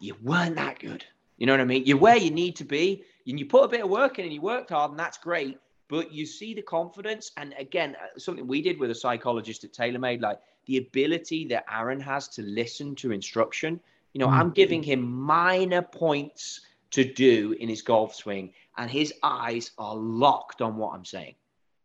you 0.00 0.14
weren't 0.22 0.56
that 0.56 0.78
good. 0.78 1.04
You 1.38 1.46
know 1.46 1.52
what 1.52 1.60
I 1.60 1.64
mean? 1.64 1.84
You're 1.84 1.98
where 1.98 2.16
you 2.16 2.30
need 2.30 2.56
to 2.56 2.64
be, 2.64 3.02
and 3.26 3.38
you 3.38 3.46
put 3.46 3.64
a 3.64 3.68
bit 3.68 3.82
of 3.82 3.90
work 3.90 4.18
in, 4.18 4.24
and 4.24 4.34
you 4.34 4.40
worked 4.40 4.70
hard, 4.70 4.90
and 4.92 5.00
that's 5.00 5.18
great 5.18 5.58
but 5.88 6.12
you 6.12 6.26
see 6.26 6.54
the 6.54 6.62
confidence. 6.62 7.32
And 7.36 7.54
again, 7.58 7.96
uh, 8.00 8.18
something 8.18 8.46
we 8.46 8.62
did 8.62 8.78
with 8.78 8.90
a 8.90 8.94
psychologist 8.94 9.64
at 9.64 9.72
TaylorMade, 9.72 10.20
like 10.20 10.40
the 10.66 10.78
ability 10.78 11.46
that 11.48 11.64
Aaron 11.70 12.00
has 12.00 12.28
to 12.28 12.42
listen 12.42 12.94
to 12.96 13.12
instruction. 13.12 13.80
You 14.12 14.20
know, 14.20 14.28
mm. 14.28 14.32
I'm 14.32 14.50
giving 14.50 14.82
him 14.82 15.02
minor 15.02 15.82
points 15.82 16.60
to 16.92 17.04
do 17.04 17.56
in 17.58 17.68
his 17.68 17.82
golf 17.82 18.14
swing, 18.14 18.52
and 18.76 18.90
his 18.90 19.12
eyes 19.22 19.72
are 19.78 19.96
locked 19.96 20.62
on 20.62 20.76
what 20.76 20.94
I'm 20.94 21.04
saying. 21.04 21.34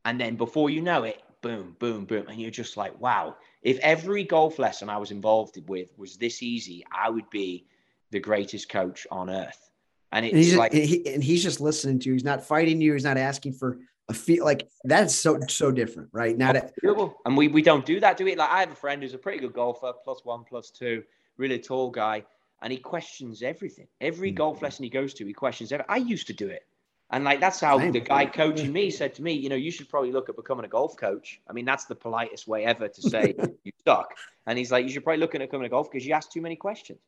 And 0.05 0.19
then 0.19 0.35
before 0.35 0.69
you 0.69 0.81
know 0.81 1.03
it, 1.03 1.21
boom, 1.41 1.75
boom, 1.79 2.05
boom. 2.05 2.27
And 2.27 2.39
you're 2.39 2.51
just 2.51 2.77
like, 2.77 2.99
wow, 2.99 3.35
if 3.62 3.79
every 3.79 4.23
golf 4.23 4.59
lesson 4.59 4.89
I 4.89 4.97
was 4.97 5.12
involved 5.12 5.59
with 5.67 5.89
was 5.97 6.17
this 6.17 6.41
easy, 6.43 6.85
I 6.91 7.09
would 7.09 7.29
be 7.29 7.65
the 8.12 8.19
greatest 8.19 8.69
coach 8.69 9.05
on 9.12 9.29
earth. 9.29 9.68
And 10.12 10.26
it's 10.26 10.34
and 10.34 10.43
he's, 10.43 10.56
like, 10.56 10.74
he, 10.74 11.13
and 11.13 11.24
he's 11.24 11.43
just 11.43 11.62
listening 11.62 12.00
to 12.00 12.10
you. 12.10 12.13
He's 12.13 12.24
not 12.24 12.43
fighting 12.43 12.82
you. 12.82 12.93
He's 12.93 13.04
not 13.04 13.17
asking 13.17 13.54
for 13.54 13.80
a 14.10 14.13
feel 14.13 14.43
like 14.43 14.67
that's 14.84 15.15
so 15.15 15.39
so 15.48 15.72
different, 15.72 16.10
right? 16.12 16.36
Now 16.36 16.54
that 16.54 16.74
and 17.26 17.38
we 17.38 17.48
we 17.48 17.62
don't 17.62 17.86
do 17.86 18.00
that, 18.00 18.17
do 18.17 18.26
we? 18.26 18.36
Like 18.36 18.50
I 18.50 18.60
have 18.62 18.72
a 18.72 18.76
friend 18.76 19.02
who's 19.02 19.13
a 19.13 19.19
pretty 19.19 19.38
good 19.38 19.54
golfer, 19.54 19.93
plus 20.04 20.26
one, 20.26 20.43
plus 20.43 20.72
two, 20.72 21.04
really 21.38 21.60
tall 21.60 21.91
guy, 21.91 22.26
and 22.62 22.74
he 22.74 22.80
questions 22.80 23.43
everything. 23.43 23.88
Every 24.02 24.30
mm-hmm. 24.30 24.38
golf 24.38 24.62
lesson 24.62 24.84
he 24.84 24.89
goes 24.89 25.13
to, 25.15 25.26
he 25.26 25.34
questions 25.34 25.72
everything. 25.72 25.91
I 25.93 25.98
used 25.98 26.28
to 26.28 26.34
do 26.34 26.48
it. 26.48 26.65
And 27.12 27.24
like 27.24 27.39
that's 27.39 27.60
how 27.60 27.78
Same. 27.78 27.91
the 27.91 28.00
guy 28.00 28.26
coaching 28.41 28.74
me 28.74 28.89
said 28.89 29.13
to 29.15 29.22
me, 29.22 29.34
you 29.34 29.50
know, 29.50 29.56
you 29.56 29.72
should 29.72 29.89
probably 29.89 30.12
look 30.12 30.28
at 30.28 30.36
becoming 30.36 30.65
a 30.65 30.69
golf 30.69 30.98
coach. 30.98 31.39
I 31.48 31.54
mean, 31.54 31.65
that's 31.65 31.86
the 31.86 31.95
politest 31.95 32.48
way 32.48 32.65
ever 32.65 32.88
to 32.88 33.02
say 33.02 33.36
you 33.63 33.72
suck. 33.86 34.15
And 34.48 34.58
he's 34.58 34.72
like, 34.72 34.86
you 34.86 34.91
should 34.91 35.04
probably 35.04 35.19
look 35.19 35.36
at 35.36 35.41
becoming 35.41 35.67
a 35.67 35.69
golf 35.69 35.89
because 35.91 36.06
you 36.06 36.13
ask 36.13 36.32
too 36.32 36.41
many 36.41 36.56
questions. 36.56 37.00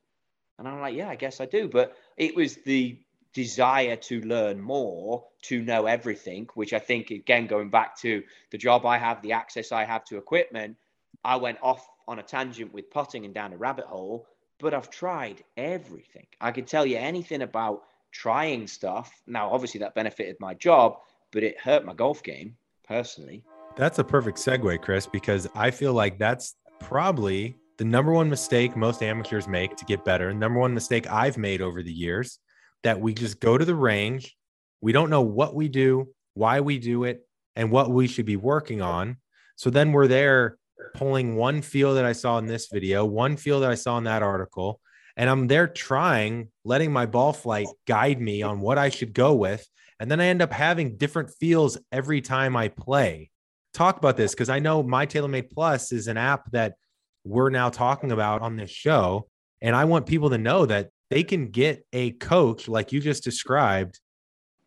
And 0.62 0.70
I'm 0.76 0.80
like, 0.80 0.96
yeah, 0.96 1.10
I 1.10 1.16
guess 1.16 1.42
I 1.42 1.46
do. 1.48 1.68
But 1.68 1.96
it 2.18 2.36
was 2.36 2.58
the 2.58 2.96
desire 3.34 3.96
to 3.96 4.22
learn 4.22 4.62
more, 4.62 5.26
to 5.44 5.64
know 5.64 5.88
everything, 5.88 6.48
which 6.54 6.72
I 6.72 6.78
think, 6.78 7.10
again, 7.10 7.48
going 7.48 7.72
back 7.72 7.98
to 8.02 8.22
the 8.52 8.60
job 8.60 8.86
I 8.86 9.00
have, 9.00 9.24
the 9.24 9.32
access 9.32 9.72
I 9.72 9.86
have 9.86 10.06
to 10.06 10.18
equipment, 10.18 10.78
I 11.26 11.38
went 11.38 11.58
off 11.64 11.90
on 12.08 12.20
a 12.20 12.24
tangent 12.24 12.72
with 12.74 12.92
putting 12.92 13.26
and 13.26 13.34
down 13.34 13.54
a 13.54 13.58
rabbit 13.58 13.86
hole, 13.86 14.28
but 14.60 14.76
I've 14.76 14.92
tried 14.92 15.44
everything. 15.58 16.28
I 16.40 16.52
could 16.52 16.68
tell 16.68 16.86
you 16.86 16.98
anything 16.98 17.42
about 17.42 17.86
trying 18.12 18.68
stuff. 18.68 19.20
Now, 19.26 19.50
obviously, 19.50 19.80
that 19.80 19.96
benefited 19.96 20.36
my 20.40 20.54
job, 20.54 21.00
but 21.32 21.42
it 21.42 21.60
hurt 21.60 21.86
my 21.86 21.96
golf 21.96 22.22
game 22.22 22.56
personally. 22.88 23.44
That's 23.76 23.98
a 23.98 24.04
perfect 24.04 24.38
segue, 24.38 24.80
Chris, 24.82 25.08
because 25.08 25.48
I 25.56 25.72
feel 25.72 25.94
like 25.94 26.20
that's 26.20 26.56
probably 26.80 27.56
the 27.82 27.86
number 27.86 28.12
one 28.12 28.30
mistake 28.30 28.76
most 28.76 29.02
amateurs 29.02 29.48
make 29.48 29.76
to 29.76 29.86
get 29.86 30.06
better. 30.06 30.32
Number 30.36 30.60
one 30.60 30.72
mistake 30.72 31.12
I've 31.12 31.36
made 31.36 31.64
over 31.64 31.82
the 31.82 31.92
years 31.92 32.38
that 32.84 33.02
we 33.02 33.12
just 33.12 33.40
go 33.40 33.58
to 33.58 33.66
the 33.66 33.74
range. 33.74 34.38
We 34.82 34.92
don't 34.92 35.10
know 35.10 35.24
what 35.24 35.56
we 35.56 35.68
do, 35.68 36.10
why 36.36 36.60
we 36.60 36.78
do 36.78 37.06
it, 37.06 37.28
and 37.56 37.72
what 37.72 37.90
we 37.90 38.08
should 38.08 38.28
be 38.28 38.36
working 38.36 38.84
on. 38.84 39.18
So 39.56 39.72
then 39.72 39.94
we're 39.94 40.06
there 40.06 40.60
pulling 40.94 41.36
one 41.36 41.64
feel 41.64 41.96
that 41.96 42.06
I 42.06 42.12
saw 42.12 42.38
in 42.38 42.46
this 42.46 42.68
video, 42.72 43.04
one 43.04 43.36
feel 43.36 43.62
that 43.62 43.72
I 43.72 43.76
saw 43.76 43.98
in 43.98 44.04
that 44.04 44.22
article, 44.22 44.80
and 45.18 45.28
I'm 45.28 45.48
there 45.48 45.68
trying, 45.68 46.50
letting 46.64 46.94
my 46.94 47.08
ball 47.08 47.34
flight 47.34 47.66
guide 47.88 48.22
me 48.22 48.44
on 48.44 48.60
what 48.60 48.78
I 48.78 48.90
should 48.90 49.12
go 49.12 49.34
with. 49.34 49.68
And 50.00 50.12
then 50.12 50.22
I 50.22 50.28
end 50.28 50.44
up 50.44 50.54
having 50.54 50.98
different 50.98 51.32
feels 51.32 51.80
every 51.92 52.22
time 52.22 52.56
I 52.56 52.68
play. 52.68 53.32
Talk 53.74 53.98
about 53.98 54.18
this 54.18 54.36
because 54.36 54.50
I 54.50 54.60
know 54.60 54.84
My 54.84 55.08
TaylorMade 55.08 55.50
Plus 55.50 55.92
is 55.92 56.08
an 56.08 56.18
app 56.18 56.52
that 56.52 56.76
we're 57.24 57.50
now 57.50 57.70
talking 57.70 58.12
about 58.12 58.42
on 58.42 58.56
this 58.56 58.72
show. 58.72 59.28
And 59.62 59.76
I 59.76 59.86
want 59.86 60.06
people 60.06 60.30
to 60.32 60.38
know 60.38 60.66
that 60.66 60.90
they 61.10 61.24
can 61.24 61.48
get 61.48 61.86
a 61.94 62.12
coach 62.12 62.68
like 62.68 62.92
you 62.92 63.00
just 63.00 63.24
described 63.24 64.00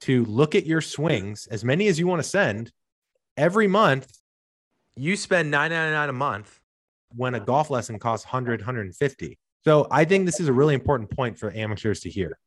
to 0.01 0.25
look 0.27 0.55
at 0.55 0.67
your 0.67 0.81
swings, 0.81 1.47
as 1.51 1.65
many 1.65 1.89
as 1.89 1.99
you 1.99 2.07
want 2.07 2.23
to 2.23 2.29
send 2.29 2.71
every 3.37 3.67
month. 3.67 4.13
You 4.97 5.17
spend 5.17 5.51
nine 5.51 5.71
ninety 5.71 5.93
nine 5.93 6.09
a 6.09 6.13
month 6.13 6.61
when 7.17 7.35
a 7.35 7.41
golf 7.41 7.71
lesson 7.71 7.99
costs 7.99 8.27
100, 8.27 8.61
150. 8.61 9.39
So 9.65 9.87
I 9.91 10.05
think 10.05 10.27
this 10.27 10.41
is 10.41 10.49
a 10.49 10.53
really 10.53 10.75
important 10.75 11.11
point 11.11 11.39
for 11.39 11.53
amateurs 11.53 12.01
to 12.01 12.11
hear. 12.11 12.39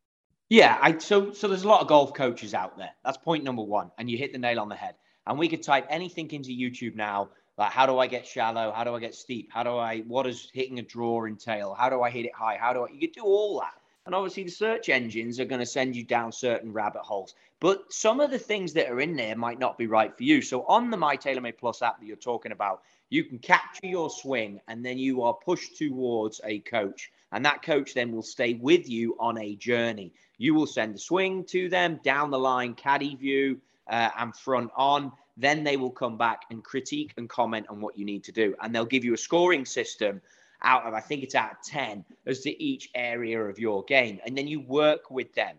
Yeah, 0.50 0.78
I 0.82 0.98
so 0.98 1.34
so 1.34 1.48
there's 1.48 1.64
a 1.64 1.68
lot 1.68 1.82
of 1.82 1.88
golf 1.88 2.14
coaches 2.14 2.54
out 2.54 2.78
there. 2.78 2.92
That's 3.04 3.18
point 3.18 3.44
number 3.44 3.64
one, 3.64 3.92
and 3.98 4.10
you 4.10 4.18
hit 4.18 4.32
the 4.32 4.38
nail 4.38 4.60
on 4.60 4.70
the 4.70 4.76
head. 4.76 4.96
And 5.26 5.38
we 5.38 5.50
could 5.50 5.62
type 5.62 5.86
anything 5.90 6.32
into 6.32 6.52
YouTube 6.52 6.96
now, 6.96 7.30
like 7.58 7.72
how 7.72 7.86
do 7.86 7.98
I 7.98 8.08
get 8.08 8.26
shallow? 8.26 8.72
How 8.72 8.84
do 8.84 8.94
I 8.96 9.00
get 9.00 9.16
steep? 9.16 9.50
How 9.52 9.64
do 9.64 9.78
I 9.78 10.00
what 10.02 10.24
does 10.24 10.50
hitting 10.54 10.80
a 10.80 10.84
draw 10.84 11.26
entail? 11.26 11.74
How 11.74 11.90
do 11.90 12.02
I 12.02 12.10
hit 12.10 12.26
it 12.26 12.34
high? 12.34 12.58
How 12.60 12.74
do 12.74 12.84
I 12.84 12.90
you 12.92 13.00
could 13.08 13.14
do 13.14 13.24
all 13.24 13.60
that. 13.60 13.74
And 14.08 14.16
obviously, 14.16 14.44
the 14.44 14.52
search 14.52 14.88
engines 14.88 15.38
are 15.38 15.46
going 15.46 15.60
to 15.60 15.66
send 15.66 15.94
you 15.94 16.02
down 16.06 16.32
certain 16.32 16.72
rabbit 16.72 17.02
holes. 17.02 17.36
But 17.60 17.92
some 17.92 18.22
of 18.22 18.32
the 18.32 18.40
things 18.40 18.72
that 18.74 18.90
are 18.90 19.02
in 19.02 19.18
there 19.18 19.36
might 19.36 19.60
not 19.60 19.78
be 19.78 19.86
right 19.86 20.16
for 20.16 20.24
you. 20.24 20.42
So, 20.42 20.64
on 20.64 20.90
the 20.90 20.96
My 20.96 21.18
TaylorMade 21.18 21.58
Plus 21.58 21.82
app 21.82 22.00
that 22.00 22.06
you're 22.06 22.16
talking 22.16 22.54
about, 22.54 22.84
you 23.10 23.26
can 23.26 23.38
capture 23.38 23.88
your 23.88 24.10
swing 24.10 24.62
and 24.70 24.86
then 24.86 24.98
you 24.98 25.24
are 25.24 25.34
pushed 25.34 25.78
towards 25.78 26.40
a 26.46 26.60
coach. 26.60 27.12
And 27.34 27.44
that 27.46 27.64
coach 27.64 27.94
then 27.94 28.14
will 28.14 28.22
stay 28.22 28.54
with 28.54 28.88
you 28.88 29.18
on 29.20 29.38
a 29.40 29.58
journey. 29.58 30.14
You 30.38 30.54
will 30.54 30.68
send 30.68 30.96
the 30.96 31.00
swing 31.00 31.44
to 31.46 31.68
them 31.68 32.00
down 32.02 32.32
the 32.32 32.40
line, 32.40 32.76
caddy 32.76 33.14
view, 33.16 33.60
uh, 33.90 34.10
and 34.18 34.34
front 34.34 34.72
on. 34.78 35.12
Then 35.38 35.64
they 35.64 35.78
will 35.78 35.92
come 35.92 36.18
back 36.18 36.42
and 36.50 36.64
critique 36.64 37.14
and 37.18 37.30
comment 37.30 37.68
on 37.70 37.80
what 37.80 37.98
you 37.98 38.06
need 38.06 38.24
to 38.26 38.32
do. 38.32 38.56
And 38.62 38.74
they'll 38.74 38.86
give 38.86 39.06
you 39.06 39.14
a 39.14 39.18
scoring 39.18 39.66
system 39.66 40.22
out 40.64 40.86
of, 40.86 40.94
I 40.94 41.00
think 41.00 41.24
it's 41.24 41.36
out 41.36 41.52
of 41.52 41.62
10 41.64 42.04
as 42.26 42.42
to 42.42 42.64
each 42.64 42.90
area 42.96 43.40
of 43.40 43.60
your 43.60 43.84
game. 43.84 44.20
And 44.26 44.38
then 44.38 44.48
you 44.48 44.60
work 44.62 45.12
with 45.12 45.34
them 45.36 45.56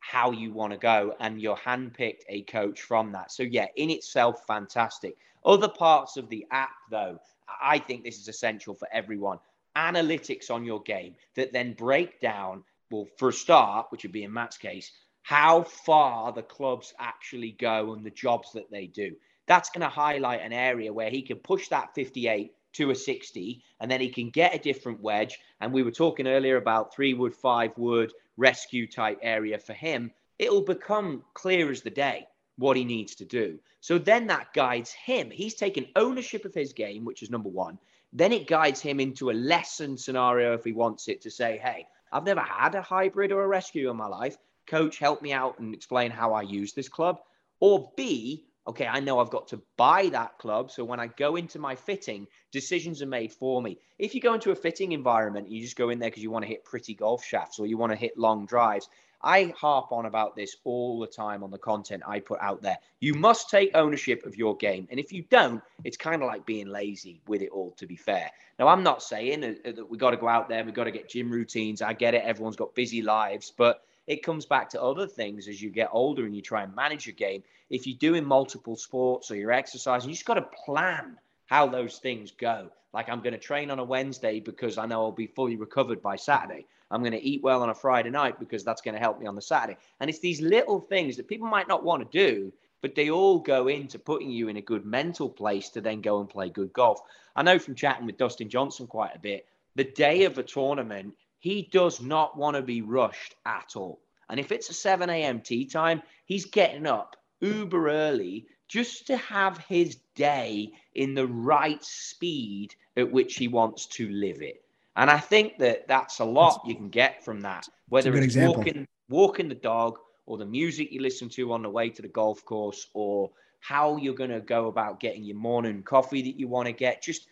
how 0.00 0.32
you 0.32 0.52
want 0.52 0.72
to 0.72 0.78
go 0.78 1.14
and 1.20 1.40
you're 1.40 1.56
handpicked 1.56 2.22
a 2.28 2.42
coach 2.42 2.82
from 2.82 3.12
that. 3.12 3.32
So, 3.32 3.42
yeah, 3.42 3.66
in 3.76 3.88
itself, 3.88 4.44
fantastic. 4.46 5.16
Other 5.44 5.68
parts 5.68 6.16
of 6.16 6.28
the 6.28 6.46
app, 6.50 6.70
though, 6.90 7.18
I 7.60 7.78
think 7.78 8.04
this 8.04 8.18
is 8.18 8.28
essential 8.28 8.74
for 8.74 8.88
everyone. 8.92 9.38
Analytics 9.76 10.50
on 10.50 10.64
your 10.64 10.82
game 10.82 11.14
that 11.36 11.52
then 11.52 11.72
break 11.72 12.20
down, 12.20 12.64
well, 12.90 13.06
for 13.16 13.30
a 13.30 13.32
start, 13.32 13.86
which 13.90 14.02
would 14.02 14.12
be 14.12 14.24
in 14.24 14.32
Matt's 14.32 14.58
case, 14.58 14.92
how 15.22 15.62
far 15.62 16.32
the 16.32 16.42
clubs 16.42 16.92
actually 16.98 17.52
go 17.52 17.92
and 17.92 18.04
the 18.04 18.10
jobs 18.10 18.52
that 18.52 18.70
they 18.70 18.86
do. 18.86 19.14
That's 19.46 19.70
going 19.70 19.82
to 19.82 19.88
highlight 19.88 20.42
an 20.42 20.52
area 20.52 20.92
where 20.92 21.10
he 21.10 21.22
can 21.22 21.38
push 21.38 21.68
that 21.68 21.94
58 21.94 22.52
to 22.74 22.90
a 22.90 22.94
60, 22.94 23.62
and 23.80 23.90
then 23.90 24.00
he 24.00 24.08
can 24.08 24.30
get 24.30 24.54
a 24.54 24.58
different 24.58 25.00
wedge. 25.00 25.38
And 25.60 25.72
we 25.72 25.82
were 25.82 25.90
talking 25.90 26.26
earlier 26.26 26.56
about 26.56 26.94
three 26.94 27.14
wood, 27.14 27.34
five 27.34 27.76
wood, 27.76 28.12
rescue 28.36 28.86
type 28.86 29.18
area 29.22 29.58
for 29.58 29.74
him. 29.74 30.10
It'll 30.38 30.62
become 30.62 31.22
clear 31.34 31.70
as 31.70 31.82
the 31.82 31.90
day 31.90 32.26
what 32.56 32.76
he 32.76 32.84
needs 32.84 33.14
to 33.16 33.24
do. 33.24 33.58
So 33.80 33.98
then 33.98 34.26
that 34.28 34.52
guides 34.54 34.92
him. 34.92 35.30
He's 35.30 35.54
taken 35.54 35.86
ownership 35.96 36.44
of 36.44 36.54
his 36.54 36.72
game, 36.72 37.04
which 37.04 37.22
is 37.22 37.30
number 37.30 37.48
one. 37.48 37.78
Then 38.12 38.32
it 38.32 38.46
guides 38.46 38.80
him 38.80 39.00
into 39.00 39.30
a 39.30 39.32
lesson 39.32 39.96
scenario 39.96 40.54
if 40.54 40.64
he 40.64 40.72
wants 40.72 41.08
it 41.08 41.20
to 41.22 41.30
say, 41.30 41.58
hey, 41.62 41.86
I've 42.12 42.24
never 42.24 42.40
had 42.40 42.74
a 42.74 42.82
hybrid 42.82 43.32
or 43.32 43.42
a 43.42 43.48
rescue 43.48 43.90
in 43.90 43.96
my 43.96 44.06
life. 44.06 44.36
Coach, 44.66 44.98
help 44.98 45.22
me 45.22 45.32
out 45.32 45.58
and 45.58 45.74
explain 45.74 46.10
how 46.10 46.32
I 46.34 46.42
use 46.42 46.72
this 46.72 46.88
club. 46.88 47.18
Or 47.60 47.92
B, 47.96 48.44
okay, 48.66 48.86
I 48.86 49.00
know 49.00 49.18
I've 49.20 49.30
got 49.30 49.48
to 49.48 49.60
buy 49.76 50.08
that 50.10 50.38
club. 50.38 50.70
So 50.70 50.84
when 50.84 51.00
I 51.00 51.08
go 51.08 51.36
into 51.36 51.58
my 51.58 51.74
fitting, 51.74 52.26
decisions 52.50 53.02
are 53.02 53.06
made 53.06 53.32
for 53.32 53.60
me. 53.60 53.78
If 53.98 54.14
you 54.14 54.20
go 54.20 54.34
into 54.34 54.50
a 54.50 54.56
fitting 54.56 54.92
environment, 54.92 55.50
you 55.50 55.60
just 55.62 55.76
go 55.76 55.90
in 55.90 55.98
there 55.98 56.10
because 56.10 56.22
you 56.22 56.30
want 56.30 56.44
to 56.44 56.48
hit 56.48 56.64
pretty 56.64 56.94
golf 56.94 57.24
shafts 57.24 57.58
or 57.58 57.66
you 57.66 57.76
want 57.76 57.92
to 57.92 57.96
hit 57.96 58.16
long 58.18 58.46
drives. 58.46 58.88
I 59.24 59.54
harp 59.56 59.92
on 59.92 60.06
about 60.06 60.34
this 60.34 60.56
all 60.64 60.98
the 60.98 61.06
time 61.06 61.44
on 61.44 61.50
the 61.52 61.58
content 61.58 62.02
I 62.04 62.18
put 62.18 62.40
out 62.40 62.62
there. 62.62 62.78
You 62.98 63.14
must 63.14 63.50
take 63.50 63.70
ownership 63.74 64.26
of 64.26 64.36
your 64.36 64.56
game. 64.56 64.88
And 64.90 64.98
if 64.98 65.12
you 65.12 65.22
don't, 65.30 65.62
it's 65.84 65.96
kind 65.96 66.22
of 66.22 66.26
like 66.26 66.44
being 66.44 66.66
lazy 66.66 67.20
with 67.28 67.40
it 67.40 67.50
all, 67.50 67.70
to 67.72 67.86
be 67.86 67.94
fair. 67.94 68.30
Now, 68.58 68.66
I'm 68.66 68.82
not 68.82 69.02
saying 69.02 69.40
that 69.40 69.88
we 69.88 69.96
got 69.96 70.10
to 70.10 70.16
go 70.16 70.28
out 70.28 70.48
there, 70.48 70.64
we've 70.64 70.74
got 70.74 70.84
to 70.84 70.90
get 70.90 71.08
gym 71.08 71.30
routines. 71.30 71.82
I 71.82 71.92
get 71.92 72.14
it. 72.14 72.24
Everyone's 72.24 72.56
got 72.56 72.74
busy 72.74 73.02
lives. 73.02 73.52
But 73.56 73.82
it 74.12 74.22
comes 74.22 74.44
back 74.44 74.68
to 74.70 74.82
other 74.82 75.06
things 75.06 75.48
as 75.48 75.60
you 75.60 75.70
get 75.70 75.88
older 75.92 76.26
and 76.26 76.36
you 76.36 76.42
try 76.42 76.62
and 76.62 76.74
manage 76.74 77.06
your 77.06 77.14
game. 77.14 77.42
If 77.70 77.86
you're 77.86 77.96
doing 77.98 78.24
multiple 78.24 78.76
sports 78.76 79.30
or 79.30 79.36
you're 79.36 79.52
exercising, 79.52 80.10
you 80.10 80.14
just 80.14 80.26
got 80.26 80.34
to 80.34 80.48
plan 80.64 81.18
how 81.46 81.66
those 81.66 81.98
things 81.98 82.30
go. 82.30 82.70
Like 82.92 83.08
I'm 83.08 83.20
going 83.20 83.32
to 83.32 83.38
train 83.38 83.70
on 83.70 83.78
a 83.78 83.84
Wednesday 83.84 84.38
because 84.40 84.76
I 84.76 84.86
know 84.86 85.02
I'll 85.02 85.12
be 85.12 85.26
fully 85.26 85.56
recovered 85.56 86.02
by 86.02 86.16
Saturday. 86.16 86.66
I'm 86.90 87.00
going 87.00 87.12
to 87.12 87.22
eat 87.22 87.42
well 87.42 87.62
on 87.62 87.70
a 87.70 87.74
Friday 87.74 88.10
night 88.10 88.38
because 88.38 88.64
that's 88.64 88.82
going 88.82 88.94
to 88.94 89.00
help 89.00 89.18
me 89.18 89.26
on 89.26 89.34
the 89.34 89.42
Saturday. 89.42 89.78
And 89.98 90.10
it's 90.10 90.18
these 90.18 90.42
little 90.42 90.78
things 90.78 91.16
that 91.16 91.26
people 91.26 91.48
might 91.48 91.68
not 91.68 91.82
want 91.82 92.02
to 92.02 92.18
do, 92.18 92.52
but 92.82 92.94
they 92.94 93.08
all 93.08 93.38
go 93.38 93.68
into 93.68 93.98
putting 93.98 94.30
you 94.30 94.48
in 94.48 94.58
a 94.58 94.62
good 94.62 94.84
mental 94.84 95.30
place 95.30 95.70
to 95.70 95.80
then 95.80 96.02
go 96.02 96.20
and 96.20 96.28
play 96.28 96.50
good 96.50 96.72
golf. 96.74 97.00
I 97.34 97.42
know 97.42 97.58
from 97.58 97.74
chatting 97.74 98.04
with 98.04 98.18
Dustin 98.18 98.50
Johnson 98.50 98.86
quite 98.86 99.16
a 99.16 99.18
bit, 99.18 99.46
the 99.74 99.84
day 99.84 100.24
of 100.24 100.36
a 100.36 100.42
tournament, 100.42 101.14
he 101.38 101.68
does 101.72 102.00
not 102.00 102.36
want 102.36 102.56
to 102.56 102.62
be 102.62 102.82
rushed 102.82 103.34
at 103.46 103.72
all. 103.74 104.00
And 104.32 104.40
if 104.40 104.50
it's 104.50 104.70
a 104.70 104.72
7 104.72 105.10
a.m. 105.10 105.42
tee 105.42 105.66
time, 105.66 106.00
he's 106.24 106.46
getting 106.46 106.86
up 106.86 107.16
uber 107.42 107.90
early 107.90 108.46
just 108.66 109.06
to 109.08 109.16
have 109.18 109.58
his 109.58 109.96
day 110.14 110.72
in 110.94 111.12
the 111.12 111.26
right 111.26 111.84
speed 111.84 112.74
at 112.96 113.12
which 113.12 113.36
he 113.36 113.46
wants 113.46 113.84
to 113.88 114.08
live 114.08 114.40
it. 114.40 114.64
And 114.96 115.10
I 115.10 115.18
think 115.18 115.58
that 115.58 115.86
that's 115.86 116.20
a 116.20 116.24
lot 116.24 116.62
you 116.64 116.74
can 116.74 116.88
get 116.88 117.22
from 117.22 117.42
that, 117.42 117.68
whether 117.90 118.16
it's 118.16 118.24
example. 118.24 118.54
walking, 118.54 118.88
walking 119.10 119.50
the 119.50 119.54
dog 119.54 119.98
or 120.24 120.38
the 120.38 120.46
music 120.46 120.92
you 120.92 121.02
listen 121.02 121.28
to 121.28 121.52
on 121.52 121.60
the 121.60 121.68
way 121.68 121.90
to 121.90 122.00
the 122.00 122.08
golf 122.08 122.42
course 122.46 122.86
or 122.94 123.30
how 123.60 123.98
you're 123.98 124.14
going 124.14 124.30
to 124.30 124.40
go 124.40 124.68
about 124.68 124.98
getting 124.98 125.24
your 125.24 125.36
morning 125.36 125.82
coffee 125.82 126.22
that 126.22 126.40
you 126.40 126.48
want 126.48 126.64
to 126.64 126.72
get. 126.72 127.02
Just 127.02 127.26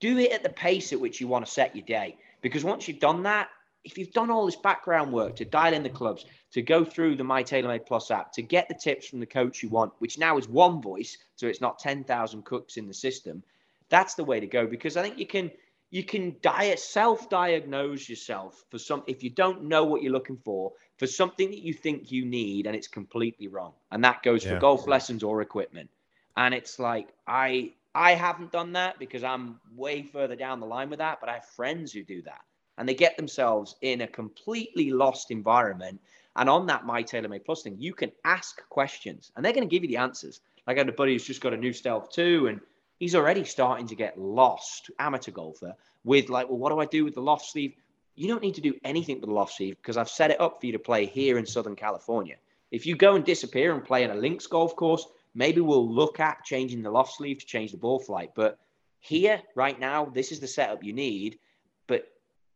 do 0.00 0.16
it 0.16 0.32
at 0.32 0.42
the 0.42 0.48
pace 0.48 0.94
at 0.94 1.00
which 1.00 1.20
you 1.20 1.28
want 1.28 1.44
to 1.44 1.52
set 1.52 1.76
your 1.76 1.84
day. 1.84 2.16
Because 2.40 2.64
once 2.64 2.88
you've 2.88 3.00
done 3.00 3.24
that, 3.24 3.50
if 3.88 3.98
you've 3.98 4.12
done 4.12 4.30
all 4.30 4.46
this 4.46 4.56
background 4.56 5.12
work 5.12 5.36
to 5.36 5.44
dial 5.44 5.72
in 5.72 5.82
the 5.82 5.88
clubs, 5.88 6.26
to 6.52 6.62
go 6.62 6.84
through 6.84 7.16
the 7.16 7.24
My 7.24 7.42
TaylorMade 7.42 7.86
Plus 7.86 8.10
app, 8.10 8.32
to 8.32 8.42
get 8.42 8.68
the 8.68 8.74
tips 8.74 9.08
from 9.08 9.20
the 9.20 9.26
coach 9.26 9.62
you 9.62 9.68
want, 9.68 9.92
which 9.98 10.18
now 10.18 10.36
is 10.38 10.48
one 10.48 10.82
voice, 10.82 11.16
so 11.36 11.46
it's 11.46 11.60
not 11.60 11.78
10,000 11.78 12.44
cooks 12.44 12.76
in 12.76 12.86
the 12.86 12.94
system, 12.94 13.42
that's 13.88 14.14
the 14.14 14.24
way 14.24 14.40
to 14.40 14.46
go 14.46 14.66
because 14.66 14.96
I 14.96 15.02
think 15.02 15.18
you 15.18 15.26
can 15.26 15.50
you 15.90 16.04
can 16.04 16.36
diet 16.42 16.78
self-diagnose 16.78 18.08
yourself 18.08 18.62
for 18.70 18.78
some 18.78 19.02
if 19.06 19.22
you 19.22 19.30
don't 19.30 19.64
know 19.64 19.84
what 19.84 20.02
you're 20.02 20.12
looking 20.12 20.36
for 20.36 20.72
for 20.98 21.06
something 21.06 21.50
that 21.50 21.62
you 21.62 21.72
think 21.72 22.12
you 22.12 22.26
need 22.26 22.66
and 22.66 22.76
it's 22.76 22.88
completely 22.88 23.48
wrong 23.48 23.72
and 23.90 24.04
that 24.04 24.22
goes 24.22 24.44
yeah. 24.44 24.54
for 24.54 24.60
golf 24.60 24.86
lessons 24.86 25.22
or 25.22 25.40
equipment 25.40 25.88
and 26.36 26.52
it's 26.52 26.78
like 26.78 27.08
i 27.26 27.72
i 27.94 28.12
haven't 28.12 28.52
done 28.52 28.72
that 28.72 28.98
because 28.98 29.24
i'm 29.24 29.58
way 29.74 30.02
further 30.02 30.36
down 30.36 30.60
the 30.60 30.66
line 30.66 30.90
with 30.90 30.98
that 30.98 31.20
but 31.20 31.30
i 31.30 31.34
have 31.34 31.46
friends 31.46 31.90
who 31.90 32.04
do 32.04 32.20
that 32.20 32.42
and 32.78 32.88
they 32.88 32.94
get 32.94 33.16
themselves 33.16 33.76
in 33.82 34.00
a 34.00 34.06
completely 34.06 34.90
lost 34.90 35.30
environment 35.30 36.00
and 36.36 36.48
on 36.48 36.66
that 36.66 36.86
my 36.86 37.02
TaylorMade 37.02 37.44
Plus 37.44 37.62
thing 37.62 37.76
you 37.78 37.92
can 37.92 38.12
ask 38.24 38.66
questions 38.70 39.32
and 39.36 39.44
they're 39.44 39.52
going 39.52 39.68
to 39.68 39.74
give 39.74 39.82
you 39.82 39.88
the 39.88 39.96
answers 39.98 40.40
like 40.66 40.76
i 40.76 40.80
had 40.80 40.88
a 40.88 40.92
buddy 40.92 41.12
who's 41.12 41.24
just 41.24 41.40
got 41.40 41.52
a 41.52 41.56
new 41.56 41.72
stealth 41.72 42.10
2 42.12 42.46
and 42.46 42.60
he's 42.98 43.14
already 43.14 43.44
starting 43.44 43.86
to 43.88 43.94
get 43.94 44.18
lost, 44.18 44.90
amateur 44.98 45.30
golfer, 45.30 45.74
with 46.04 46.28
like, 46.28 46.48
well, 46.48 46.58
what 46.58 46.70
do 46.70 46.80
I 46.80 46.86
do 46.86 47.04
with 47.04 47.14
the 47.14 47.22
loft 47.22 47.46
sleeve? 47.46 47.74
You 48.14 48.28
don't 48.28 48.42
need 48.42 48.54
to 48.56 48.60
do 48.60 48.74
anything 48.84 49.16
with 49.16 49.28
the 49.28 49.34
loft 49.34 49.54
sleeve 49.54 49.76
because 49.76 49.96
I've 49.96 50.08
set 50.08 50.30
it 50.30 50.40
up 50.40 50.60
for 50.60 50.66
you 50.66 50.72
to 50.72 50.78
play 50.78 51.06
here 51.06 51.38
in 51.38 51.46
Southern 51.46 51.76
California. 51.76 52.36
If 52.70 52.86
you 52.86 52.96
go 52.96 53.14
and 53.14 53.24
disappear 53.24 53.74
and 53.74 53.84
play 53.84 54.02
in 54.02 54.10
a 54.10 54.14
links 54.14 54.46
golf 54.46 54.76
course, 54.76 55.06
maybe 55.34 55.60
we'll 55.60 55.88
look 55.88 56.20
at 56.20 56.44
changing 56.44 56.82
the 56.82 56.90
loft 56.90 57.16
sleeve 57.16 57.38
to 57.38 57.46
change 57.46 57.70
the 57.70 57.78
ball 57.78 58.00
flight. 58.00 58.32
But 58.34 58.58
here, 59.00 59.40
right 59.54 59.78
now, 59.78 60.06
this 60.06 60.32
is 60.32 60.40
the 60.40 60.48
setup 60.48 60.82
you 60.82 60.92
need. 60.92 61.38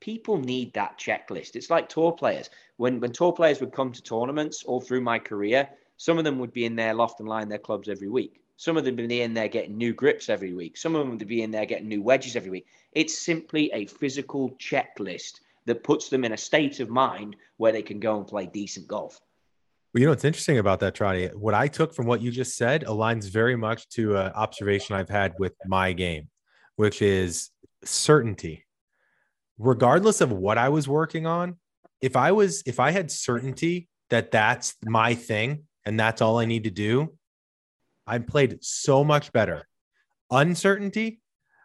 People 0.03 0.37
need 0.37 0.73
that 0.73 0.99
checklist. 0.99 1.55
It's 1.55 1.71
like 1.71 1.89
tour 1.89 2.11
players. 2.11 2.51
When 2.77 2.99
when 2.99 3.13
tour 3.13 3.33
players 3.33 3.61
would 3.61 3.73
come 3.73 3.93
to 3.93 4.03
tournaments 4.03 4.65
all 4.65 4.81
through 4.81 5.01
my 5.01 5.21
career, 5.21 5.69
some 5.97 6.19
of 6.19 6.25
them 6.25 6.41
would 6.41 6.53
be 6.53 6.65
in 6.65 6.75
their 6.75 6.93
loft 6.93 7.21
and 7.21 7.29
line 7.29 7.49
their 7.49 7.59
clubs 7.59 7.89
every 7.89 8.09
week. 8.09 8.43
Some 8.57 8.77
of 8.77 8.85
them 8.85 8.97
would 8.97 9.07
be 9.07 9.23
in 9.23 9.33
there 9.33 9.47
getting 9.47 9.79
new 9.79 9.93
grips 9.93 10.29
every 10.29 10.55
week. 10.55 10.77
Some 10.77 10.97
of 10.97 11.03
them 11.03 11.17
would 11.17 11.29
be 11.29 11.43
in 11.43 11.53
there 11.53 11.67
getting 11.67 11.87
new 11.87 12.03
wedges 12.03 12.35
every 12.35 12.51
week. 12.51 12.67
It's 12.91 13.17
simply 13.17 13.71
a 13.73 13.87
physical 13.87 14.51
checklist 14.59 15.39
that 15.67 15.85
puts 15.85 16.09
them 16.09 16.25
in 16.25 16.33
a 16.33 16.37
state 16.37 16.81
of 16.81 16.89
mind 16.89 17.37
where 17.59 17.71
they 17.71 17.83
can 17.83 18.01
go 18.01 18.17
and 18.17 18.27
play 18.27 18.47
decent 18.47 18.89
golf. 18.89 19.21
Well, 19.95 20.01
you 20.01 20.07
know 20.07 20.11
what's 20.11 20.25
interesting 20.25 20.59
about 20.59 20.81
that, 20.81 20.97
Trottie? 20.97 21.33
What 21.37 21.55
I 21.55 21.69
took 21.69 21.95
from 21.95 22.07
what 22.07 22.21
you 22.21 22.33
just 22.33 22.57
said 22.57 22.83
aligns 22.87 23.31
very 23.31 23.55
much 23.55 23.89
to 23.91 24.17
an 24.17 24.33
observation 24.33 24.97
I've 24.97 25.09
had 25.09 25.35
with 25.39 25.55
my 25.65 25.93
game, 25.93 26.29
which 26.75 27.03
is 27.03 27.51
certainty. 27.85 28.65
Regardless 29.59 30.21
of 30.21 30.33
what 30.33 30.59
I 30.59 30.69
was 30.69 30.89
working 30.89 31.27
on, 31.27 31.57
if 32.01 32.17
I 32.17 32.33
was 32.33 32.63
if 32.67 32.81
I 32.81 32.91
had 32.91 33.11
certainty 33.11 33.89
that 34.11 34.31
that's 34.31 34.75
my 34.85 35.15
thing 35.15 35.65
and 35.85 35.99
that's 35.99 36.21
all 36.21 36.39
I 36.39 36.45
need 36.45 36.65
to 36.65 36.71
do, 36.71 37.15
I 38.07 38.19
played 38.19 38.59
so 38.63 39.05
much 39.05 39.33
better. 39.33 39.67
Uncertainty 40.31 41.21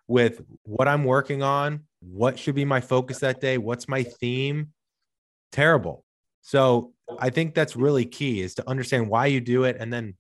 with 0.07 0.41
what 0.63 0.87
I'm 0.87 1.03
working 1.03 1.43
on, 1.43 1.83
what 1.99 2.39
should 2.39 2.55
be 2.55 2.65
my 2.65 2.81
focus 2.81 3.19
that 3.19 3.41
day, 3.41 3.57
what's 3.57 3.87
my 3.87 4.03
theme, 4.03 4.73
terrible. 5.51 6.03
So 6.41 6.93
I 7.19 7.29
think 7.29 7.53
that's 7.53 7.75
really 7.75 8.05
key 8.05 8.41
is 8.41 8.55
to 8.55 8.69
understand 8.69 9.09
why 9.09 9.25
you 9.27 9.41
do 9.41 9.63
it 9.63 9.77
and 9.79 9.91
then 9.91 10.13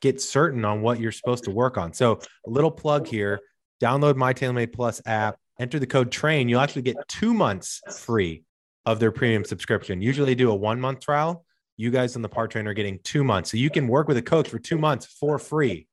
get 0.00 0.20
certain 0.20 0.64
on 0.64 0.82
what 0.82 1.00
you're 1.00 1.12
supposed 1.12 1.44
to 1.44 1.50
work 1.50 1.78
on. 1.78 1.92
So 1.92 2.20
a 2.46 2.50
little 2.50 2.70
plug 2.70 3.06
here, 3.06 3.40
download 3.80 4.16
my 4.16 4.34
TaylorMade 4.34 4.72
Plus 4.72 5.00
app, 5.06 5.36
enter 5.62 5.78
the 5.78 5.86
code 5.86 6.10
train. 6.12 6.48
You'll 6.48 6.60
actually 6.60 6.82
get 6.82 6.96
two 7.08 7.32
months 7.32 7.80
free 7.98 8.44
of 8.84 9.00
their 9.00 9.12
premium 9.12 9.44
subscription. 9.44 10.02
Usually 10.02 10.26
they 10.26 10.34
do 10.34 10.50
a 10.50 10.54
one 10.54 10.80
month 10.80 11.00
trial 11.00 11.44
you 11.76 11.90
guys 11.90 12.16
on 12.16 12.22
the 12.22 12.28
Par 12.28 12.48
Train 12.48 12.66
are 12.66 12.74
getting 12.74 12.98
two 13.02 13.24
months. 13.24 13.50
So 13.50 13.56
you 13.56 13.70
can 13.70 13.88
work 13.88 14.08
with 14.08 14.16
a 14.16 14.22
coach 14.22 14.48
for 14.48 14.58
two 14.58 14.78
months 14.78 15.06
for 15.06 15.38
free 15.38 15.86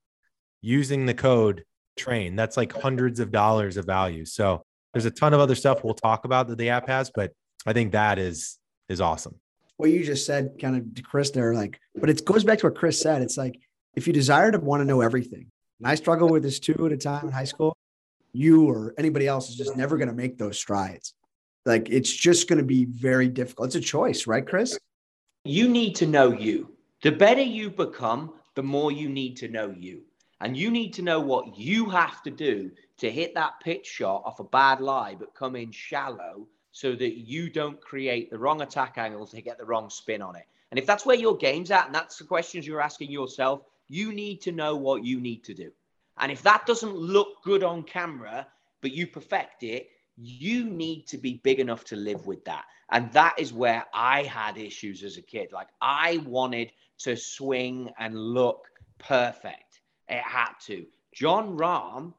using 0.62 1.06
the 1.06 1.14
code 1.14 1.64
train. 1.98 2.36
That's 2.36 2.56
like 2.56 2.72
hundreds 2.72 3.20
of 3.20 3.32
dollars 3.32 3.76
of 3.76 3.86
value. 3.86 4.24
So 4.24 4.62
there's 4.92 5.06
a 5.06 5.10
ton 5.10 5.34
of 5.34 5.40
other 5.40 5.54
stuff 5.54 5.82
we'll 5.82 5.94
talk 5.94 6.24
about 6.24 6.48
that 6.48 6.58
the 6.58 6.70
app 6.70 6.86
has, 6.88 7.10
but 7.14 7.32
I 7.66 7.72
think 7.72 7.92
that 7.92 8.18
is 8.18 8.58
is 8.88 9.00
awesome. 9.00 9.36
What 9.76 9.90
you 9.90 10.04
just 10.04 10.26
said 10.26 10.58
kind 10.60 10.76
of 10.76 10.94
to 10.94 11.02
Chris 11.02 11.30
there, 11.30 11.54
like, 11.54 11.78
but 11.94 12.10
it 12.10 12.24
goes 12.24 12.44
back 12.44 12.58
to 12.58 12.66
what 12.66 12.76
Chris 12.76 13.00
said. 13.00 13.22
It's 13.22 13.36
like 13.36 13.58
if 13.94 14.06
you 14.06 14.12
desire 14.12 14.52
to 14.52 14.58
want 14.58 14.82
to 14.82 14.84
know 14.84 15.00
everything, 15.00 15.50
and 15.78 15.88
I 15.88 15.94
struggle 15.94 16.28
with 16.28 16.42
this 16.42 16.60
too 16.60 16.86
at 16.86 16.92
a 16.92 16.96
time 16.96 17.26
in 17.26 17.32
high 17.32 17.44
school, 17.44 17.76
you 18.32 18.68
or 18.68 18.94
anybody 18.98 19.26
else 19.26 19.48
is 19.50 19.56
just 19.56 19.76
never 19.76 19.96
going 19.96 20.08
to 20.08 20.14
make 20.14 20.38
those 20.38 20.58
strides. 20.58 21.14
Like 21.66 21.90
it's 21.90 22.12
just 22.12 22.48
going 22.48 22.58
to 22.58 22.64
be 22.64 22.84
very 22.86 23.28
difficult. 23.28 23.66
It's 23.68 23.76
a 23.76 23.80
choice, 23.80 24.26
right, 24.26 24.46
Chris? 24.46 24.78
you 25.44 25.68
need 25.68 25.94
to 25.96 26.06
know 26.06 26.32
you. 26.32 26.68
The 27.02 27.12
better 27.12 27.42
you 27.42 27.70
become, 27.70 28.34
the 28.54 28.62
more 28.62 28.92
you 28.92 29.08
need 29.08 29.36
to 29.38 29.48
know 29.48 29.74
you. 29.76 30.02
And 30.42 30.56
you 30.56 30.70
need 30.70 30.92
to 30.94 31.02
know 31.02 31.20
what 31.20 31.58
you 31.58 31.88
have 31.88 32.22
to 32.22 32.30
do 32.30 32.70
to 32.98 33.10
hit 33.10 33.34
that 33.34 33.54
pitch 33.62 33.86
shot 33.86 34.22
off 34.24 34.40
a 34.40 34.44
bad 34.44 34.80
lie, 34.80 35.14
but 35.18 35.34
come 35.34 35.56
in 35.56 35.70
shallow 35.70 36.46
so 36.72 36.94
that 36.94 37.18
you 37.18 37.50
don't 37.50 37.80
create 37.80 38.30
the 38.30 38.38
wrong 38.38 38.62
attack 38.62 38.96
angle 38.96 39.26
to 39.26 39.40
get 39.40 39.58
the 39.58 39.64
wrong 39.64 39.90
spin 39.90 40.22
on 40.22 40.36
it. 40.36 40.44
And 40.70 40.78
if 40.78 40.86
that's 40.86 41.04
where 41.04 41.16
your 41.16 41.36
game's 41.36 41.70
at, 41.70 41.86
and 41.86 41.94
that's 41.94 42.18
the 42.18 42.24
questions 42.24 42.66
you're 42.66 42.80
asking 42.80 43.10
yourself, 43.10 43.62
you 43.88 44.12
need 44.12 44.40
to 44.42 44.52
know 44.52 44.76
what 44.76 45.04
you 45.04 45.20
need 45.20 45.42
to 45.44 45.54
do. 45.54 45.72
And 46.20 46.30
if 46.30 46.42
that 46.42 46.66
doesn't 46.66 46.94
look 46.94 47.42
good 47.42 47.64
on 47.64 47.82
camera, 47.82 48.46
but 48.82 48.92
you 48.92 49.06
perfect 49.06 49.62
it, 49.62 49.88
you 50.16 50.64
need 50.64 51.06
to 51.08 51.18
be 51.18 51.40
big 51.42 51.60
enough 51.60 51.84
to 51.84 51.96
live 51.96 52.26
with 52.26 52.44
that. 52.44 52.64
And 52.90 53.10
that 53.12 53.38
is 53.38 53.52
where 53.52 53.86
I 53.94 54.24
had 54.24 54.58
issues 54.58 55.02
as 55.02 55.16
a 55.16 55.22
kid. 55.22 55.50
Like 55.52 55.68
I 55.80 56.18
wanted 56.26 56.72
to 56.98 57.16
swing 57.16 57.90
and 57.98 58.18
look 58.18 58.68
perfect. 58.98 59.80
It 60.08 60.22
had 60.22 60.52
to. 60.66 60.84
Jon 61.14 61.56
Rahm 61.56 62.12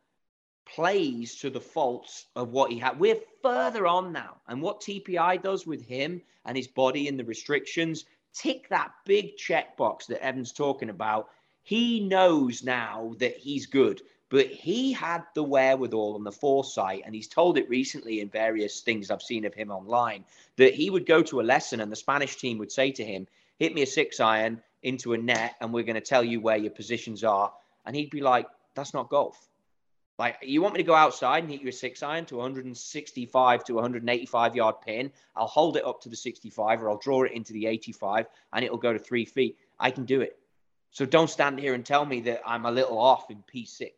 plays 0.65 1.35
to 1.39 1.49
the 1.49 1.61
faults 1.61 2.27
of 2.35 2.51
what 2.51 2.71
he 2.71 2.79
had. 2.79 2.99
We're 2.99 3.19
further 3.41 3.85
on 3.85 4.11
now. 4.11 4.37
And 4.47 4.61
what 4.61 4.81
TPI 4.81 5.41
does 5.41 5.67
with 5.67 5.85
him 5.85 6.21
and 6.45 6.57
his 6.57 6.67
body 6.67 7.07
and 7.07 7.19
the 7.19 7.25
restrictions, 7.25 8.05
tick 8.33 8.69
that 8.69 8.91
big 9.05 9.37
checkbox 9.37 10.07
that 10.07 10.23
Evan's 10.23 10.53
talking 10.53 10.89
about. 10.89 11.29
He 11.71 12.01
knows 12.01 12.63
now 12.65 13.15
that 13.19 13.37
he's 13.37 13.65
good 13.65 14.01
but 14.27 14.47
he 14.47 14.93
had 14.93 15.23
the 15.35 15.43
wherewithal 15.43 16.15
and 16.15 16.25
the 16.25 16.31
foresight, 16.31 17.03
and 17.05 17.13
he's 17.13 17.27
told 17.27 17.57
it 17.57 17.69
recently 17.69 18.21
in 18.21 18.29
various 18.29 18.79
things 18.79 19.11
I've 19.11 19.21
seen 19.21 19.43
of 19.43 19.53
him 19.53 19.71
online 19.71 20.23
that 20.55 20.73
he 20.73 20.89
would 20.89 21.05
go 21.05 21.21
to 21.23 21.41
a 21.41 21.43
lesson 21.43 21.81
and 21.81 21.91
the 21.91 21.97
Spanish 21.97 22.37
team 22.37 22.57
would 22.57 22.71
say 22.71 22.91
to 22.91 23.03
him, 23.03 23.27
Hit 23.59 23.73
me 23.73 23.81
a 23.81 23.85
six 23.85 24.19
iron 24.21 24.61
into 24.83 25.13
a 25.13 25.17
net, 25.17 25.55
and 25.59 25.73
we're 25.73 25.83
going 25.83 25.95
to 25.95 26.01
tell 26.01 26.23
you 26.23 26.39
where 26.39 26.55
your 26.55 26.71
positions 26.71 27.25
are. 27.25 27.53
And 27.85 27.95
he'd 27.95 28.09
be 28.09 28.21
like, 28.21 28.47
That's 28.73 28.93
not 28.93 29.09
golf. 29.09 29.49
Like, 30.17 30.37
you 30.43 30.61
want 30.61 30.75
me 30.75 30.79
to 30.79 30.87
go 30.87 30.95
outside 30.95 31.43
and 31.43 31.51
hit 31.51 31.61
you 31.61 31.67
a 31.67 31.73
six 31.73 32.01
iron 32.01 32.25
to 32.27 32.37
165 32.37 33.63
to 33.65 33.73
185 33.73 34.55
yard 34.55 34.75
pin? 34.85 35.11
I'll 35.35 35.47
hold 35.47 35.75
it 35.75 35.85
up 35.85 36.01
to 36.01 36.09
the 36.09 36.15
65 36.15 36.83
or 36.83 36.89
I'll 36.89 36.97
draw 36.97 37.23
it 37.23 37.33
into 37.33 37.53
the 37.53 37.65
85 37.65 38.27
and 38.53 38.63
it'll 38.63 38.77
go 38.77 38.93
to 38.93 38.99
three 38.99 39.25
feet. 39.25 39.57
I 39.77 39.91
can 39.91 40.05
do 40.05 40.21
it. 40.21 40.37
So 40.91 41.05
don't 41.05 41.29
stand 41.29 41.59
here 41.59 41.73
and 41.73 41.85
tell 41.85 42.05
me 42.05 42.21
that 42.21 42.41
I'm 42.45 42.65
a 42.65 42.71
little 42.71 42.99
off 42.99 43.31
in 43.31 43.43
P6. 43.53 43.89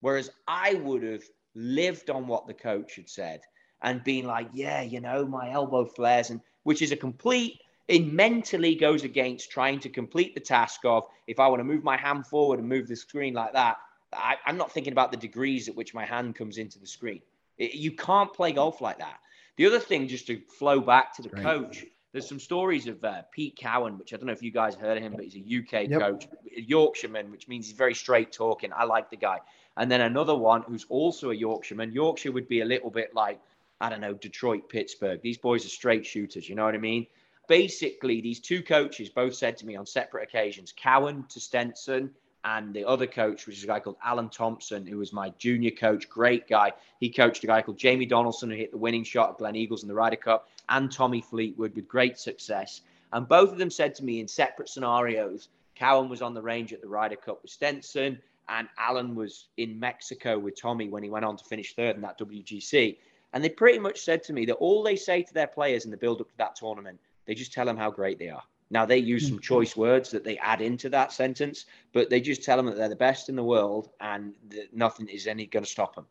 Whereas 0.00 0.30
I 0.46 0.74
would 0.74 1.02
have 1.02 1.24
lived 1.54 2.10
on 2.10 2.26
what 2.26 2.46
the 2.46 2.54
coach 2.54 2.96
had 2.96 3.08
said 3.08 3.40
and 3.82 4.04
been 4.04 4.26
like, 4.26 4.48
yeah, 4.52 4.82
you 4.82 5.00
know, 5.00 5.26
my 5.26 5.50
elbow 5.50 5.84
flares, 5.86 6.30
and 6.30 6.40
which 6.62 6.82
is 6.82 6.92
a 6.92 6.96
complete, 6.96 7.60
it 7.88 8.06
mentally 8.06 8.74
goes 8.74 9.04
against 9.04 9.50
trying 9.50 9.80
to 9.80 9.88
complete 9.88 10.34
the 10.34 10.40
task 10.40 10.84
of 10.84 11.04
if 11.26 11.40
I 11.40 11.48
want 11.48 11.60
to 11.60 11.64
move 11.64 11.82
my 11.82 11.96
hand 11.96 12.26
forward 12.26 12.58
and 12.58 12.68
move 12.68 12.86
the 12.86 12.96
screen 12.96 13.34
like 13.34 13.54
that, 13.54 13.78
I, 14.12 14.36
am 14.46 14.56
not 14.56 14.72
thinking 14.72 14.92
about 14.92 15.10
the 15.10 15.16
degrees 15.16 15.68
at 15.68 15.74
which 15.74 15.94
my 15.94 16.04
hand 16.04 16.34
comes 16.34 16.58
into 16.58 16.78
the 16.78 16.86
screen. 16.86 17.20
It, 17.58 17.74
you 17.74 17.92
can't 17.92 18.32
play 18.32 18.52
golf 18.52 18.80
like 18.80 18.98
that. 18.98 19.18
The 19.56 19.66
other 19.66 19.80
thing, 19.80 20.08
just 20.08 20.26
to 20.28 20.40
flow 20.58 20.80
back 20.80 21.14
to 21.16 21.22
the 21.22 21.30
right. 21.30 21.42
coach, 21.42 21.84
there's 22.12 22.28
some 22.28 22.40
stories 22.40 22.88
of 22.88 23.02
uh, 23.04 23.22
Pete 23.30 23.56
Cowan, 23.56 23.98
which 23.98 24.12
I 24.12 24.16
don't 24.16 24.26
know 24.26 24.32
if 24.32 24.42
you 24.42 24.50
guys 24.50 24.74
heard 24.74 24.96
of 24.96 25.02
him, 25.02 25.12
but 25.12 25.24
he's 25.24 25.36
a 25.36 25.38
UK 25.38 25.88
yep. 25.88 26.00
coach, 26.00 26.28
a 26.56 26.60
Yorkshireman, 26.60 27.30
which 27.30 27.46
means 27.46 27.66
he's 27.68 27.76
very 27.76 27.94
straight 27.94 28.32
talking. 28.32 28.72
I 28.74 28.84
like 28.84 29.10
the 29.10 29.16
guy. 29.16 29.38
And 29.76 29.90
then 29.90 30.00
another 30.00 30.34
one 30.34 30.62
who's 30.62 30.86
also 30.88 31.30
a 31.30 31.34
Yorkshireman. 31.34 31.92
Yorkshire 31.92 32.32
would 32.32 32.48
be 32.48 32.62
a 32.62 32.64
little 32.64 32.90
bit 32.90 33.14
like, 33.14 33.40
I 33.80 33.88
don't 33.88 34.00
know, 34.00 34.14
Detroit, 34.14 34.68
Pittsburgh. 34.68 35.20
These 35.22 35.38
boys 35.38 35.64
are 35.64 35.68
straight 35.68 36.04
shooters. 36.04 36.48
You 36.48 36.56
know 36.56 36.64
what 36.64 36.74
I 36.74 36.78
mean? 36.78 37.06
Basically, 37.48 38.20
these 38.20 38.40
two 38.40 38.62
coaches 38.62 39.08
both 39.08 39.34
said 39.34 39.56
to 39.58 39.66
me 39.66 39.76
on 39.76 39.86
separate 39.86 40.24
occasions, 40.24 40.72
Cowan 40.76 41.24
to 41.30 41.40
Stenson, 41.40 42.10
and 42.44 42.74
the 42.74 42.86
other 42.86 43.06
coach, 43.06 43.46
which 43.46 43.58
is 43.58 43.64
a 43.64 43.66
guy 43.66 43.80
called 43.80 43.96
Alan 44.04 44.28
Thompson, 44.28 44.86
who 44.86 44.98
was 44.98 45.12
my 45.12 45.30
junior 45.38 45.70
coach, 45.70 46.08
great 46.08 46.48
guy. 46.48 46.72
He 46.98 47.10
coached 47.10 47.44
a 47.44 47.46
guy 47.46 47.62
called 47.62 47.78
Jamie 47.78 48.06
Donaldson, 48.06 48.50
who 48.50 48.56
hit 48.56 48.70
the 48.70 48.78
winning 48.78 49.04
shot 49.04 49.30
at 49.30 49.38
Gleneagles 49.38 49.82
in 49.82 49.88
the 49.88 49.94
Ryder 49.94 50.16
Cup, 50.16 50.48
and 50.68 50.90
Tommy 50.90 51.20
Fleetwood 51.20 51.74
with 51.74 51.88
great 51.88 52.18
success. 52.18 52.80
And 53.12 53.28
both 53.28 53.52
of 53.52 53.58
them 53.58 53.70
said 53.70 53.94
to 53.96 54.04
me 54.04 54.20
in 54.20 54.28
separate 54.28 54.68
scenarios, 54.68 55.48
Cowan 55.74 56.08
was 56.08 56.22
on 56.22 56.34
the 56.34 56.42
range 56.42 56.72
at 56.72 56.80
the 56.80 56.88
Ryder 56.88 57.16
Cup 57.16 57.42
with 57.42 57.50
Stenson 57.50 58.20
and 58.50 58.68
Alan 58.76 59.14
was 59.14 59.46
in 59.56 59.78
Mexico 59.78 60.38
with 60.38 60.60
Tommy 60.60 60.88
when 60.88 61.02
he 61.02 61.08
went 61.08 61.24
on 61.24 61.36
to 61.36 61.44
finish 61.44 61.74
third 61.74 61.94
in 61.94 62.02
that 62.02 62.18
WGC. 62.18 62.98
And 63.32 63.44
they 63.44 63.48
pretty 63.48 63.78
much 63.78 64.00
said 64.00 64.24
to 64.24 64.32
me 64.32 64.44
that 64.46 64.54
all 64.54 64.82
they 64.82 64.96
say 64.96 65.22
to 65.22 65.32
their 65.32 65.46
players 65.46 65.84
in 65.84 65.92
the 65.92 65.96
build 65.96 66.20
up 66.20 66.28
to 66.28 66.38
that 66.38 66.56
tournament, 66.56 66.98
they 67.26 67.34
just 67.34 67.52
tell 67.52 67.64
them 67.64 67.76
how 67.76 67.90
great 67.90 68.18
they 68.18 68.28
are. 68.28 68.42
Now 68.70 68.86
they 68.86 68.98
use 68.98 69.24
some 69.26 69.36
mm-hmm. 69.36 69.42
choice 69.42 69.76
words 69.76 70.10
that 70.10 70.24
they 70.24 70.38
add 70.38 70.60
into 70.60 70.88
that 70.90 71.12
sentence, 71.12 71.66
but 71.92 72.08
they 72.08 72.20
just 72.20 72.44
tell 72.44 72.56
them 72.56 72.66
that 72.66 72.76
they're 72.76 72.88
the 72.88 72.96
best 72.96 73.28
in 73.28 73.36
the 73.36 73.44
world 73.44 73.90
and 74.00 74.32
that 74.48 74.72
nothing 74.72 75.08
is 75.08 75.26
any 75.26 75.46
going 75.46 75.64
to 75.64 75.70
stop 75.70 75.94
them. 75.94 76.06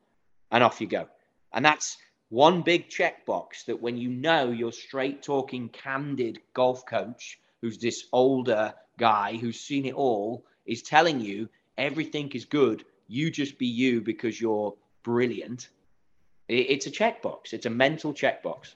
And 0.51 0.63
off 0.63 0.81
you 0.81 0.87
go. 0.87 1.07
And 1.53 1.63
that's 1.63 1.97
one 2.29 2.61
big 2.61 2.89
checkbox 2.89 3.65
that 3.65 3.81
when 3.81 3.97
you 3.97 4.09
know 4.09 4.51
your 4.51 4.71
straight 4.71 5.23
talking, 5.23 5.69
candid 5.69 6.39
golf 6.53 6.85
coach, 6.85 7.39
who's 7.61 7.77
this 7.77 8.07
older 8.11 8.73
guy 8.97 9.37
who's 9.37 9.59
seen 9.59 9.85
it 9.85 9.93
all, 9.93 10.45
is 10.65 10.81
telling 10.81 11.19
you 11.21 11.47
everything 11.77 12.29
is 12.33 12.45
good. 12.45 12.83
You 13.07 13.31
just 13.31 13.57
be 13.57 13.67
you 13.67 14.01
because 14.01 14.39
you're 14.39 14.75
brilliant. 15.03 15.69
It's 16.47 16.87
a 16.87 16.91
checkbox. 16.91 17.53
It's 17.53 17.65
a 17.65 17.69
mental 17.69 18.13
checkbox. 18.13 18.75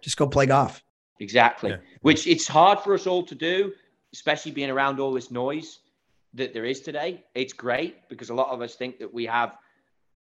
Just 0.00 0.16
go 0.16 0.26
play 0.26 0.46
golf. 0.46 0.82
Exactly. 1.20 1.70
Yeah. 1.70 1.76
Which 2.00 2.26
it's 2.26 2.48
hard 2.48 2.80
for 2.80 2.94
us 2.94 3.06
all 3.06 3.22
to 3.24 3.34
do, 3.34 3.72
especially 4.12 4.52
being 4.52 4.70
around 4.70 5.00
all 5.00 5.12
this 5.12 5.30
noise 5.30 5.80
that 6.34 6.52
there 6.54 6.64
is 6.64 6.80
today. 6.80 7.24
It's 7.34 7.52
great 7.52 8.08
because 8.08 8.30
a 8.30 8.34
lot 8.34 8.48
of 8.48 8.60
us 8.60 8.74
think 8.74 8.98
that 8.98 9.12
we 9.12 9.26
have 9.26 9.56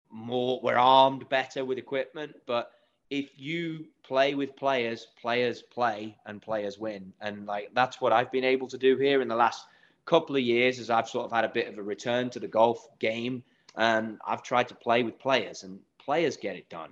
more, 0.10 0.60
we're 0.64 0.76
armed 0.76 1.28
better 1.30 1.66
with 1.66 1.78
equipment. 1.78 2.34
But 2.46 2.72
if 3.10 3.30
you 3.38 3.86
play 4.04 4.34
with 4.34 4.56
players, 4.56 5.08
players 5.22 5.62
play 5.62 6.18
and 6.26 6.42
players 6.42 6.80
win. 6.80 7.14
And 7.22 7.46
like 7.46 7.72
that's 7.74 8.02
what 8.02 8.12
I've 8.12 8.32
been 8.32 8.44
able 8.44 8.68
to 8.68 8.78
do 8.78 8.98
here 8.98 9.22
in 9.22 9.28
the 9.28 9.36
last 9.36 9.66
couple 10.06 10.36
of 10.36 10.42
years 10.42 10.80
as 10.80 10.90
I've 10.90 11.08
sort 11.08 11.26
of 11.26 11.32
had 11.32 11.46
a 11.46 11.50
bit 11.50 11.68
of 11.68 11.78
a 11.78 11.84
return 11.84 12.30
to 12.32 12.40
the 12.40 12.48
golf 12.48 12.88
game. 13.00 13.44
And 13.76 14.20
I've 14.26 14.44
tried 14.44 14.68
to 14.70 14.76
play 14.76 15.04
with 15.04 15.18
players 15.20 15.64
and 15.64 15.80
players 15.98 16.38
get 16.38 16.56
it 16.56 16.70
done. 16.70 16.90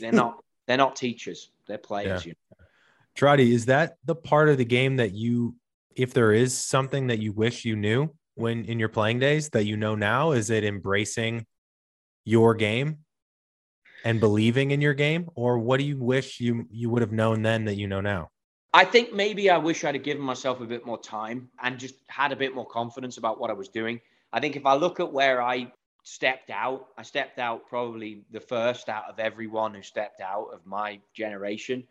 They're 0.00 0.12
not 0.24 0.42
they're 0.66 0.76
not 0.76 0.96
teachers, 0.96 1.50
they're 1.66 1.78
players. 1.78 2.24
Yeah. 2.24 2.30
You 2.30 2.32
know? 2.32 2.43
Trottie, 3.16 3.52
is 3.52 3.66
that 3.66 3.96
the 4.04 4.14
part 4.14 4.48
of 4.48 4.58
the 4.58 4.64
game 4.64 4.96
that 4.96 5.12
you, 5.12 5.54
if 5.94 6.12
there 6.12 6.32
is 6.32 6.56
something 6.56 7.06
that 7.08 7.20
you 7.20 7.32
wish 7.32 7.64
you 7.64 7.76
knew 7.76 8.14
when 8.34 8.64
in 8.64 8.78
your 8.78 8.88
playing 8.88 9.20
days 9.20 9.48
that 9.50 9.64
you 9.64 9.76
know 9.76 9.94
now, 9.94 10.32
is 10.32 10.50
it 10.50 10.64
embracing 10.64 11.46
your 12.24 12.54
game 12.54 12.98
and 14.04 14.18
believing 14.20 14.72
in 14.72 14.80
your 14.80 14.94
game, 14.94 15.28
or 15.34 15.58
what 15.58 15.78
do 15.78 15.84
you 15.84 15.98
wish 15.98 16.40
you 16.40 16.66
you 16.70 16.90
would 16.90 17.02
have 17.02 17.12
known 17.12 17.42
then 17.42 17.64
that 17.66 17.76
you 17.76 17.86
know 17.86 18.00
now? 18.00 18.28
I 18.72 18.84
think 18.84 19.12
maybe 19.12 19.50
I 19.50 19.56
wish 19.56 19.84
I'd 19.84 19.94
have 19.94 20.02
given 20.02 20.22
myself 20.22 20.60
a 20.60 20.66
bit 20.66 20.84
more 20.84 21.00
time 21.00 21.48
and 21.62 21.78
just 21.78 21.94
had 22.08 22.32
a 22.32 22.36
bit 22.36 22.54
more 22.54 22.66
confidence 22.66 23.18
about 23.18 23.38
what 23.38 23.50
I 23.50 23.52
was 23.52 23.68
doing. 23.68 24.00
I 24.32 24.40
think 24.40 24.56
if 24.56 24.66
I 24.66 24.74
look 24.74 24.98
at 24.98 25.12
where 25.12 25.40
I 25.40 25.72
stepped 26.02 26.50
out, 26.50 26.88
I 26.98 27.02
stepped 27.02 27.38
out 27.38 27.68
probably 27.68 28.24
the 28.32 28.40
first 28.40 28.88
out 28.88 29.04
of 29.08 29.20
everyone 29.20 29.74
who 29.74 29.82
stepped 29.82 30.20
out 30.20 30.48
of 30.52 30.66
my 30.66 31.00
generation. 31.14 31.84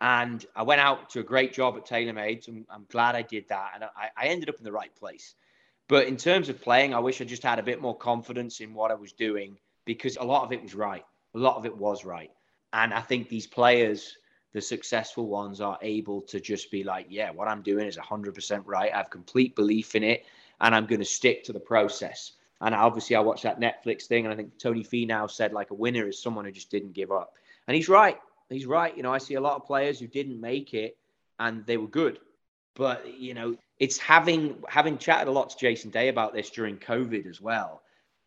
And 0.00 0.44
I 0.56 0.62
went 0.62 0.80
out 0.80 1.10
to 1.10 1.20
a 1.20 1.22
great 1.22 1.52
job 1.52 1.76
at 1.76 1.86
TaylorMade. 1.86 2.44
So 2.44 2.52
I'm, 2.52 2.66
I'm 2.70 2.86
glad 2.90 3.14
I 3.14 3.22
did 3.22 3.48
that. 3.48 3.72
And 3.74 3.84
I, 3.84 4.08
I 4.16 4.26
ended 4.26 4.48
up 4.48 4.56
in 4.56 4.64
the 4.64 4.72
right 4.72 4.94
place. 4.96 5.34
But 5.88 6.06
in 6.06 6.16
terms 6.16 6.48
of 6.48 6.62
playing, 6.62 6.94
I 6.94 7.00
wish 7.00 7.20
I 7.20 7.24
just 7.24 7.42
had 7.42 7.58
a 7.58 7.62
bit 7.62 7.80
more 7.80 7.96
confidence 7.96 8.60
in 8.60 8.74
what 8.74 8.90
I 8.90 8.94
was 8.94 9.12
doing 9.12 9.58
because 9.84 10.16
a 10.16 10.24
lot 10.24 10.44
of 10.44 10.52
it 10.52 10.62
was 10.62 10.74
right. 10.74 11.04
A 11.34 11.38
lot 11.38 11.56
of 11.56 11.66
it 11.66 11.76
was 11.76 12.04
right. 12.04 12.30
And 12.72 12.94
I 12.94 13.00
think 13.00 13.28
these 13.28 13.46
players, 13.46 14.16
the 14.52 14.62
successful 14.62 15.26
ones, 15.26 15.60
are 15.60 15.78
able 15.82 16.22
to 16.22 16.40
just 16.40 16.70
be 16.70 16.84
like, 16.84 17.06
yeah, 17.10 17.30
what 17.30 17.48
I'm 17.48 17.62
doing 17.62 17.86
is 17.86 17.96
100% 17.96 18.62
right. 18.64 18.92
I 18.92 18.98
have 18.98 19.10
complete 19.10 19.56
belief 19.56 19.94
in 19.96 20.04
it 20.04 20.24
and 20.60 20.74
I'm 20.74 20.86
going 20.86 21.00
to 21.00 21.06
stick 21.06 21.44
to 21.44 21.52
the 21.52 21.60
process. 21.60 22.32
And 22.60 22.74
obviously, 22.74 23.16
I 23.16 23.20
watched 23.20 23.44
that 23.44 23.58
Netflix 23.58 24.02
thing, 24.02 24.26
and 24.26 24.32
I 24.34 24.36
think 24.36 24.58
Tony 24.58 24.84
Finau 24.84 25.30
said 25.30 25.54
like 25.54 25.70
a 25.70 25.74
winner 25.74 26.06
is 26.06 26.20
someone 26.20 26.44
who 26.44 26.52
just 26.52 26.70
didn't 26.70 26.92
give 26.92 27.10
up. 27.10 27.32
And 27.66 27.74
he's 27.74 27.88
right 27.88 28.18
he's 28.50 28.66
right. 28.66 28.96
You 28.96 29.02
know, 29.02 29.12
I 29.12 29.18
see 29.18 29.34
a 29.34 29.40
lot 29.40 29.56
of 29.56 29.66
players 29.66 29.98
who 29.98 30.06
didn't 30.06 30.40
make 30.40 30.74
it 30.74 30.96
and 31.38 31.64
they 31.66 31.76
were 31.76 31.88
good. 31.88 32.18
But, 32.74 33.18
you 33.18 33.34
know, 33.34 33.56
it's 33.78 33.98
having 33.98 34.62
having 34.68 34.98
chatted 34.98 35.28
a 35.28 35.32
lot 35.32 35.50
to 35.50 35.56
Jason 35.56 35.90
Day 35.90 36.08
about 36.08 36.34
this 36.34 36.50
during 36.50 36.76
COVID 36.76 37.28
as 37.28 37.40
well. 37.40 37.82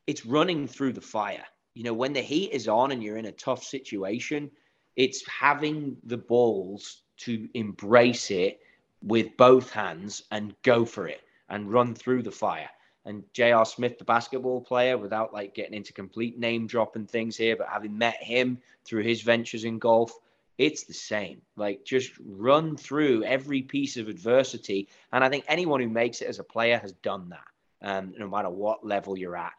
It's 0.08 0.26
running 0.26 0.68
through 0.68 0.94
the 0.94 1.02
fire. 1.02 1.46
You 1.76 1.84
know, 1.84 1.94
when 1.94 2.14
the 2.14 2.22
heat 2.22 2.52
is 2.52 2.68
on 2.68 2.92
and 2.92 3.02
you're 3.02 3.18
in 3.18 3.26
a 3.26 3.32
tough 3.32 3.64
situation, 3.64 4.52
it's 4.96 5.28
having 5.28 5.98
the 6.04 6.18
balls 6.18 7.04
to 7.18 7.48
embrace 7.54 8.32
it 8.32 8.60
with 9.02 9.36
both 9.38 9.72
hands 9.72 10.24
and 10.32 10.56
go 10.64 10.86
for 10.86 11.08
it 11.08 11.22
and 11.50 11.72
run 11.72 11.96
through 11.96 12.24
the 12.24 12.32
fire 12.32 12.70
and 13.06 13.24
J.R. 13.34 13.66
Smith, 13.66 13.98
the 13.98 14.06
basketball 14.06 14.62
player, 14.62 14.98
without 14.98 15.34
like 15.34 15.54
getting 15.54 15.74
into 15.74 15.94
complete 15.94 16.38
name 16.38 16.68
dropping 16.68 17.08
things 17.08 17.36
here, 17.36 17.56
but 17.56 17.68
having 17.68 17.98
met 17.98 18.22
him 18.22 18.60
through 18.86 19.04
his 19.04 19.22
ventures 19.22 19.66
in 19.66 19.80
golf, 19.80 20.18
it's 20.58 20.84
the 20.84 20.94
same. 20.94 21.42
Like 21.56 21.84
just 21.84 22.12
run 22.26 22.78
through 22.78 23.24
every 23.24 23.62
piece 23.62 23.98
of 23.98 24.08
adversity. 24.08 24.88
And 25.12 25.24
I 25.24 25.30
think 25.30 25.46
anyone 25.48 25.82
who 25.82 25.90
makes 25.90 26.22
it 26.22 26.28
as 26.28 26.40
a 26.40 26.44
player 26.44 26.78
has 26.78 26.94
done 26.94 27.30
that, 27.30 27.88
um, 27.88 28.14
no 28.18 28.28
matter 28.28 28.50
what 28.50 28.86
level 28.86 29.18
you're 29.18 29.36
at. 29.36 29.54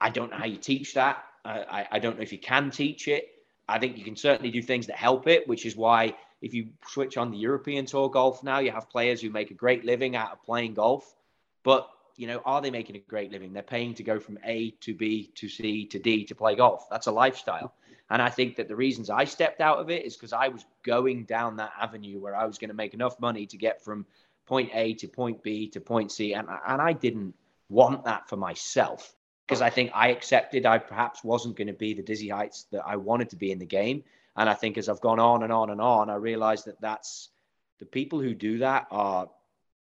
I 0.00 0.10
don't 0.10 0.30
know 0.30 0.36
how 0.36 0.46
you 0.46 0.58
teach 0.58 0.94
that. 0.94 1.24
I, 1.44 1.86
I 1.90 1.98
don't 1.98 2.16
know 2.16 2.22
if 2.22 2.32
you 2.32 2.38
can 2.38 2.70
teach 2.70 3.08
it. 3.08 3.28
I 3.68 3.78
think 3.78 3.96
you 3.96 4.04
can 4.04 4.16
certainly 4.16 4.50
do 4.50 4.62
things 4.62 4.86
that 4.88 4.96
help 4.96 5.26
it, 5.28 5.48
which 5.48 5.64
is 5.64 5.76
why 5.76 6.14
if 6.40 6.54
you 6.54 6.68
switch 6.88 7.16
on 7.16 7.30
the 7.30 7.38
European 7.38 7.86
Tour 7.86 8.10
golf 8.10 8.42
now, 8.42 8.58
you 8.58 8.72
have 8.72 8.90
players 8.90 9.20
who 9.20 9.30
make 9.30 9.50
a 9.50 9.54
great 9.54 9.84
living 9.84 10.16
out 10.16 10.32
of 10.32 10.42
playing 10.42 10.74
golf. 10.74 11.14
But 11.62 11.88
you 12.16 12.26
know, 12.26 12.42
are 12.44 12.60
they 12.60 12.70
making 12.70 12.96
a 12.96 13.00
great 13.00 13.30
living? 13.30 13.52
They're 13.52 13.62
paying 13.62 13.94
to 13.94 14.02
go 14.02 14.18
from 14.20 14.38
A 14.44 14.70
to 14.80 14.94
B 14.94 15.30
to 15.36 15.48
C 15.48 15.86
to 15.86 15.98
D 15.98 16.24
to 16.24 16.34
play 16.34 16.54
golf. 16.54 16.88
That's 16.90 17.06
a 17.06 17.12
lifestyle. 17.12 17.74
And 18.10 18.20
I 18.20 18.28
think 18.28 18.56
that 18.56 18.68
the 18.68 18.76
reasons 18.76 19.08
I 19.08 19.24
stepped 19.24 19.60
out 19.60 19.78
of 19.78 19.88
it 19.88 20.04
is 20.04 20.16
because 20.16 20.32
I 20.32 20.48
was 20.48 20.64
going 20.82 21.24
down 21.24 21.56
that 21.56 21.72
avenue 21.80 22.20
where 22.20 22.36
I 22.36 22.44
was 22.44 22.58
going 22.58 22.68
to 22.68 22.74
make 22.74 22.94
enough 22.94 23.18
money 23.18 23.46
to 23.46 23.56
get 23.56 23.82
from 23.82 24.06
point 24.46 24.70
A 24.74 24.94
to 24.94 25.08
point 25.08 25.42
B 25.42 25.68
to 25.70 25.80
point 25.80 26.12
C. 26.12 26.34
And, 26.34 26.48
and 26.66 26.82
I 26.82 26.92
didn't 26.92 27.34
want 27.68 28.04
that 28.04 28.28
for 28.28 28.36
myself 28.36 29.14
because 29.46 29.62
I 29.62 29.70
think 29.70 29.92
I 29.94 30.08
accepted 30.08 30.66
I 30.66 30.78
perhaps 30.78 31.24
wasn't 31.24 31.56
going 31.56 31.68
to 31.68 31.72
be 31.72 31.94
the 31.94 32.02
dizzy 32.02 32.28
heights 32.28 32.66
that 32.72 32.82
I 32.86 32.96
wanted 32.96 33.30
to 33.30 33.36
be 33.36 33.50
in 33.50 33.58
the 33.58 33.66
game. 33.66 34.04
And 34.36 34.48
I 34.48 34.54
think 34.54 34.78
as 34.78 34.88
I've 34.88 35.00
gone 35.00 35.18
on 35.18 35.42
and 35.42 35.52
on 35.52 35.70
and 35.70 35.80
on, 35.80 36.10
I 36.10 36.14
realized 36.16 36.66
that 36.66 36.80
that's 36.80 37.30
the 37.78 37.86
people 37.86 38.20
who 38.20 38.34
do 38.34 38.58
that 38.58 38.86
are 38.90 39.28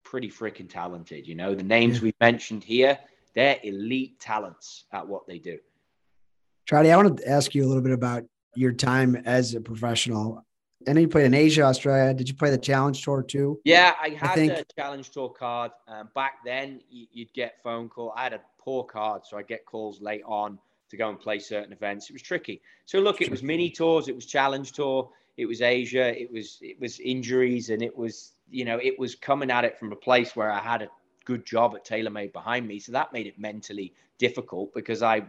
pretty 0.04 0.30
freaking 0.30 0.70
talented. 0.70 1.28
You 1.28 1.36
know, 1.36 1.56
the 1.56 1.64
names 1.64 1.97
yeah. 1.97 2.04
we 2.04 2.16
mentioned 2.20 2.64
here, 2.64 2.97
they're 3.34 3.58
elite 3.64 4.20
talents 4.20 4.86
at 4.91 5.08
what 5.08 5.28
they 5.28 5.39
do. 5.39 5.58
Charlie, 6.66 6.91
I 6.91 6.97
want 6.97 7.18
to 7.18 7.30
ask 7.30 7.56
you 7.56 7.66
a 7.66 7.68
little 7.68 7.84
bit 7.84 7.91
about 7.91 8.24
your 8.56 8.72
time 8.72 9.16
as 9.26 9.56
a 9.56 9.62
professional. 9.62 10.45
I 10.88 10.93
know 10.93 11.02
you 11.02 11.08
played 11.08 11.26
in 11.26 11.34
Asia, 11.34 11.64
Australia. 11.64 12.14
Did 12.14 12.28
you 12.28 12.36
play 12.36 12.49
the 12.49 12.58
Challenge 12.58 13.02
Tour 13.04 13.24
too? 13.24 13.60
Yeah, 13.64 13.93
I 14.02 14.10
had 14.10 14.32
I 14.32 14.36
think... 14.36 14.54
a 14.54 14.66
Challenge 14.76 15.10
Tour 15.10 15.30
card. 15.30 15.72
Um, 15.88 16.10
back 16.16 16.43
then, 16.43 16.82
you'd 16.89 17.34
get 17.34 17.62
phone 17.62 17.88
call. 17.88 18.14
I 18.16 18.24
had 18.24 18.34
a 18.34 18.41
poor 18.60 18.84
card, 18.84 19.26
so 19.26 19.38
I 19.38 19.43
get 19.43 19.66
calls 19.66 20.02
late 20.02 20.24
on 20.26 20.58
to 20.89 20.97
go 20.97 21.10
and 21.10 21.20
play 21.20 21.39
certain 21.39 21.72
events. 21.72 22.10
It 22.10 22.14
was 22.14 22.22
tricky. 22.22 22.62
So 22.86 22.99
look, 22.99 23.22
it 23.22 23.30
was 23.30 23.43
mini 23.43 23.70
tours, 23.70 24.08
it 24.08 24.16
was 24.16 24.26
Challenge 24.26 24.72
Tour, 24.72 25.10
it 25.38 25.45
was 25.45 25.62
Asia, 25.62 26.20
it 26.20 26.32
was 26.32 26.58
it 26.62 26.80
was 26.80 26.99
injuries, 26.99 27.70
and 27.70 27.82
it 27.82 27.95
was 27.95 28.34
you 28.52 28.66
know, 28.66 28.78
it 28.78 28.99
was 28.99 29.16
coming 29.16 29.49
at 29.49 29.66
it 29.66 29.80
from 29.80 29.91
a 29.91 29.95
place 29.95 30.36
where 30.36 30.52
I 30.52 30.60
had 30.60 30.82
a 30.82 30.89
good 31.26 31.45
job 31.45 31.76
at 31.76 31.86
TaylorMade 31.86 32.34
behind 32.34 32.68
me. 32.68 32.80
So 32.80 32.91
that 32.91 33.14
made 33.14 33.28
it 33.28 33.39
mentally 33.39 33.93
difficult 34.18 34.74
because 34.74 35.02
I 35.02 35.24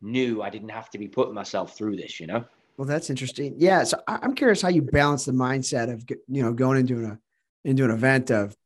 knew 0.00 0.42
I 0.42 0.50
didn't 0.50 0.70
have 0.70 0.90
to 0.90 0.98
be 0.98 1.08
putting 1.08 1.34
myself 1.34 1.76
through 1.76 1.96
this, 1.96 2.18
you 2.18 2.26
know? 2.26 2.44
Well, 2.76 2.86
that's 2.86 3.10
interesting. 3.10 3.54
Yeah. 3.58 3.84
So 3.84 4.00
I'm 4.08 4.34
curious 4.34 4.62
how 4.62 4.70
you 4.70 4.82
balance 4.82 5.26
the 5.26 5.32
mindset 5.32 5.92
of, 5.92 6.04
you 6.28 6.42
know, 6.42 6.52
going 6.52 6.78
into 6.78 6.96
an, 6.96 7.04
uh, 7.04 7.16
into 7.64 7.84
an 7.84 7.90
event 7.90 8.30
of 8.30 8.56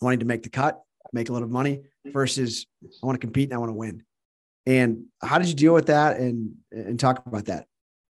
wanting 0.00 0.20
to 0.20 0.24
make 0.24 0.42
the 0.42 0.48
cut, 0.48 0.82
make 1.12 1.28
a 1.28 1.32
lot 1.32 1.42
of 1.42 1.50
money 1.50 1.82
versus 2.06 2.66
I 2.82 3.06
want 3.06 3.20
to 3.20 3.20
compete 3.20 3.50
and 3.50 3.54
I 3.54 3.58
want 3.58 3.70
to 3.70 3.74
win. 3.74 4.02
And 4.66 5.04
how 5.20 5.38
did 5.38 5.48
you 5.48 5.54
deal 5.54 5.74
with 5.74 5.86
that 5.86 6.16
and, 6.16 6.54
and 6.70 6.98
talk 6.98 7.22
about 7.26 7.44
that? 7.46 7.66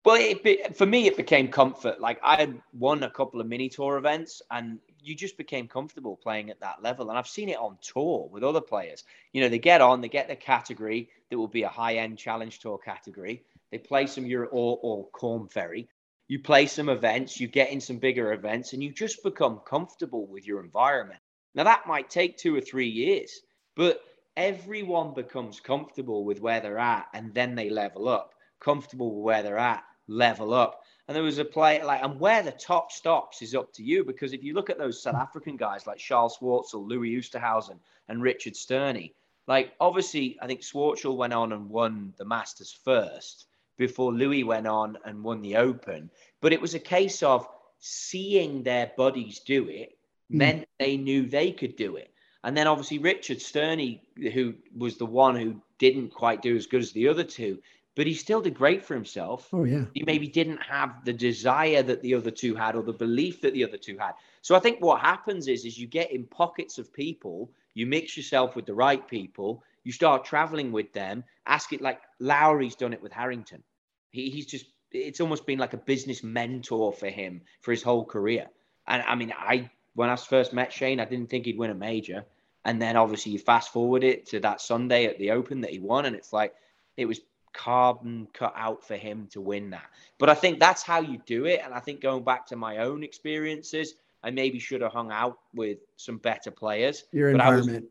Well, 0.04 0.16
it, 0.18 0.76
for 0.76 0.84
me, 0.84 1.06
it 1.06 1.16
became 1.16 1.46
comfort. 1.46 2.00
Like 2.00 2.18
I 2.24 2.34
had 2.34 2.60
won 2.72 3.04
a 3.04 3.10
couple 3.10 3.40
of 3.40 3.46
mini 3.46 3.68
tour 3.68 3.98
events, 3.98 4.42
and 4.50 4.80
you 5.00 5.14
just 5.14 5.36
became 5.36 5.68
comfortable 5.68 6.16
playing 6.16 6.50
at 6.50 6.58
that 6.58 6.82
level. 6.82 7.08
And 7.08 7.16
I've 7.16 7.28
seen 7.28 7.48
it 7.48 7.56
on 7.56 7.78
tour 7.80 8.28
with 8.32 8.42
other 8.42 8.60
players. 8.60 9.04
You 9.32 9.42
know, 9.42 9.48
they 9.48 9.60
get 9.60 9.80
on, 9.80 10.00
they 10.00 10.08
get 10.08 10.26
their 10.26 10.34
category 10.34 11.08
that 11.30 11.38
will 11.38 11.46
be 11.46 11.62
a 11.62 11.68
high 11.68 11.96
end 11.96 12.18
challenge 12.18 12.58
tour 12.58 12.78
category. 12.78 13.44
They 13.70 13.78
play 13.78 14.06
some 14.08 14.26
Euro 14.26 14.48
or, 14.48 14.80
or 14.82 15.08
Korn 15.10 15.46
Ferry. 15.46 15.88
You 16.26 16.40
play 16.40 16.66
some 16.66 16.88
events, 16.88 17.38
you 17.38 17.46
get 17.46 17.70
in 17.70 17.80
some 17.80 17.98
bigger 17.98 18.32
events, 18.32 18.72
and 18.72 18.82
you 18.82 18.92
just 18.92 19.22
become 19.22 19.60
comfortable 19.64 20.26
with 20.26 20.46
your 20.46 20.64
environment. 20.64 21.20
Now, 21.54 21.64
that 21.64 21.86
might 21.86 22.10
take 22.10 22.38
two 22.38 22.56
or 22.56 22.60
three 22.60 22.88
years, 22.88 23.40
but 23.76 24.00
everyone 24.36 25.14
becomes 25.14 25.60
comfortable 25.60 26.24
with 26.24 26.40
where 26.40 26.60
they're 26.60 26.78
at, 26.78 27.06
and 27.14 27.34
then 27.34 27.54
they 27.54 27.70
level 27.70 28.08
up, 28.08 28.32
comfortable 28.60 29.14
with 29.14 29.24
where 29.24 29.42
they're 29.42 29.58
at 29.58 29.84
level 30.12 30.54
up. 30.54 30.82
And 31.08 31.16
there 31.16 31.22
was 31.22 31.38
a 31.38 31.44
play 31.44 31.82
like, 31.82 32.02
and 32.02 32.20
where 32.20 32.42
the 32.42 32.52
top 32.52 32.92
stops 32.92 33.42
is 33.42 33.54
up 33.54 33.72
to 33.74 33.82
you 33.82 34.04
because 34.04 34.32
if 34.32 34.44
you 34.44 34.54
look 34.54 34.70
at 34.70 34.78
those 34.78 35.02
South 35.02 35.16
African 35.16 35.56
guys 35.56 35.86
like 35.86 35.98
Charles 35.98 36.38
Schwartzel, 36.38 36.86
Louis 36.86 37.16
Oosthuizen, 37.16 37.78
and 38.08 38.22
Richard 38.22 38.56
Sterne, 38.56 39.10
like 39.46 39.72
obviously, 39.80 40.38
I 40.40 40.46
think 40.46 40.60
Schwartzel 40.60 41.16
went 41.16 41.32
on 41.32 41.52
and 41.52 41.68
won 41.68 42.14
the 42.16 42.24
Masters 42.24 42.78
first 42.84 43.46
before 43.76 44.12
Louis 44.12 44.44
went 44.44 44.66
on 44.66 44.96
and 45.04 45.24
won 45.24 45.42
the 45.42 45.56
Open. 45.56 46.10
But 46.40 46.52
it 46.52 46.60
was 46.60 46.74
a 46.74 46.80
case 46.80 47.22
of 47.22 47.48
seeing 47.80 48.62
their 48.62 48.92
buddies 48.96 49.40
do 49.40 49.68
it 49.68 49.98
mm. 50.30 50.36
meant 50.36 50.68
they 50.78 50.96
knew 50.96 51.26
they 51.26 51.50
could 51.50 51.76
do 51.76 51.96
it. 51.96 52.10
And 52.44 52.56
then 52.56 52.66
obviously 52.66 52.98
Richard 52.98 53.40
Sterne, 53.40 54.00
who 54.16 54.54
was 54.76 54.96
the 54.96 55.06
one 55.06 55.36
who 55.36 55.60
didn't 55.78 56.10
quite 56.10 56.42
do 56.42 56.56
as 56.56 56.66
good 56.66 56.82
as 56.82 56.92
the 56.92 57.08
other 57.08 57.24
two, 57.24 57.58
but 57.94 58.06
he 58.06 58.14
still 58.14 58.40
did 58.40 58.54
great 58.54 58.84
for 58.84 58.94
himself. 58.94 59.48
Oh 59.52 59.64
yeah. 59.64 59.84
He 59.92 60.02
maybe 60.04 60.26
didn't 60.26 60.62
have 60.62 61.04
the 61.04 61.12
desire 61.12 61.82
that 61.82 62.02
the 62.02 62.14
other 62.14 62.30
two 62.30 62.54
had 62.54 62.74
or 62.74 62.82
the 62.82 62.92
belief 62.92 63.42
that 63.42 63.52
the 63.52 63.64
other 63.64 63.76
two 63.76 63.98
had. 63.98 64.12
So 64.40 64.54
I 64.54 64.60
think 64.60 64.80
what 64.80 65.00
happens 65.00 65.48
is 65.48 65.64
is 65.64 65.78
you 65.78 65.86
get 65.86 66.10
in 66.10 66.24
pockets 66.24 66.78
of 66.78 66.92
people, 66.92 67.50
you 67.74 67.86
mix 67.86 68.16
yourself 68.16 68.56
with 68.56 68.66
the 68.66 68.74
right 68.74 69.06
people, 69.06 69.62
you 69.84 69.92
start 69.92 70.24
traveling 70.24 70.72
with 70.72 70.92
them, 70.92 71.24
ask 71.46 71.72
it 71.72 71.82
like 71.82 72.00
Lowry's 72.18 72.76
done 72.76 72.92
it 72.92 73.02
with 73.02 73.12
Harrington. 73.12 73.62
He, 74.10 74.30
he's 74.30 74.46
just 74.46 74.66
it's 74.90 75.20
almost 75.20 75.46
been 75.46 75.58
like 75.58 75.72
a 75.72 75.78
business 75.78 76.22
mentor 76.22 76.92
for 76.92 77.08
him 77.08 77.42
for 77.60 77.70
his 77.70 77.82
whole 77.82 78.04
career. 78.04 78.46
And 78.86 79.02
I 79.02 79.14
mean, 79.14 79.32
I 79.36 79.70
when 79.94 80.08
I 80.08 80.16
first 80.16 80.52
met 80.52 80.72
Shane, 80.72 81.00
I 81.00 81.04
didn't 81.04 81.28
think 81.28 81.44
he'd 81.44 81.58
win 81.58 81.70
a 81.70 81.74
major. 81.74 82.24
And 82.64 82.80
then 82.80 82.96
obviously 82.96 83.32
you 83.32 83.38
fast 83.38 83.72
forward 83.72 84.04
it 84.04 84.26
to 84.26 84.40
that 84.40 84.60
Sunday 84.60 85.06
at 85.06 85.18
the 85.18 85.32
Open 85.32 85.62
that 85.62 85.70
he 85.70 85.78
won, 85.78 86.06
and 86.06 86.14
it's 86.14 86.32
like 86.32 86.54
it 86.96 87.06
was 87.06 87.20
carbon 87.52 88.28
cut 88.32 88.52
out 88.56 88.86
for 88.86 88.96
him 88.96 89.28
to 89.32 89.40
win 89.40 89.70
that. 89.70 89.86
But 90.18 90.28
I 90.30 90.34
think 90.34 90.58
that's 90.58 90.82
how 90.82 91.00
you 91.00 91.20
do 91.26 91.46
it. 91.46 91.60
And 91.64 91.72
I 91.74 91.80
think 91.80 92.00
going 92.00 92.24
back 92.24 92.46
to 92.48 92.56
my 92.56 92.78
own 92.78 93.02
experiences, 93.02 93.94
I 94.22 94.30
maybe 94.30 94.58
should 94.58 94.80
have 94.80 94.92
hung 94.92 95.10
out 95.10 95.38
with 95.54 95.78
some 95.96 96.18
better 96.18 96.50
players. 96.50 97.04
Your 97.12 97.30
environment. 97.30 97.68
I 97.68 97.72
was, 97.72 97.82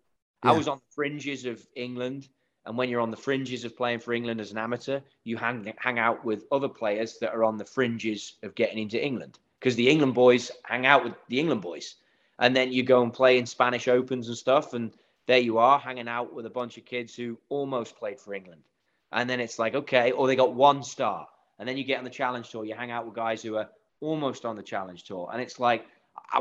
yeah. 0.44 0.52
I 0.52 0.58
was 0.58 0.68
on 0.68 0.78
the 0.78 0.96
fringes 0.96 1.46
of 1.46 1.66
England. 1.76 2.30
And 2.66 2.78
when 2.78 2.90
you're 2.90 3.02
on 3.02 3.12
the 3.12 3.18
fringes 3.18 3.66
of 3.66 3.76
playing 3.76 4.00
for 4.00 4.14
England 4.14 4.40
as 4.40 4.52
an 4.52 4.58
amateur, 4.58 5.00
you 5.24 5.36
hang, 5.36 5.74
hang 5.78 5.98
out 5.98 6.24
with 6.24 6.46
other 6.52 6.70
players 6.70 7.18
that 7.20 7.34
are 7.34 7.44
on 7.44 7.58
the 7.58 7.66
fringes 7.66 8.34
of 8.44 8.54
getting 8.54 8.78
into 8.78 9.04
England 9.04 9.40
because 9.60 9.76
the 9.76 9.90
England 9.90 10.14
boys 10.14 10.52
hang 10.64 10.86
out 10.86 11.04
with 11.04 11.14
the 11.28 11.40
England 11.40 11.62
boys. 11.62 11.96
And 12.40 12.56
then 12.56 12.72
you 12.72 12.84
go 12.84 13.04
and 13.04 13.14
play 13.14 13.38
in 13.38 13.46
Spanish 13.46 13.88
Opens 13.88 14.28
and 14.28 14.38
stuff. 14.38 14.74
And 14.74 14.92
there 15.28 15.40
you 15.40 15.58
are 15.58 15.80
hanging 15.80 16.08
out 16.08 16.34
with 16.34 16.46
a 16.46 16.50
bunch 16.50 16.78
of 16.78 16.86
kids 16.86 17.16
who 17.16 17.38
almost 17.50 17.98
played 17.98 18.20
for 18.20 18.34
England. 18.34 18.62
And 19.12 19.30
then 19.30 19.40
it's 19.40 19.60
like, 19.60 19.76
okay, 19.76 20.12
or 20.12 20.28
they 20.28 20.36
got 20.36 20.54
one 20.54 20.84
star. 20.84 21.28
And 21.60 21.68
then 21.68 21.78
you 21.78 21.84
get 21.84 22.00
on 22.00 22.04
the 22.04 22.10
challenge 22.10 22.50
tour, 22.50 22.66
you 22.66 22.74
hang 22.76 22.92
out 22.92 23.06
with 23.06 23.16
guys 23.16 23.42
who 23.42 23.56
are 23.58 23.70
almost 24.00 24.46
on 24.46 24.56
the 24.56 24.64
challenge 24.64 25.04
tour. 25.04 25.30
And 25.32 25.42
it's 25.42 25.60
like, 25.60 25.86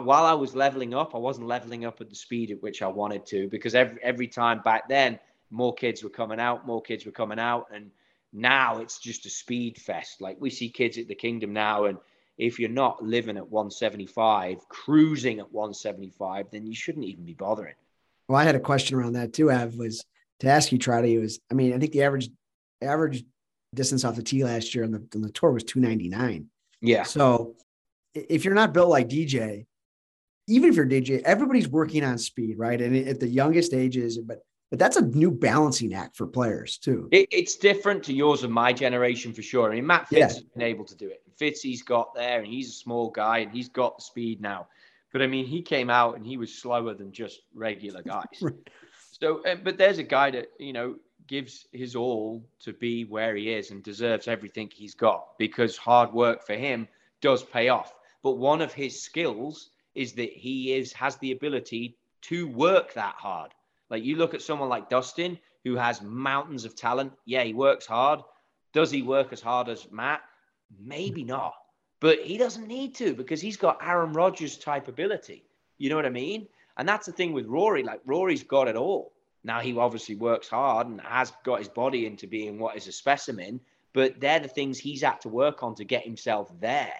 while 0.02 0.24
I 0.24 0.32
was 0.32 0.54
leveling 0.54 0.94
up, 0.94 1.14
I 1.14 1.18
wasn't 1.18 1.46
leveling 1.46 1.84
up 1.84 2.00
at 2.00 2.08
the 2.08 2.14
speed 2.14 2.50
at 2.50 2.62
which 2.62 2.82
I 2.82 2.86
wanted 2.86 3.26
to 3.26 3.48
because 3.48 3.74
every, 3.74 4.02
every 4.02 4.28
time 4.28 4.60
back 4.62 4.88
then, 4.88 5.18
more 5.50 5.74
kids 5.74 6.02
were 6.02 6.10
coming 6.10 6.40
out, 6.40 6.66
more 6.66 6.80
kids 6.80 7.04
were 7.04 7.12
coming 7.12 7.38
out. 7.38 7.66
And 7.74 7.90
now 8.32 8.78
it's 8.78 8.98
just 8.98 9.26
a 9.26 9.30
speed 9.30 9.78
fest. 9.78 10.20
Like 10.20 10.36
we 10.40 10.50
see 10.50 10.70
kids 10.70 10.96
at 10.96 11.08
the 11.08 11.14
Kingdom 11.14 11.52
now. 11.52 11.84
And 11.86 11.98
if 12.38 12.58
you're 12.58 12.70
not 12.70 13.02
living 13.02 13.36
at 13.36 13.48
175, 13.48 14.68
cruising 14.68 15.40
at 15.40 15.52
175, 15.52 16.46
then 16.50 16.66
you 16.66 16.74
shouldn't 16.74 17.04
even 17.04 17.24
be 17.24 17.34
bothering. 17.34 17.74
Well, 18.28 18.38
I 18.38 18.44
had 18.44 18.54
a 18.54 18.60
question 18.60 18.96
around 18.96 19.14
that 19.14 19.32
too, 19.32 19.50
Ev, 19.50 19.74
was 19.74 20.04
to 20.38 20.48
ask 20.48 20.70
you, 20.72 20.78
Trottie, 20.78 21.20
was, 21.20 21.40
I 21.50 21.54
mean, 21.54 21.74
I 21.74 21.78
think 21.78 21.92
the 21.92 22.04
average 22.04 22.30
average 22.82 23.24
distance 23.74 24.04
off 24.04 24.16
the 24.16 24.22
tee 24.22 24.44
last 24.44 24.74
year 24.74 24.84
on 24.84 24.90
the, 24.90 25.06
on 25.14 25.22
the 25.22 25.30
tour 25.30 25.52
was 25.52 25.64
299. 25.64 26.46
Yeah. 26.80 27.02
So 27.04 27.54
if 28.14 28.44
you're 28.44 28.54
not 28.54 28.72
built 28.72 28.88
like 28.88 29.08
DJ, 29.08 29.66
even 30.48 30.70
if 30.70 30.76
you're 30.76 30.86
DJ, 30.86 31.22
everybody's 31.22 31.68
working 31.68 32.04
on 32.04 32.18
speed, 32.18 32.58
right? 32.58 32.80
And 32.80 32.96
at 33.08 33.20
the 33.20 33.28
youngest 33.28 33.72
ages, 33.74 34.18
but 34.18 34.40
but 34.70 34.78
that's 34.78 34.96
a 34.96 35.02
new 35.02 35.32
balancing 35.32 35.92
act 35.94 36.16
for 36.16 36.28
players 36.28 36.78
too. 36.78 37.08
It, 37.10 37.28
it's 37.32 37.56
different 37.56 38.04
to 38.04 38.12
yours 38.12 38.44
and 38.44 38.52
my 38.52 38.72
generation 38.72 39.32
for 39.32 39.42
sure. 39.42 39.70
I 39.70 39.74
mean, 39.74 39.86
Matt 39.86 40.08
Fitz 40.08 40.18
yeah. 40.20 40.26
has 40.26 40.42
been 40.42 40.62
able 40.62 40.84
to 40.84 40.94
do 40.94 41.08
it. 41.08 41.22
Fitz, 41.36 41.60
he's 41.60 41.82
got 41.82 42.14
there, 42.14 42.38
and 42.38 42.46
he's 42.46 42.68
a 42.68 42.72
small 42.72 43.10
guy, 43.10 43.38
and 43.38 43.50
he's 43.50 43.68
got 43.68 43.98
the 43.98 44.04
speed 44.04 44.40
now. 44.40 44.68
But 45.12 45.22
I 45.22 45.26
mean, 45.26 45.44
he 45.44 45.60
came 45.60 45.90
out 45.90 46.16
and 46.16 46.24
he 46.24 46.36
was 46.36 46.54
slower 46.54 46.94
than 46.94 47.10
just 47.10 47.40
regular 47.52 48.02
guys. 48.02 48.24
right. 48.40 48.54
So, 49.10 49.42
but 49.64 49.76
there's 49.76 49.98
a 49.98 50.04
guy 50.04 50.30
that 50.30 50.46
you 50.60 50.72
know 50.72 50.94
gives 51.30 51.68
his 51.72 51.94
all 51.94 52.44
to 52.58 52.72
be 52.72 53.04
where 53.04 53.36
he 53.36 53.52
is 53.52 53.70
and 53.70 53.84
deserves 53.84 54.26
everything 54.26 54.68
he's 54.68 54.96
got 54.96 55.38
because 55.38 55.76
hard 55.76 56.12
work 56.12 56.44
for 56.44 56.54
him 56.54 56.88
does 57.20 57.44
pay 57.44 57.68
off. 57.68 57.94
But 58.24 58.32
one 58.32 58.60
of 58.60 58.72
his 58.72 59.00
skills 59.00 59.70
is 59.94 60.14
that 60.14 60.32
he 60.32 60.72
is 60.72 60.92
has 60.94 61.14
the 61.18 61.30
ability 61.30 61.96
to 62.22 62.48
work 62.48 62.94
that 62.94 63.14
hard. 63.14 63.52
Like 63.90 64.02
you 64.02 64.16
look 64.16 64.34
at 64.34 64.42
someone 64.42 64.68
like 64.68 64.90
Dustin 64.90 65.38
who 65.62 65.76
has 65.76 66.02
mountains 66.02 66.64
of 66.64 66.74
talent. 66.74 67.12
Yeah, 67.26 67.44
he 67.44 67.54
works 67.54 67.86
hard. 67.86 68.20
Does 68.72 68.90
he 68.90 69.02
work 69.02 69.32
as 69.32 69.40
hard 69.40 69.68
as 69.68 69.86
Matt? 69.92 70.22
Maybe 70.80 71.22
not. 71.22 71.54
But 72.00 72.22
he 72.24 72.38
doesn't 72.38 72.66
need 72.66 72.96
to 72.96 73.14
because 73.14 73.40
he's 73.40 73.56
got 73.56 73.86
Aaron 73.86 74.14
Rodgers 74.14 74.58
type 74.58 74.88
ability. 74.88 75.44
You 75.78 75.90
know 75.90 75.96
what 75.96 76.06
I 76.06 76.10
mean? 76.10 76.48
And 76.76 76.88
that's 76.88 77.06
the 77.06 77.12
thing 77.12 77.32
with 77.32 77.46
Rory. 77.46 77.84
Like 77.84 78.00
Rory's 78.04 78.42
got 78.42 78.66
it 78.66 78.74
all. 78.74 79.12
Now 79.44 79.60
he 79.60 79.76
obviously 79.76 80.16
works 80.16 80.48
hard 80.48 80.86
and 80.86 81.00
has 81.00 81.32
got 81.44 81.58
his 81.60 81.68
body 81.68 82.06
into 82.06 82.26
being 82.26 82.58
what 82.58 82.76
is 82.76 82.86
a 82.88 82.92
specimen, 82.92 83.60
but 83.92 84.20
they're 84.20 84.40
the 84.40 84.48
things 84.48 84.78
he's 84.78 85.02
had 85.02 85.20
to 85.22 85.28
work 85.28 85.62
on 85.62 85.74
to 85.76 85.84
get 85.84 86.04
himself 86.04 86.50
there. 86.60 86.94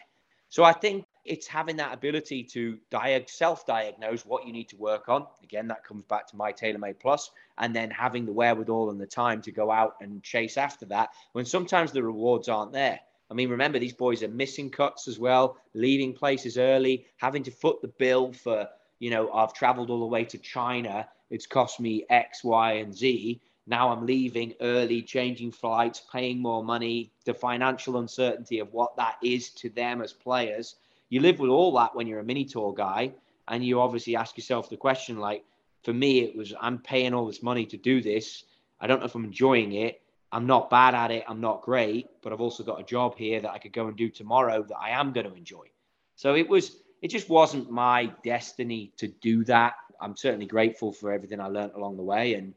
So 0.49 0.65
I 0.65 0.73
think 0.73 1.05
it's 1.25 1.47
having 1.47 1.77
that 1.77 1.95
ability 1.95 2.43
to 2.45 2.79
diag- 2.91 3.29
self-diagnose 3.29 4.25
what 4.25 4.47
you 4.47 4.53
need 4.53 4.69
to 4.71 4.77
work 4.77 5.09
on. 5.09 5.27
Again, 5.45 5.69
that 5.69 5.85
comes 5.85 6.03
back 6.05 6.27
to 6.29 6.37
my 6.37 6.53
TaylorMade 6.53 6.99
Plus, 6.99 7.31
and 7.59 7.77
then 7.77 7.91
having 7.91 8.27
the 8.27 8.33
wherewithal 8.33 8.91
and 8.91 9.01
the 9.01 9.07
time 9.07 9.43
to 9.43 9.53
go 9.53 9.71
out 9.71 9.95
and 10.01 10.23
chase 10.23 10.57
after 10.57 10.87
that 10.87 11.11
when 11.33 11.45
sometimes 11.45 11.93
the 11.93 12.03
rewards 12.03 12.49
aren't 12.49 12.73
there. 12.73 12.99
I 13.31 13.35
mean, 13.35 13.51
remember 13.51 13.79
these 13.79 13.93
boys 13.93 14.25
are 14.25 14.29
missing 14.29 14.71
cuts 14.71 15.07
as 15.07 15.21
well, 15.21 15.57
leaving 15.73 16.15
places 16.15 16.59
early, 16.59 17.07
having 17.19 17.45
to 17.45 17.51
foot 17.53 17.81
the 17.81 17.89
bill 17.89 18.33
for 18.33 18.69
you 18.99 19.11
know 19.11 19.31
I've 19.33 19.55
traveled 19.55 19.91
all 19.91 20.01
the 20.01 20.07
way 20.07 20.25
to 20.25 20.39
China 20.39 21.09
it's 21.31 21.47
cost 21.47 21.81
me 21.81 22.05
X, 22.11 22.45
Y, 22.45 22.73
and 22.73 22.95
Z. 22.95 23.41
Now 23.67 23.91
I'm 23.91 24.05
leaving 24.05 24.55
early, 24.61 25.03
changing 25.03 25.53
flights, 25.53 26.03
paying 26.13 26.41
more 26.41 26.65
money, 26.65 27.13
the 27.25 27.35
financial 27.35 27.99
uncertainty 27.99 28.59
of 28.59 28.73
what 28.73 28.97
that 28.97 29.17
is 29.23 29.51
to 29.51 29.71
them 29.71 30.03
as 30.03 30.13
players. 30.13 30.77
You 31.09 31.21
live 31.21 31.39
with 31.39 31.51
all 31.51 31.73
that 31.75 31.95
when 31.95 32.07
you're 32.07 32.21
a 32.21 32.25
mini 32.25 32.45
tour 32.45 32.75
guy, 32.75 33.13
and 33.49 33.65
you 33.65 33.81
obviously 33.81 34.17
ask 34.17 34.37
yourself 34.37 34.71
the 34.71 34.77
question 34.77 35.19
like, 35.19 35.45
for 35.83 35.93
me, 35.93 36.21
it 36.21 36.37
was 36.37 36.53
I'm 36.61 36.79
paying 36.79 37.15
all 37.15 37.27
this 37.27 37.43
money 37.43 37.67
to 37.67 37.77
do 37.77 38.03
this. 38.03 38.45
I 38.81 38.87
don't 38.87 39.01
know 39.01 39.07
if 39.07 39.15
I'm 39.15 39.25
enjoying 39.25 39.73
it. 39.73 40.03
I'm 40.33 40.47
not 40.47 40.71
bad 40.71 40.95
at 40.95 41.11
it. 41.11 41.25
I'm 41.29 41.41
not 41.41 41.63
great, 41.63 42.09
but 42.23 42.33
I've 42.33 42.41
also 42.41 42.63
got 42.63 42.81
a 42.81 42.85
job 42.85 43.17
here 43.17 43.41
that 43.41 43.51
I 43.51 43.59
could 43.59 43.73
go 43.73 43.89
and 43.89 43.97
do 43.97 44.09
tomorrow 44.09 44.63
that 44.63 44.77
I 44.77 44.91
am 44.91 45.13
going 45.13 45.29
to 45.29 45.35
enjoy. 45.35 45.65
So 46.15 46.35
it 46.35 46.49
was, 46.49 46.77
it 47.03 47.09
just 47.09 47.29
wasn't 47.29 47.71
my 47.71 48.13
destiny 48.23 48.93
to 48.99 49.09
do 49.09 49.45
that. 49.45 49.75
I'm 50.01 50.17
certainly 50.17 50.47
grateful 50.47 50.93
for 50.93 51.13
everything 51.13 51.41
I 51.41 51.47
learned 51.47 51.73
along 51.75 51.97
the 51.97 52.03
way. 52.03 52.35
And, 52.35 52.55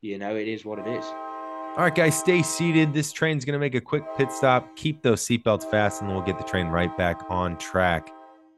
you 0.00 0.18
know, 0.18 0.36
it 0.36 0.48
is 0.48 0.64
what 0.64 0.78
it 0.78 0.86
is. 0.86 1.04
All 1.04 1.82
right, 1.82 1.94
guys, 1.94 2.18
stay 2.18 2.42
seated. 2.42 2.94
This 2.94 3.12
train's 3.12 3.44
going 3.44 3.52
to 3.52 3.58
make 3.58 3.74
a 3.74 3.80
quick 3.80 4.04
pit 4.16 4.32
stop. 4.32 4.74
Keep 4.76 5.02
those 5.02 5.20
seatbelts 5.20 5.70
fast, 5.70 6.00
and 6.00 6.10
we'll 6.10 6.22
get 6.22 6.38
the 6.38 6.44
train 6.44 6.68
right 6.68 6.96
back 6.96 7.20
on 7.28 7.58
track. 7.58 8.08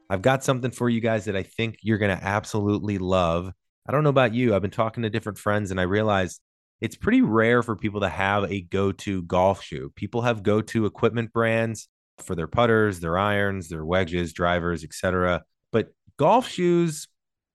I've 0.09 0.21
got 0.21 0.43
something 0.43 0.71
for 0.71 0.89
you 0.89 1.01
guys 1.01 1.25
that 1.25 1.35
I 1.35 1.43
think 1.43 1.79
you're 1.81 1.97
going 1.97 2.17
to 2.17 2.23
absolutely 2.23 2.97
love. 2.97 3.51
I 3.87 3.91
don't 3.91 4.03
know 4.03 4.09
about 4.09 4.33
you. 4.33 4.55
I've 4.55 4.61
been 4.61 4.71
talking 4.71 5.03
to 5.03 5.09
different 5.09 5.37
friends, 5.37 5.71
and 5.71 5.79
I 5.81 5.83
realized 5.83 6.39
it's 6.79 6.95
pretty 6.95 7.21
rare 7.21 7.61
for 7.61 7.75
people 7.75 7.99
to 8.01 8.09
have 8.09 8.49
a 8.49 8.61
go 8.61 8.93
to 8.93 9.21
golf 9.23 9.61
shoe. 9.63 9.91
People 9.95 10.21
have 10.21 10.41
go 10.41 10.61
to 10.61 10.85
equipment 10.85 11.33
brands 11.33 11.89
for 12.19 12.35
their 12.35 12.47
putters, 12.47 13.01
their 13.01 13.17
irons, 13.17 13.67
their 13.67 13.85
wedges, 13.85 14.31
drivers, 14.31 14.83
etc. 14.83 15.43
But 15.71 15.89
golf 16.17 16.47
shoes, 16.47 17.07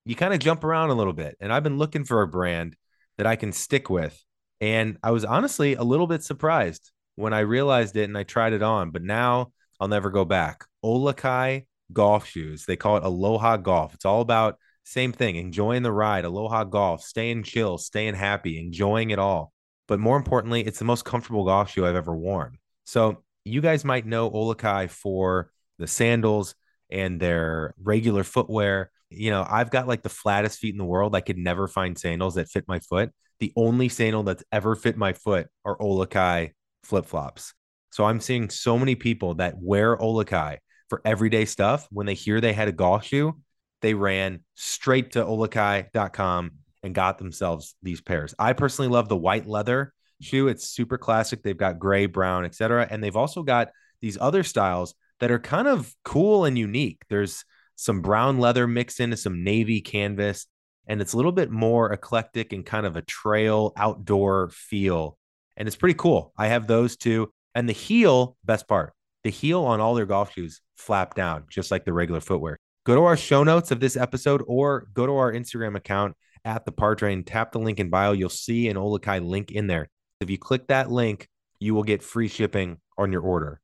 you 0.04 0.14
kind 0.14 0.34
of 0.34 0.40
jump 0.40 0.64
around 0.64 0.90
a 0.90 0.94
little 0.94 1.12
bit. 1.12 1.36
And 1.40 1.52
I've 1.52 1.62
been 1.62 1.78
looking 1.78 2.04
for 2.04 2.22
a 2.22 2.28
brand 2.28 2.76
that 3.16 3.26
I 3.26 3.36
can 3.36 3.52
stick 3.52 3.88
with. 3.88 4.22
And 4.60 4.98
I 5.02 5.10
was 5.10 5.24
honestly 5.24 5.74
a 5.74 5.82
little 5.82 6.06
bit 6.06 6.22
surprised 6.22 6.90
when 7.16 7.32
I 7.32 7.40
realized 7.40 7.96
it 7.96 8.04
and 8.04 8.16
I 8.18 8.22
tried 8.22 8.52
it 8.52 8.62
on, 8.62 8.90
but 8.90 9.02
now 9.02 9.52
I'll 9.80 9.88
never 9.88 10.10
go 10.10 10.24
back. 10.24 10.64
Olukai 10.84 11.66
golf 11.92 12.26
shoes. 12.26 12.64
They 12.64 12.76
call 12.76 12.96
it 12.96 13.04
Aloha 13.04 13.56
Golf. 13.58 13.94
It's 13.94 14.04
all 14.04 14.20
about 14.20 14.58
same 14.84 15.12
thing, 15.12 15.36
enjoying 15.36 15.82
the 15.82 15.92
ride, 15.92 16.24
Aloha 16.24 16.64
Golf, 16.64 17.02
staying 17.02 17.42
chill, 17.42 17.78
staying 17.78 18.14
happy, 18.14 18.58
enjoying 18.58 19.10
it 19.10 19.18
all. 19.18 19.52
But 19.88 20.00
more 20.00 20.16
importantly, 20.16 20.62
it's 20.62 20.78
the 20.78 20.84
most 20.84 21.04
comfortable 21.04 21.44
golf 21.44 21.70
shoe 21.70 21.86
I've 21.86 21.94
ever 21.94 22.14
worn. 22.14 22.58
So 22.84 23.22
you 23.44 23.60
guys 23.60 23.84
might 23.84 24.06
know 24.06 24.30
Olukai 24.30 24.90
for 24.90 25.50
the 25.78 25.86
sandals 25.86 26.54
and 26.90 27.18
their 27.18 27.74
regular 27.82 28.24
footwear 28.24 28.90
you 29.16 29.30
know, 29.30 29.46
I've 29.48 29.70
got 29.70 29.88
like 29.88 30.02
the 30.02 30.08
flattest 30.08 30.58
feet 30.58 30.74
in 30.74 30.78
the 30.78 30.84
world. 30.84 31.14
I 31.14 31.20
could 31.20 31.38
never 31.38 31.68
find 31.68 31.98
sandals 31.98 32.34
that 32.34 32.48
fit 32.48 32.64
my 32.68 32.80
foot. 32.80 33.10
The 33.40 33.52
only 33.56 33.88
sandal 33.88 34.22
that's 34.22 34.44
ever 34.52 34.76
fit 34.76 34.96
my 34.96 35.12
foot 35.12 35.48
are 35.64 35.76
Olukai 35.78 36.52
flip 36.82 37.06
flops. 37.06 37.54
So 37.90 38.04
I'm 38.04 38.20
seeing 38.20 38.50
so 38.50 38.78
many 38.78 38.94
people 38.94 39.34
that 39.34 39.54
wear 39.58 39.96
Olukai 39.96 40.58
for 40.88 41.00
everyday 41.04 41.44
stuff. 41.44 41.86
When 41.90 42.06
they 42.06 42.14
hear 42.14 42.40
they 42.40 42.52
had 42.52 42.68
a 42.68 42.72
golf 42.72 43.04
shoe, 43.04 43.40
they 43.82 43.94
ran 43.94 44.40
straight 44.54 45.12
to 45.12 45.24
olukai.com 45.24 46.50
and 46.82 46.94
got 46.94 47.18
themselves 47.18 47.74
these 47.82 48.00
pairs. 48.00 48.34
I 48.38 48.52
personally 48.52 48.90
love 48.90 49.08
the 49.08 49.16
white 49.16 49.46
leather 49.46 49.92
shoe. 50.20 50.48
It's 50.48 50.68
super 50.68 50.98
classic. 50.98 51.42
They've 51.42 51.56
got 51.56 51.78
gray, 51.78 52.06
brown, 52.06 52.44
etc. 52.44 52.86
And 52.90 53.02
they've 53.02 53.16
also 53.16 53.42
got 53.42 53.70
these 54.00 54.18
other 54.20 54.42
styles 54.42 54.94
that 55.20 55.30
are 55.30 55.38
kind 55.38 55.68
of 55.68 55.94
cool 56.04 56.44
and 56.44 56.58
unique. 56.58 57.02
There's 57.08 57.44
some 57.76 58.00
brown 58.00 58.38
leather 58.38 58.66
mixed 58.66 59.00
into 59.00 59.16
some 59.16 59.44
navy 59.44 59.80
canvas, 59.80 60.46
and 60.86 61.00
it's 61.00 61.12
a 61.12 61.16
little 61.16 61.32
bit 61.32 61.50
more 61.50 61.92
eclectic 61.92 62.52
and 62.52 62.64
kind 62.64 62.86
of 62.86 62.96
a 62.96 63.02
trail 63.02 63.72
outdoor 63.76 64.50
feel. 64.50 65.18
And 65.56 65.66
it's 65.66 65.76
pretty 65.76 65.94
cool. 65.94 66.32
I 66.36 66.48
have 66.48 66.66
those 66.66 66.96
two. 66.96 67.30
And 67.54 67.68
the 67.68 67.72
heel, 67.72 68.36
best 68.44 68.66
part, 68.66 68.92
the 69.22 69.30
heel 69.30 69.62
on 69.62 69.80
all 69.80 69.94
their 69.94 70.06
golf 70.06 70.34
shoes 70.34 70.60
flap 70.76 71.14
down, 71.14 71.44
just 71.48 71.70
like 71.70 71.84
the 71.84 71.92
regular 71.92 72.20
footwear. 72.20 72.58
Go 72.84 72.96
to 72.96 73.02
our 73.02 73.16
show 73.16 73.44
notes 73.44 73.70
of 73.70 73.80
this 73.80 73.96
episode 73.96 74.42
or 74.46 74.88
go 74.92 75.06
to 75.06 75.14
our 75.14 75.32
Instagram 75.32 75.76
account 75.76 76.16
at 76.44 76.64
the 76.64 76.72
Par 76.72 76.96
Train. 76.96 77.22
Tap 77.24 77.52
the 77.52 77.60
link 77.60 77.80
in 77.80 77.90
bio. 77.90 78.12
You'll 78.12 78.28
see 78.28 78.68
an 78.68 78.76
Olukai 78.76 79.24
link 79.24 79.52
in 79.52 79.68
there. 79.68 79.88
If 80.20 80.28
you 80.30 80.38
click 80.38 80.66
that 80.66 80.90
link, 80.90 81.28
you 81.60 81.74
will 81.74 81.84
get 81.84 82.02
free 82.02 82.28
shipping 82.28 82.78
on 82.98 83.12
your 83.12 83.22
order. 83.22 83.60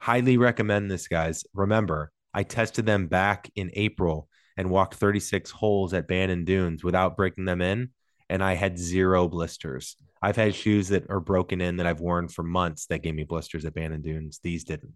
Highly 0.00 0.36
recommend 0.36 0.90
this, 0.90 1.06
guys. 1.08 1.44
Remember, 1.54 2.10
I 2.36 2.42
tested 2.42 2.84
them 2.84 3.06
back 3.06 3.50
in 3.56 3.70
April 3.72 4.28
and 4.58 4.68
walked 4.68 4.96
36 4.96 5.50
holes 5.50 5.94
at 5.94 6.06
Bandon 6.06 6.44
Dunes 6.44 6.84
without 6.84 7.16
breaking 7.16 7.46
them 7.46 7.62
in, 7.62 7.88
and 8.28 8.44
I 8.44 8.52
had 8.52 8.78
zero 8.78 9.26
blisters. 9.26 9.96
I've 10.20 10.36
had 10.36 10.54
shoes 10.54 10.88
that 10.88 11.08
are 11.08 11.18
broken 11.18 11.62
in 11.62 11.78
that 11.78 11.86
I've 11.86 12.00
worn 12.00 12.28
for 12.28 12.42
months 12.42 12.86
that 12.86 13.02
gave 13.02 13.14
me 13.14 13.24
blisters 13.24 13.64
at 13.64 13.72
Bandon 13.72 14.02
Dunes. 14.02 14.38
These 14.42 14.64
didn't. 14.64 14.92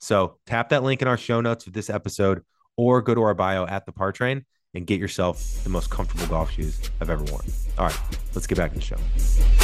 So 0.00 0.36
tap 0.44 0.68
that 0.68 0.82
link 0.82 1.00
in 1.00 1.08
our 1.08 1.16
show 1.16 1.40
notes 1.40 1.66
of 1.66 1.72
this 1.72 1.88
episode 1.88 2.42
or 2.76 3.00
go 3.00 3.14
to 3.14 3.22
our 3.22 3.34
bio 3.34 3.66
at 3.66 3.86
the 3.86 3.92
Par 3.92 4.12
Train 4.12 4.44
and 4.74 4.86
get 4.86 5.00
yourself 5.00 5.64
the 5.64 5.70
most 5.70 5.88
comfortable 5.88 6.26
golf 6.26 6.50
shoes 6.50 6.90
I've 7.00 7.08
ever 7.08 7.24
worn. 7.24 7.46
All 7.78 7.86
right, 7.86 8.00
let's 8.34 8.46
get 8.46 8.58
back 8.58 8.72
to 8.72 8.78
the 8.78 8.84
show. 8.84 9.63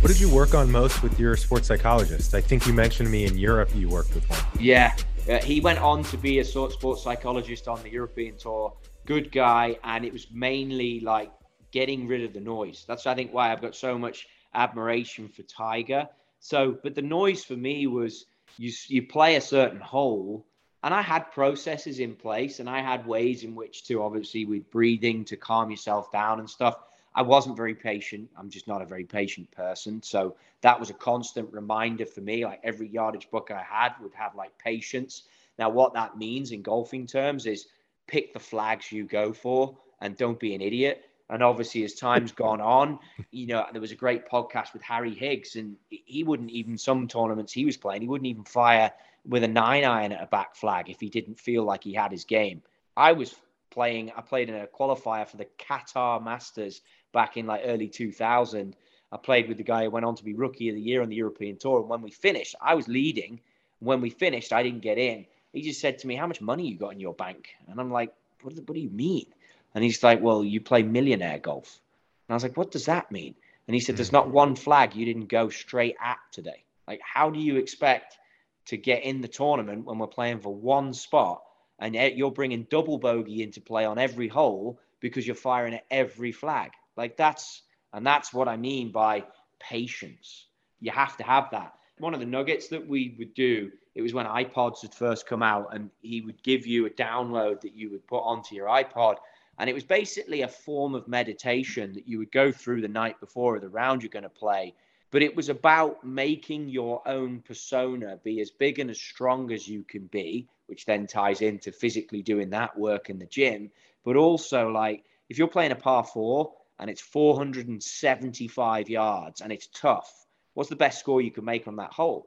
What 0.00 0.08
did 0.08 0.18
you 0.18 0.30
work 0.30 0.54
on 0.54 0.70
most 0.70 1.02
with 1.02 1.20
your 1.20 1.36
sports 1.36 1.68
psychologist? 1.68 2.34
I 2.34 2.40
think 2.40 2.66
you 2.66 2.72
mentioned 2.72 3.10
me 3.10 3.26
in 3.26 3.36
Europe 3.36 3.68
you 3.74 3.90
worked 3.90 4.14
with 4.14 4.24
one. 4.30 4.40
Yeah, 4.58 4.96
uh, 5.28 5.42
he 5.42 5.60
went 5.60 5.78
on 5.78 6.04
to 6.04 6.16
be 6.16 6.38
a 6.38 6.44
sort 6.44 6.72
sports 6.72 7.02
psychologist 7.02 7.68
on 7.68 7.82
the 7.82 7.90
European 7.90 8.38
tour. 8.38 8.72
Good 9.04 9.30
guy, 9.30 9.76
and 9.84 10.06
it 10.06 10.12
was 10.14 10.26
mainly 10.32 11.00
like 11.00 11.30
getting 11.70 12.08
rid 12.08 12.24
of 12.24 12.32
the 12.32 12.40
noise. 12.40 12.86
That's 12.88 13.06
I 13.06 13.14
think 13.14 13.34
why 13.34 13.52
I've 13.52 13.60
got 13.60 13.76
so 13.76 13.98
much 13.98 14.26
admiration 14.54 15.28
for 15.28 15.42
Tiger. 15.42 16.08
So, 16.38 16.78
but 16.82 16.94
the 16.94 17.02
noise 17.02 17.44
for 17.44 17.56
me 17.56 17.86
was 17.86 18.24
you 18.56 18.72
you 18.88 19.06
play 19.06 19.36
a 19.36 19.40
certain 19.42 19.80
hole, 19.80 20.46
and 20.82 20.94
I 20.94 21.02
had 21.02 21.30
processes 21.30 21.98
in 21.98 22.14
place, 22.14 22.58
and 22.58 22.70
I 22.70 22.80
had 22.80 23.06
ways 23.06 23.44
in 23.44 23.54
which 23.54 23.84
to 23.88 24.02
obviously 24.02 24.46
with 24.46 24.70
breathing 24.70 25.26
to 25.26 25.36
calm 25.36 25.70
yourself 25.70 26.10
down 26.10 26.38
and 26.38 26.48
stuff. 26.48 26.76
I 27.14 27.22
wasn't 27.22 27.56
very 27.56 27.74
patient. 27.74 28.30
I'm 28.36 28.50
just 28.50 28.68
not 28.68 28.82
a 28.82 28.86
very 28.86 29.04
patient 29.04 29.50
person. 29.50 30.02
So 30.02 30.36
that 30.60 30.78
was 30.78 30.90
a 30.90 30.94
constant 30.94 31.52
reminder 31.52 32.06
for 32.06 32.20
me. 32.20 32.44
Like 32.44 32.60
every 32.62 32.88
yardage 32.88 33.30
book 33.30 33.50
I 33.50 33.62
had 33.62 33.94
would 34.00 34.14
have 34.14 34.34
like 34.34 34.56
patience. 34.58 35.24
Now, 35.58 35.70
what 35.70 35.94
that 35.94 36.16
means 36.16 36.52
in 36.52 36.62
golfing 36.62 37.06
terms 37.06 37.46
is 37.46 37.66
pick 38.06 38.32
the 38.32 38.38
flags 38.38 38.92
you 38.92 39.04
go 39.04 39.32
for 39.32 39.76
and 40.00 40.16
don't 40.16 40.38
be 40.38 40.54
an 40.54 40.60
idiot. 40.60 41.04
And 41.28 41.44
obviously, 41.44 41.84
as 41.84 41.94
time's 41.94 42.32
gone 42.32 42.60
on, 42.60 42.98
you 43.30 43.46
know, 43.46 43.64
there 43.70 43.80
was 43.80 43.92
a 43.92 43.96
great 43.96 44.28
podcast 44.28 44.72
with 44.72 44.82
Harry 44.82 45.14
Higgs, 45.14 45.54
and 45.54 45.76
he 45.88 46.24
wouldn't 46.24 46.50
even, 46.50 46.76
some 46.76 47.06
tournaments 47.06 47.52
he 47.52 47.64
was 47.64 47.76
playing, 47.76 48.02
he 48.02 48.08
wouldn't 48.08 48.26
even 48.26 48.42
fire 48.42 48.90
with 49.24 49.44
a 49.44 49.48
nine 49.48 49.84
iron 49.84 50.10
at 50.10 50.22
a 50.22 50.26
back 50.26 50.56
flag 50.56 50.90
if 50.90 50.98
he 50.98 51.08
didn't 51.08 51.38
feel 51.38 51.62
like 51.62 51.84
he 51.84 51.94
had 51.94 52.10
his 52.10 52.24
game. 52.24 52.62
I 52.96 53.12
was 53.12 53.36
playing, 53.70 54.10
I 54.16 54.22
played 54.22 54.48
in 54.48 54.56
a 54.56 54.66
qualifier 54.66 55.28
for 55.28 55.36
the 55.36 55.46
Qatar 55.56 56.20
Masters 56.20 56.80
back 57.12 57.36
in 57.36 57.46
like 57.46 57.62
early 57.64 57.88
2000. 57.88 58.76
I 59.12 59.16
played 59.16 59.48
with 59.48 59.56
the 59.56 59.64
guy 59.64 59.84
who 59.84 59.90
went 59.90 60.06
on 60.06 60.14
to 60.16 60.24
be 60.24 60.34
rookie 60.34 60.68
of 60.68 60.76
the 60.76 60.80
year 60.80 61.02
on 61.02 61.08
the 61.08 61.16
European 61.16 61.56
tour. 61.56 61.80
And 61.80 61.88
when 61.88 62.02
we 62.02 62.10
finished, 62.10 62.54
I 62.60 62.74
was 62.74 62.86
leading. 62.88 63.40
When 63.80 64.00
we 64.00 64.10
finished, 64.10 64.52
I 64.52 64.62
didn't 64.62 64.80
get 64.80 64.98
in. 64.98 65.26
He 65.52 65.62
just 65.62 65.80
said 65.80 65.98
to 65.98 66.06
me, 66.06 66.14
How 66.14 66.26
much 66.26 66.40
money 66.40 66.68
you 66.68 66.76
got 66.76 66.92
in 66.92 67.00
your 67.00 67.14
bank? 67.14 67.48
And 67.68 67.80
I'm 67.80 67.90
like, 67.90 68.12
What, 68.42 68.54
what 68.54 68.74
do 68.74 68.80
you 68.80 68.90
mean? 68.90 69.26
And 69.74 69.82
he's 69.82 70.02
like, 70.02 70.20
Well, 70.20 70.44
you 70.44 70.60
play 70.60 70.82
millionaire 70.82 71.38
golf. 71.38 71.80
And 72.28 72.34
I 72.34 72.36
was 72.36 72.42
like, 72.42 72.56
What 72.56 72.70
does 72.70 72.86
that 72.86 73.10
mean? 73.10 73.34
And 73.66 73.74
he 73.74 73.80
said, 73.80 73.96
There's 73.96 74.12
not 74.12 74.28
mm. 74.28 74.32
one 74.32 74.54
flag 74.54 74.94
you 74.94 75.04
didn't 75.04 75.26
go 75.26 75.48
straight 75.48 75.96
at 76.02 76.18
today. 76.30 76.64
Like, 76.86 77.00
how 77.02 77.30
do 77.30 77.38
you 77.38 77.56
expect 77.56 78.18
to 78.66 78.76
get 78.76 79.04
in 79.04 79.20
the 79.20 79.28
tournament 79.28 79.84
when 79.84 79.98
we're 79.98 80.06
playing 80.06 80.40
for 80.40 80.54
one 80.54 80.92
spot 80.92 81.42
and 81.78 81.96
eh, 81.96 82.12
you're 82.14 82.30
bringing 82.30 82.64
double 82.64 82.98
bogey 82.98 83.42
into 83.42 83.60
play 83.60 83.84
on 83.84 83.98
every 83.98 84.28
hole 84.28 84.78
because 85.00 85.26
you're 85.26 85.36
firing 85.36 85.74
at 85.74 85.84
every 85.90 86.32
flag? 86.32 86.70
Like 87.00 87.16
that's, 87.16 87.62
and 87.94 88.06
that's 88.06 88.34
what 88.34 88.46
I 88.46 88.58
mean 88.58 88.92
by 88.92 89.24
patience. 89.58 90.44
You 90.80 90.90
have 90.90 91.16
to 91.16 91.24
have 91.24 91.48
that. 91.52 91.72
One 91.98 92.12
of 92.12 92.20
the 92.20 92.26
nuggets 92.26 92.68
that 92.68 92.86
we 92.86 93.14
would 93.18 93.32
do, 93.32 93.72
it 93.94 94.02
was 94.02 94.12
when 94.12 94.26
iPods 94.26 94.82
had 94.82 94.94
first 94.94 95.26
come 95.26 95.42
out, 95.42 95.74
and 95.74 95.88
he 96.02 96.20
would 96.20 96.42
give 96.42 96.66
you 96.66 96.84
a 96.84 96.90
download 96.90 97.62
that 97.62 97.74
you 97.74 97.90
would 97.90 98.06
put 98.06 98.18
onto 98.18 98.54
your 98.54 98.66
iPod. 98.66 99.16
And 99.58 99.70
it 99.70 99.72
was 99.72 99.82
basically 99.82 100.42
a 100.42 100.48
form 100.48 100.94
of 100.94 101.08
meditation 101.08 101.94
that 101.94 102.06
you 102.06 102.18
would 102.18 102.32
go 102.32 102.52
through 102.52 102.82
the 102.82 102.88
night 102.88 103.18
before 103.18 103.56
of 103.56 103.62
the 103.62 103.70
round 103.70 104.02
you're 104.02 104.10
going 104.10 104.24
to 104.24 104.28
play. 104.28 104.74
But 105.10 105.22
it 105.22 105.34
was 105.34 105.48
about 105.48 106.04
making 106.04 106.68
your 106.68 107.00
own 107.08 107.40
persona 107.40 108.18
be 108.22 108.42
as 108.42 108.50
big 108.50 108.78
and 108.78 108.90
as 108.90 109.00
strong 109.00 109.52
as 109.52 109.66
you 109.66 109.84
can 109.84 110.06
be, 110.08 110.48
which 110.66 110.84
then 110.84 111.06
ties 111.06 111.40
into 111.40 111.72
physically 111.72 112.20
doing 112.20 112.50
that 112.50 112.78
work 112.78 113.08
in 113.08 113.18
the 113.18 113.24
gym. 113.24 113.70
But 114.04 114.16
also, 114.16 114.68
like, 114.68 115.04
if 115.30 115.38
you're 115.38 115.48
playing 115.48 115.72
a 115.72 115.76
par 115.76 116.04
four, 116.04 116.52
and 116.80 116.88
it's 116.88 117.02
475 117.02 118.88
yards 118.88 119.42
and 119.42 119.52
it's 119.52 119.68
tough, 119.68 120.10
what's 120.54 120.70
the 120.70 120.76
best 120.76 120.98
score 120.98 121.20
you 121.20 121.30
can 121.30 121.44
make 121.44 121.68
on 121.68 121.76
that 121.76 121.92
hole? 121.92 122.26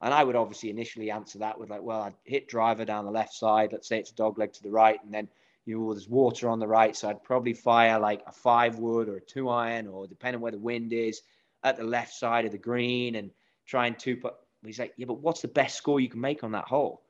And 0.00 0.14
I 0.14 0.24
would 0.24 0.36
obviously 0.36 0.70
initially 0.70 1.10
answer 1.10 1.38
that 1.40 1.60
with 1.60 1.68
like, 1.68 1.82
well, 1.82 2.00
I'd 2.00 2.14
hit 2.24 2.48
driver 2.48 2.86
down 2.86 3.04
the 3.04 3.10
left 3.10 3.34
side. 3.34 3.72
Let's 3.72 3.86
say 3.86 3.98
it's 3.98 4.10
a 4.10 4.14
dog 4.14 4.38
leg 4.38 4.54
to 4.54 4.62
the 4.62 4.70
right, 4.70 4.98
and 5.04 5.12
then 5.12 5.28
you 5.66 5.78
know 5.78 5.92
there's 5.92 6.08
water 6.08 6.48
on 6.48 6.58
the 6.58 6.66
right, 6.66 6.96
so 6.96 7.10
I'd 7.10 7.22
probably 7.22 7.52
fire 7.52 7.98
like 7.98 8.22
a 8.26 8.32
five 8.32 8.78
wood 8.78 9.10
or 9.10 9.16
a 9.16 9.20
two 9.20 9.50
iron, 9.50 9.86
or 9.86 10.06
depending 10.06 10.40
where 10.40 10.52
the 10.52 10.58
wind 10.58 10.94
is, 10.94 11.20
at 11.62 11.76
the 11.76 11.84
left 11.84 12.14
side 12.14 12.46
of 12.46 12.52
the 12.52 12.58
green, 12.58 13.16
and 13.16 13.30
try 13.66 13.86
and 13.86 13.98
two 13.98 14.16
put. 14.16 14.34
He's 14.64 14.78
like, 14.78 14.94
yeah, 14.96 15.06
but 15.06 15.20
what's 15.20 15.42
the 15.42 15.48
best 15.48 15.76
score 15.76 16.00
you 16.00 16.08
can 16.08 16.20
make 16.20 16.44
on 16.44 16.52
that 16.52 16.64
hole? 16.64 17.02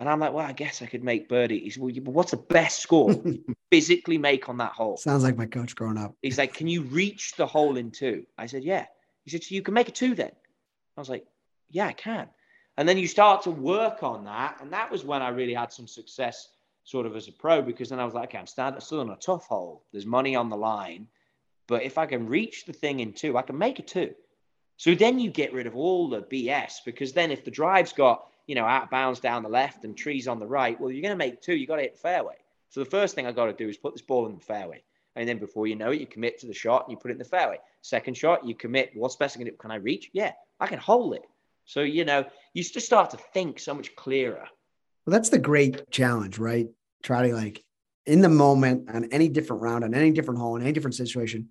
And 0.00 0.08
I'm 0.08 0.18
like, 0.18 0.32
well, 0.32 0.44
I 0.44 0.52
guess 0.52 0.82
I 0.82 0.86
could 0.86 1.04
make 1.04 1.28
birdie. 1.28 1.60
He's 1.60 1.78
well, 1.78 1.92
what's 2.04 2.32
the 2.32 2.36
best 2.36 2.80
score 2.80 3.12
you 3.12 3.44
physically 3.70 4.18
make 4.18 4.48
on 4.48 4.58
that 4.58 4.72
hole? 4.72 4.96
Sounds 4.96 5.22
like 5.22 5.36
my 5.36 5.46
coach 5.46 5.76
growing 5.76 5.98
up. 5.98 6.14
He's 6.20 6.38
like, 6.38 6.52
can 6.52 6.66
you 6.66 6.82
reach 6.82 7.36
the 7.36 7.46
hole 7.46 7.76
in 7.76 7.90
two? 7.90 8.26
I 8.36 8.46
said, 8.46 8.64
yeah. 8.64 8.86
He 9.24 9.30
said, 9.30 9.44
so 9.44 9.54
you 9.54 9.62
can 9.62 9.74
make 9.74 9.88
a 9.88 9.92
two 9.92 10.14
then? 10.14 10.32
I 10.96 11.00
was 11.00 11.08
like, 11.08 11.26
yeah, 11.70 11.86
I 11.86 11.92
can. 11.92 12.28
And 12.76 12.88
then 12.88 12.98
you 12.98 13.06
start 13.06 13.42
to 13.42 13.50
work 13.50 14.02
on 14.02 14.24
that. 14.24 14.58
And 14.60 14.72
that 14.72 14.90
was 14.90 15.04
when 15.04 15.22
I 15.22 15.28
really 15.28 15.54
had 15.54 15.72
some 15.72 15.86
success 15.86 16.48
sort 16.82 17.06
of 17.06 17.16
as 17.16 17.28
a 17.28 17.32
pro 17.32 17.62
because 17.62 17.88
then 17.88 18.00
I 18.00 18.04
was 18.04 18.14
like, 18.14 18.30
okay, 18.30 18.38
I'm 18.38 18.46
standing 18.46 18.80
still 18.80 19.00
on 19.00 19.10
a 19.10 19.16
tough 19.16 19.46
hole. 19.46 19.84
There's 19.92 20.06
money 20.06 20.34
on 20.34 20.50
the 20.50 20.56
line. 20.56 21.06
But 21.66 21.82
if 21.82 21.98
I 21.98 22.06
can 22.06 22.26
reach 22.26 22.66
the 22.66 22.72
thing 22.72 23.00
in 23.00 23.12
two, 23.12 23.38
I 23.38 23.42
can 23.42 23.56
make 23.56 23.78
a 23.78 23.82
two. 23.82 24.14
So 24.76 24.94
then 24.94 25.18
you 25.18 25.30
get 25.30 25.52
rid 25.52 25.66
of 25.66 25.76
all 25.76 26.08
the 26.08 26.22
BS 26.22 26.78
because 26.84 27.12
then 27.12 27.30
if 27.30 27.44
the 27.44 27.50
drive's 27.50 27.92
got 27.92 28.26
you 28.46 28.54
know, 28.54 28.64
out 28.64 28.90
bounds 28.90 29.20
down 29.20 29.42
the 29.42 29.48
left 29.48 29.84
and 29.84 29.96
trees 29.96 30.28
on 30.28 30.38
the 30.38 30.46
right, 30.46 30.80
well, 30.80 30.90
you're 30.90 31.02
going 31.02 31.12
to 31.12 31.24
make 31.24 31.40
two. 31.40 31.54
You 31.54 31.66
got 31.66 31.76
to 31.76 31.82
hit 31.82 31.94
the 31.94 32.00
fairway. 32.00 32.36
So 32.70 32.80
the 32.80 32.90
first 32.90 33.14
thing 33.14 33.26
I 33.26 33.32
got 33.32 33.46
to 33.46 33.52
do 33.52 33.68
is 33.68 33.76
put 33.76 33.94
this 33.94 34.02
ball 34.02 34.26
in 34.26 34.34
the 34.34 34.40
fairway. 34.40 34.82
And 35.16 35.28
then 35.28 35.38
before 35.38 35.66
you 35.66 35.76
know 35.76 35.92
it, 35.92 36.00
you 36.00 36.06
commit 36.06 36.40
to 36.40 36.46
the 36.46 36.54
shot 36.54 36.84
and 36.84 36.90
you 36.90 36.96
put 36.96 37.10
it 37.10 37.14
in 37.14 37.18
the 37.18 37.24
fairway. 37.24 37.58
Second 37.82 38.16
shot, 38.16 38.44
you 38.44 38.54
commit. 38.54 38.90
What's 38.94 39.16
best? 39.16 39.38
Can 39.38 39.70
I 39.70 39.76
reach? 39.76 40.10
Yeah, 40.12 40.32
I 40.58 40.66
can 40.66 40.78
hold 40.78 41.14
it. 41.14 41.22
So, 41.66 41.80
you 41.80 42.04
know, 42.04 42.24
you 42.52 42.62
just 42.62 42.86
start 42.86 43.10
to 43.10 43.16
think 43.16 43.60
so 43.60 43.74
much 43.74 43.94
clearer. 43.96 44.48
Well, 45.06 45.12
that's 45.12 45.30
the 45.30 45.38
great 45.38 45.90
challenge, 45.90 46.38
right? 46.38 46.68
Try 47.02 47.28
to 47.28 47.34
like 47.34 47.62
in 48.06 48.20
the 48.20 48.28
moment 48.28 48.90
on 48.90 49.04
any 49.12 49.28
different 49.28 49.62
round, 49.62 49.84
on 49.84 49.94
any 49.94 50.10
different 50.10 50.40
hole, 50.40 50.56
in 50.56 50.62
any 50.62 50.72
different 50.72 50.94
situation, 50.94 51.48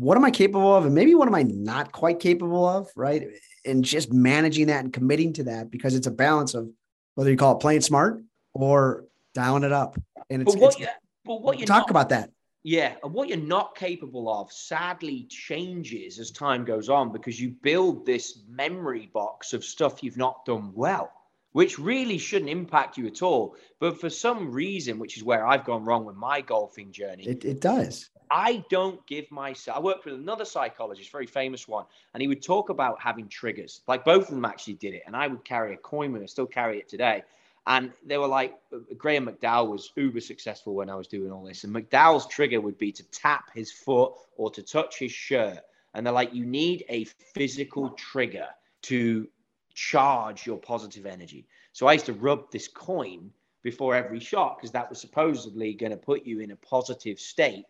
what 0.00 0.16
am 0.16 0.24
I 0.24 0.30
capable 0.30 0.74
of? 0.74 0.84
And 0.84 0.94
maybe 0.94 1.14
what 1.14 1.28
am 1.28 1.34
I 1.34 1.42
not 1.42 1.92
quite 1.92 2.20
capable 2.20 2.66
of, 2.66 2.88
right? 2.96 3.28
And 3.64 3.84
just 3.84 4.12
managing 4.12 4.68
that 4.68 4.84
and 4.84 4.92
committing 4.92 5.32
to 5.34 5.44
that 5.44 5.70
because 5.70 5.94
it's 5.94 6.06
a 6.06 6.10
balance 6.10 6.54
of 6.54 6.68
whether 7.14 7.30
you 7.30 7.36
call 7.36 7.56
it 7.56 7.60
playing 7.60 7.80
smart 7.80 8.22
or 8.54 9.04
dialing 9.34 9.64
it 9.64 9.72
up. 9.72 9.98
And 10.30 10.42
it's, 10.42 10.54
but 10.54 10.60
what, 10.60 10.72
it's, 10.74 10.80
you, 10.80 10.86
but 11.24 11.42
what 11.42 11.58
you 11.58 11.66
talk 11.66 11.82
not, 11.82 11.90
about 11.90 12.08
that. 12.10 12.30
Yeah. 12.62 12.94
And 13.02 13.12
what 13.12 13.28
you're 13.28 13.38
not 13.38 13.76
capable 13.76 14.28
of 14.32 14.52
sadly 14.52 15.26
changes 15.28 16.18
as 16.18 16.30
time 16.30 16.64
goes 16.64 16.88
on 16.88 17.12
because 17.12 17.40
you 17.40 17.50
build 17.62 18.06
this 18.06 18.40
memory 18.48 19.10
box 19.12 19.52
of 19.52 19.64
stuff 19.64 20.02
you've 20.02 20.16
not 20.16 20.44
done 20.44 20.72
well 20.74 21.12
which 21.52 21.78
really 21.78 22.18
shouldn't 22.18 22.50
impact 22.50 22.98
you 22.98 23.06
at 23.06 23.22
all. 23.22 23.56
But 23.80 23.98
for 24.00 24.10
some 24.10 24.52
reason, 24.52 24.98
which 24.98 25.16
is 25.16 25.24
where 25.24 25.46
I've 25.46 25.64
gone 25.64 25.84
wrong 25.84 26.04
with 26.04 26.14
my 26.14 26.40
golfing 26.40 26.92
journey, 26.92 27.26
it, 27.26 27.44
it 27.44 27.60
does. 27.60 28.10
I 28.30 28.64
don't 28.70 29.04
give 29.06 29.30
myself. 29.30 29.76
I 29.76 29.80
worked 29.80 30.04
with 30.04 30.14
another 30.14 30.44
psychologist, 30.44 31.10
very 31.10 31.26
famous 31.26 31.66
one, 31.68 31.84
and 32.14 32.20
he 32.20 32.28
would 32.28 32.42
talk 32.42 32.70
about 32.70 33.00
having 33.00 33.28
triggers. 33.28 33.80
Like 33.86 34.04
both 34.04 34.28
of 34.28 34.34
them 34.34 34.44
actually 34.44 34.74
did 34.74 34.94
it, 34.94 35.02
and 35.06 35.16
I 35.16 35.26
would 35.26 35.44
carry 35.44 35.74
a 35.74 35.76
coin 35.76 36.12
with, 36.12 36.22
I 36.22 36.26
still 36.26 36.46
carry 36.46 36.78
it 36.78 36.88
today. 36.88 37.22
And 37.66 37.92
they 38.06 38.16
were 38.16 38.26
like, 38.26 38.54
Graeme 38.96 39.26
McDowell 39.26 39.68
was 39.68 39.92
uber 39.94 40.20
successful 40.20 40.74
when 40.74 40.88
I 40.88 40.94
was 40.94 41.06
doing 41.06 41.30
all 41.30 41.44
this. 41.44 41.64
And 41.64 41.74
McDowell's 41.74 42.26
trigger 42.26 42.62
would 42.62 42.78
be 42.78 42.90
to 42.92 43.02
tap 43.10 43.50
his 43.54 43.70
foot 43.70 44.14
or 44.38 44.50
to 44.52 44.62
touch 44.62 44.98
his 44.98 45.12
shirt. 45.12 45.58
And 45.92 46.06
they're 46.06 46.14
like, 46.14 46.32
you 46.32 46.46
need 46.46 46.84
a 46.88 47.04
physical 47.04 47.90
trigger 47.90 48.46
to 48.82 49.28
charge 49.74 50.46
your 50.46 50.56
positive 50.56 51.04
energy. 51.04 51.46
So 51.72 51.86
I 51.86 51.92
used 51.92 52.06
to 52.06 52.14
rub 52.14 52.50
this 52.50 52.68
coin 52.68 53.30
before 53.62 53.94
every 53.94 54.20
shot 54.20 54.56
because 54.56 54.70
that 54.72 54.88
was 54.88 54.98
supposedly 54.98 55.74
going 55.74 55.92
to 55.92 55.98
put 55.98 56.24
you 56.24 56.40
in 56.40 56.52
a 56.52 56.56
positive 56.56 57.20
state. 57.20 57.66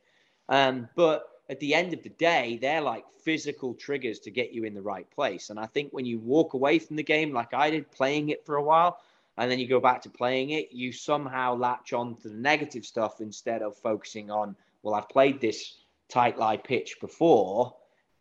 Um, 0.49 0.89
but 0.95 1.29
at 1.49 1.61
the 1.61 1.75
end 1.75 1.93
of 1.95 2.03
the 2.03 2.11
day, 2.11 2.59
they're 2.61 2.81
like 2.81 3.05
physical 3.23 3.75
triggers 3.75 4.19
to 4.21 4.31
get 4.31 4.53
you 4.53 4.65
in 4.65 4.75
the 4.75 4.83
right 4.83 5.09
place. 5.11 5.51
And 5.51 5.59
I 5.59 5.67
think 5.67 5.93
when 5.93 6.07
you 6.07 6.19
walk 6.19 6.55
away 6.55 6.79
from 6.79 6.97
the 6.97 7.03
game, 7.03 7.33
like 7.33 7.55
I 7.55 7.71
did, 7.71 7.91
playing 7.91 8.31
it 8.31 8.45
for 8.45 8.57
a 8.57 8.63
while, 8.63 8.99
and 9.37 9.51
then 9.51 9.59
you 9.59 9.69
go 9.69 9.81
back 9.81 10.03
to 10.03 10.11
playing 10.11 10.51
it, 10.51 10.73
you 10.73 10.93
somehow 10.93 11.55
latch 11.55 11.93
on 11.93 12.17
to 12.17 12.29
the 12.29 12.35
negative 12.35 12.85
stuff 12.85 13.21
instead 13.21 13.63
of 13.63 13.77
focusing 13.77 14.31
on, 14.31 14.57
well, 14.83 14.95
I've 14.95 15.09
played 15.09 15.41
this 15.41 15.75
tight 16.09 16.39
lie 16.39 16.57
pitch 16.57 16.97
before, 17.01 17.75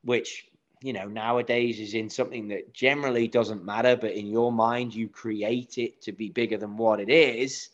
which 0.04 0.48
you 0.82 0.94
know 0.94 1.08
nowadays 1.08 1.80
is 1.80 1.94
in 1.94 2.10
something 2.10 2.48
that 2.50 2.74
generally 2.74 3.28
doesn't 3.28 3.66
matter 3.66 3.96
but 3.96 4.12
in 4.12 4.28
your 4.28 4.52
mind 4.52 4.94
you 4.94 5.08
create 5.08 5.78
it 5.78 6.00
to 6.02 6.12
be 6.12 6.30
bigger 6.30 6.58
than 6.58 6.78
what 6.78 7.00
it 7.00 7.10
is 7.10 7.70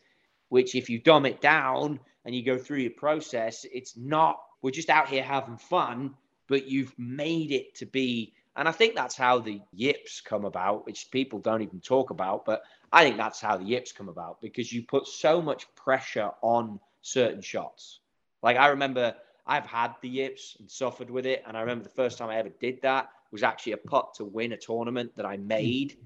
which 0.49 0.73
if 0.73 0.89
you 0.89 0.99
dumb 0.99 1.25
it 1.25 1.41
down 1.41 1.99
and 2.25 2.35
you 2.35 2.43
go 2.43 2.57
through 2.57 2.77
your 2.77 2.91
process 2.91 3.65
it's 3.73 3.95
not 3.97 4.39
we're 4.61 4.71
just 4.71 4.89
out 4.89 5.07
here 5.07 5.23
having 5.23 5.57
fun 5.57 6.13
but 6.47 6.67
you've 6.67 6.93
made 6.97 7.51
it 7.51 7.75
to 7.75 7.85
be 7.85 8.33
and 8.55 8.67
i 8.67 8.71
think 8.71 8.95
that's 8.95 9.15
how 9.15 9.39
the 9.39 9.61
yips 9.71 10.21
come 10.21 10.45
about 10.45 10.85
which 10.85 11.09
people 11.11 11.39
don't 11.39 11.61
even 11.61 11.79
talk 11.79 12.09
about 12.09 12.45
but 12.45 12.63
i 12.91 13.03
think 13.03 13.17
that's 13.17 13.41
how 13.41 13.57
the 13.57 13.65
yips 13.65 13.91
come 13.91 14.09
about 14.09 14.41
because 14.41 14.71
you 14.71 14.81
put 14.83 15.07
so 15.07 15.41
much 15.41 15.67
pressure 15.75 16.31
on 16.41 16.79
certain 17.01 17.41
shots 17.41 17.99
like 18.41 18.57
i 18.57 18.67
remember 18.67 19.15
I've 19.45 19.65
had 19.65 19.93
the 20.01 20.09
yips 20.09 20.55
and 20.59 20.69
suffered 20.69 21.09
with 21.09 21.25
it. 21.25 21.43
And 21.45 21.57
I 21.57 21.61
remember 21.61 21.83
the 21.83 21.89
first 21.89 22.17
time 22.17 22.29
I 22.29 22.37
ever 22.37 22.49
did 22.49 22.81
that 22.81 23.09
was 23.31 23.43
actually 23.43 23.73
a 23.73 23.77
putt 23.77 24.13
to 24.15 24.25
win 24.25 24.53
a 24.53 24.57
tournament 24.57 25.11
that 25.15 25.25
I 25.25 25.37
made. 25.37 25.97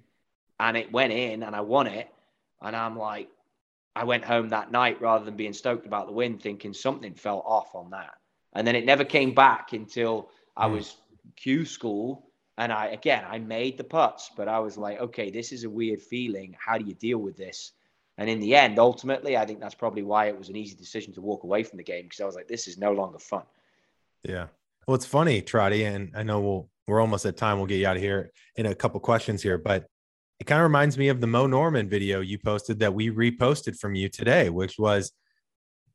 And 0.60 0.76
it 0.76 0.92
went 0.92 1.14
in 1.14 1.44
and 1.44 1.56
I 1.56 1.62
won 1.62 1.88
it. 1.88 2.12
And 2.62 2.76
I'm 2.76 2.98
like, 2.98 3.30
I 3.98 4.04
went 4.04 4.24
home 4.24 4.50
that 4.50 4.72
night 4.72 5.02
rather 5.02 5.26
than 5.26 5.36
being 5.36 5.54
stoked 5.54 5.88
about 5.88 6.06
the 6.06 6.14
win, 6.14 6.38
thinking 6.38 6.72
something 6.72 7.16
fell 7.16 7.42
off 7.46 7.74
on 7.74 7.90
that. 7.90 8.14
And 8.54 8.66
then 8.66 8.76
it 8.76 8.86
never 8.86 9.04
came 9.04 9.34
back 9.34 9.74
until 9.74 10.30
I 10.56 10.68
hmm. 10.68 10.76
was 10.76 10.98
Q 11.36 11.66
school. 11.66 12.30
And 12.60 12.72
I, 12.72 12.88
again, 12.88 13.24
I 13.28 13.40
made 13.40 13.78
the 13.78 13.84
putts, 13.84 14.30
but 14.38 14.48
I 14.48 14.60
was 14.60 14.78
like, 14.78 15.00
okay, 15.00 15.32
this 15.32 15.52
is 15.52 15.64
a 15.64 15.70
weird 15.70 16.02
feeling. 16.02 16.56
How 16.60 16.78
do 16.78 16.86
you 16.86 16.94
deal 16.94 17.18
with 17.18 17.38
this? 17.38 17.72
And 18.20 18.30
in 18.30 18.40
the 18.40 18.56
end, 18.56 18.78
ultimately, 18.78 19.36
I 19.36 19.46
think 19.46 19.60
that's 19.60 19.76
probably 19.76 20.04
why 20.04 20.28
it 20.28 20.38
was 20.38 20.50
an 20.50 20.56
easy 20.56 20.76
decision 20.76 21.14
to 21.14 21.22
walk 21.22 21.44
away 21.44 21.64
from 21.64 21.78
the 21.78 21.84
game 21.84 22.04
because 22.04 22.20
I 22.20 22.26
was 22.26 22.36
like, 22.36 22.48
this 22.48 22.68
is 22.68 22.78
no 22.78 22.92
longer 22.92 23.20
fun. 23.20 23.44
Yeah. 24.24 24.48
Well, 24.88 24.96
it's 24.96 25.06
funny, 25.06 25.42
Trottie, 25.42 25.86
and 25.86 26.12
I 26.16 26.24
know 26.24 26.40
we'll 26.40 26.70
we're 26.88 27.02
almost 27.02 27.26
at 27.26 27.36
time. 27.36 27.58
We'll 27.58 27.68
get 27.68 27.80
you 27.80 27.88
out 27.88 27.98
of 27.98 28.02
here 28.02 28.32
in 28.56 28.68
a 28.68 28.76
couple 28.76 29.00
questions 29.02 29.44
here, 29.44 29.58
but 29.58 29.88
it 30.40 30.46
kind 30.46 30.60
of 30.60 30.64
reminds 30.64 30.98
me 30.98 31.10
of 31.10 31.20
the 31.22 31.28
Mo 31.28 31.48
Norman 31.48 31.90
video 31.90 32.22
you 32.22 32.38
posted 32.38 32.80
that 32.80 32.94
we 32.94 33.10
reposted 33.10 33.78
from 33.78 33.96
you 33.96 34.10
today, 34.10 34.50
which 34.50 34.78
was, 34.78 35.12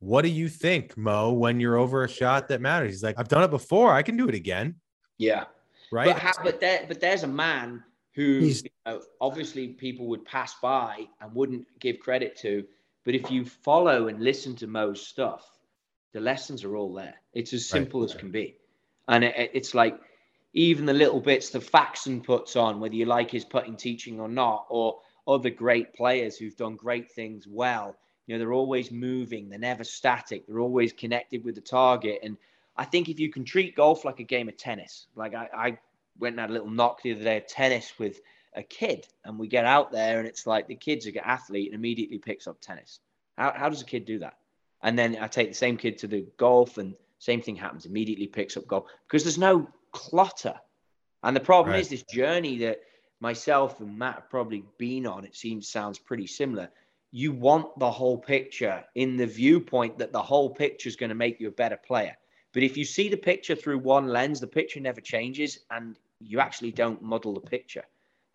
"What 0.00 0.22
do 0.22 0.28
you 0.28 0.48
think, 0.48 0.96
Mo, 0.96 1.32
when 1.32 1.60
you're 1.60 1.76
over 1.76 2.04
a 2.04 2.08
shot 2.08 2.48
that 2.48 2.60
matters?" 2.60 2.90
He's 2.92 3.02
like, 3.02 3.18
"I've 3.18 3.28
done 3.28 3.44
it 3.44 3.50
before. 3.50 3.92
I 3.92 4.02
can 4.02 4.16
do 4.16 4.28
it 4.28 4.34
again." 4.34 4.76
Yeah. 5.18 5.44
Right. 5.92 6.06
But, 6.06 6.18
how, 6.18 6.32
but 6.42 6.60
there, 6.60 6.84
but 6.88 7.00
there's 7.00 7.22
a 7.22 7.28
man 7.28 7.84
who 8.14 8.22
you 8.22 8.54
know, 8.86 9.02
obviously 9.20 9.68
people 9.68 10.06
would 10.06 10.24
pass 10.24 10.54
by 10.60 11.06
and 11.20 11.34
wouldn't 11.34 11.66
give 11.80 12.00
credit 12.00 12.36
to. 12.38 12.64
But 13.04 13.14
if 13.14 13.30
you 13.30 13.44
follow 13.44 14.08
and 14.08 14.22
listen 14.22 14.54
to 14.56 14.66
Mo's 14.66 15.06
stuff, 15.06 15.48
the 16.12 16.20
lessons 16.20 16.64
are 16.64 16.76
all 16.76 16.92
there. 16.92 17.14
It's 17.32 17.52
as 17.52 17.66
simple 17.66 18.00
right. 18.00 18.10
as 18.10 18.16
can 18.16 18.30
be. 18.30 18.56
And 19.08 19.24
it, 19.24 19.50
it's 19.54 19.74
like 19.74 19.98
even 20.52 20.86
the 20.86 20.92
little 20.92 21.20
bits 21.20 21.50
the 21.50 21.60
Faxon 21.60 22.20
puts 22.20 22.56
on, 22.56 22.80
whether 22.80 22.94
you 22.94 23.06
like 23.06 23.30
his 23.30 23.44
putting 23.44 23.76
teaching 23.76 24.20
or 24.20 24.28
not, 24.28 24.66
or 24.68 24.98
other 25.26 25.50
great 25.50 25.94
players 25.94 26.36
who've 26.36 26.56
done 26.56 26.76
great 26.76 27.10
things 27.10 27.46
well. 27.48 27.96
You 28.26 28.34
know, 28.34 28.38
they're 28.38 28.52
always 28.52 28.90
moving, 28.90 29.48
they're 29.48 29.58
never 29.58 29.84
static, 29.84 30.46
they're 30.46 30.60
always 30.60 30.92
connected 30.92 31.44
with 31.44 31.54
the 31.54 31.60
target. 31.60 32.20
And 32.22 32.36
I 32.76 32.84
think 32.84 33.08
if 33.08 33.18
you 33.18 33.30
can 33.30 33.44
treat 33.44 33.76
golf 33.76 34.04
like 34.04 34.20
a 34.20 34.24
game 34.24 34.48
of 34.48 34.56
tennis, 34.56 35.06
like 35.16 35.34
I, 35.34 35.48
I 35.54 35.78
went 36.18 36.34
and 36.34 36.40
had 36.40 36.50
a 36.50 36.52
little 36.52 36.70
knock 36.70 37.02
the 37.02 37.12
other 37.12 37.24
day 37.24 37.38
of 37.38 37.46
tennis 37.46 37.92
with 37.98 38.20
a 38.54 38.62
kid, 38.62 39.06
and 39.24 39.38
we 39.38 39.48
get 39.48 39.64
out 39.64 39.92
there, 39.92 40.18
and 40.18 40.28
it's 40.28 40.46
like 40.46 40.68
the 40.68 40.74
kid's 40.74 41.06
an 41.06 41.16
athlete 41.24 41.68
and 41.68 41.74
immediately 41.74 42.18
picks 42.18 42.46
up 42.46 42.60
tennis. 42.60 43.00
How, 43.38 43.52
how 43.56 43.68
does 43.68 43.80
a 43.80 43.86
kid 43.86 44.04
do 44.04 44.18
that? 44.18 44.34
And 44.82 44.98
then 44.98 45.16
I 45.20 45.26
take 45.26 45.48
the 45.48 45.54
same 45.54 45.76
kid 45.76 45.98
to 45.98 46.06
the 46.06 46.26
golf, 46.36 46.78
and 46.78 46.94
same 47.18 47.40
thing 47.40 47.56
happens. 47.56 47.86
Immediately 47.86 48.26
picks 48.26 48.56
up 48.56 48.66
golf 48.66 48.86
because 49.06 49.24
there's 49.24 49.38
no 49.38 49.68
clutter. 49.92 50.54
And 51.22 51.36
the 51.36 51.40
problem 51.40 51.74
right. 51.74 51.80
is 51.80 51.88
this 51.88 52.02
journey 52.02 52.58
that 52.58 52.80
myself 53.20 53.80
and 53.80 53.96
Matt 53.98 54.16
have 54.16 54.30
probably 54.30 54.64
been 54.78 55.06
on. 55.06 55.24
It 55.24 55.36
seems 55.36 55.68
sounds 55.68 55.98
pretty 55.98 56.26
similar. 56.26 56.70
You 57.12 57.32
want 57.32 57.78
the 57.78 57.90
whole 57.90 58.18
picture 58.18 58.84
in 58.94 59.16
the 59.16 59.26
viewpoint 59.26 59.98
that 59.98 60.12
the 60.12 60.22
whole 60.22 60.50
picture 60.50 60.88
is 60.88 60.96
going 60.96 61.10
to 61.10 61.14
make 61.14 61.38
you 61.38 61.48
a 61.48 61.52
better 61.52 61.76
player. 61.76 62.16
But 62.52 62.62
if 62.64 62.76
you 62.76 62.84
see 62.84 63.08
the 63.08 63.16
picture 63.16 63.54
through 63.54 63.78
one 63.78 64.08
lens, 64.08 64.40
the 64.40 64.46
picture 64.46 64.80
never 64.80 65.00
changes 65.00 65.60
and 65.70 65.98
you 66.20 66.40
actually 66.40 66.72
don't 66.72 67.02
muddle 67.02 67.34
the 67.34 67.40
picture. 67.40 67.84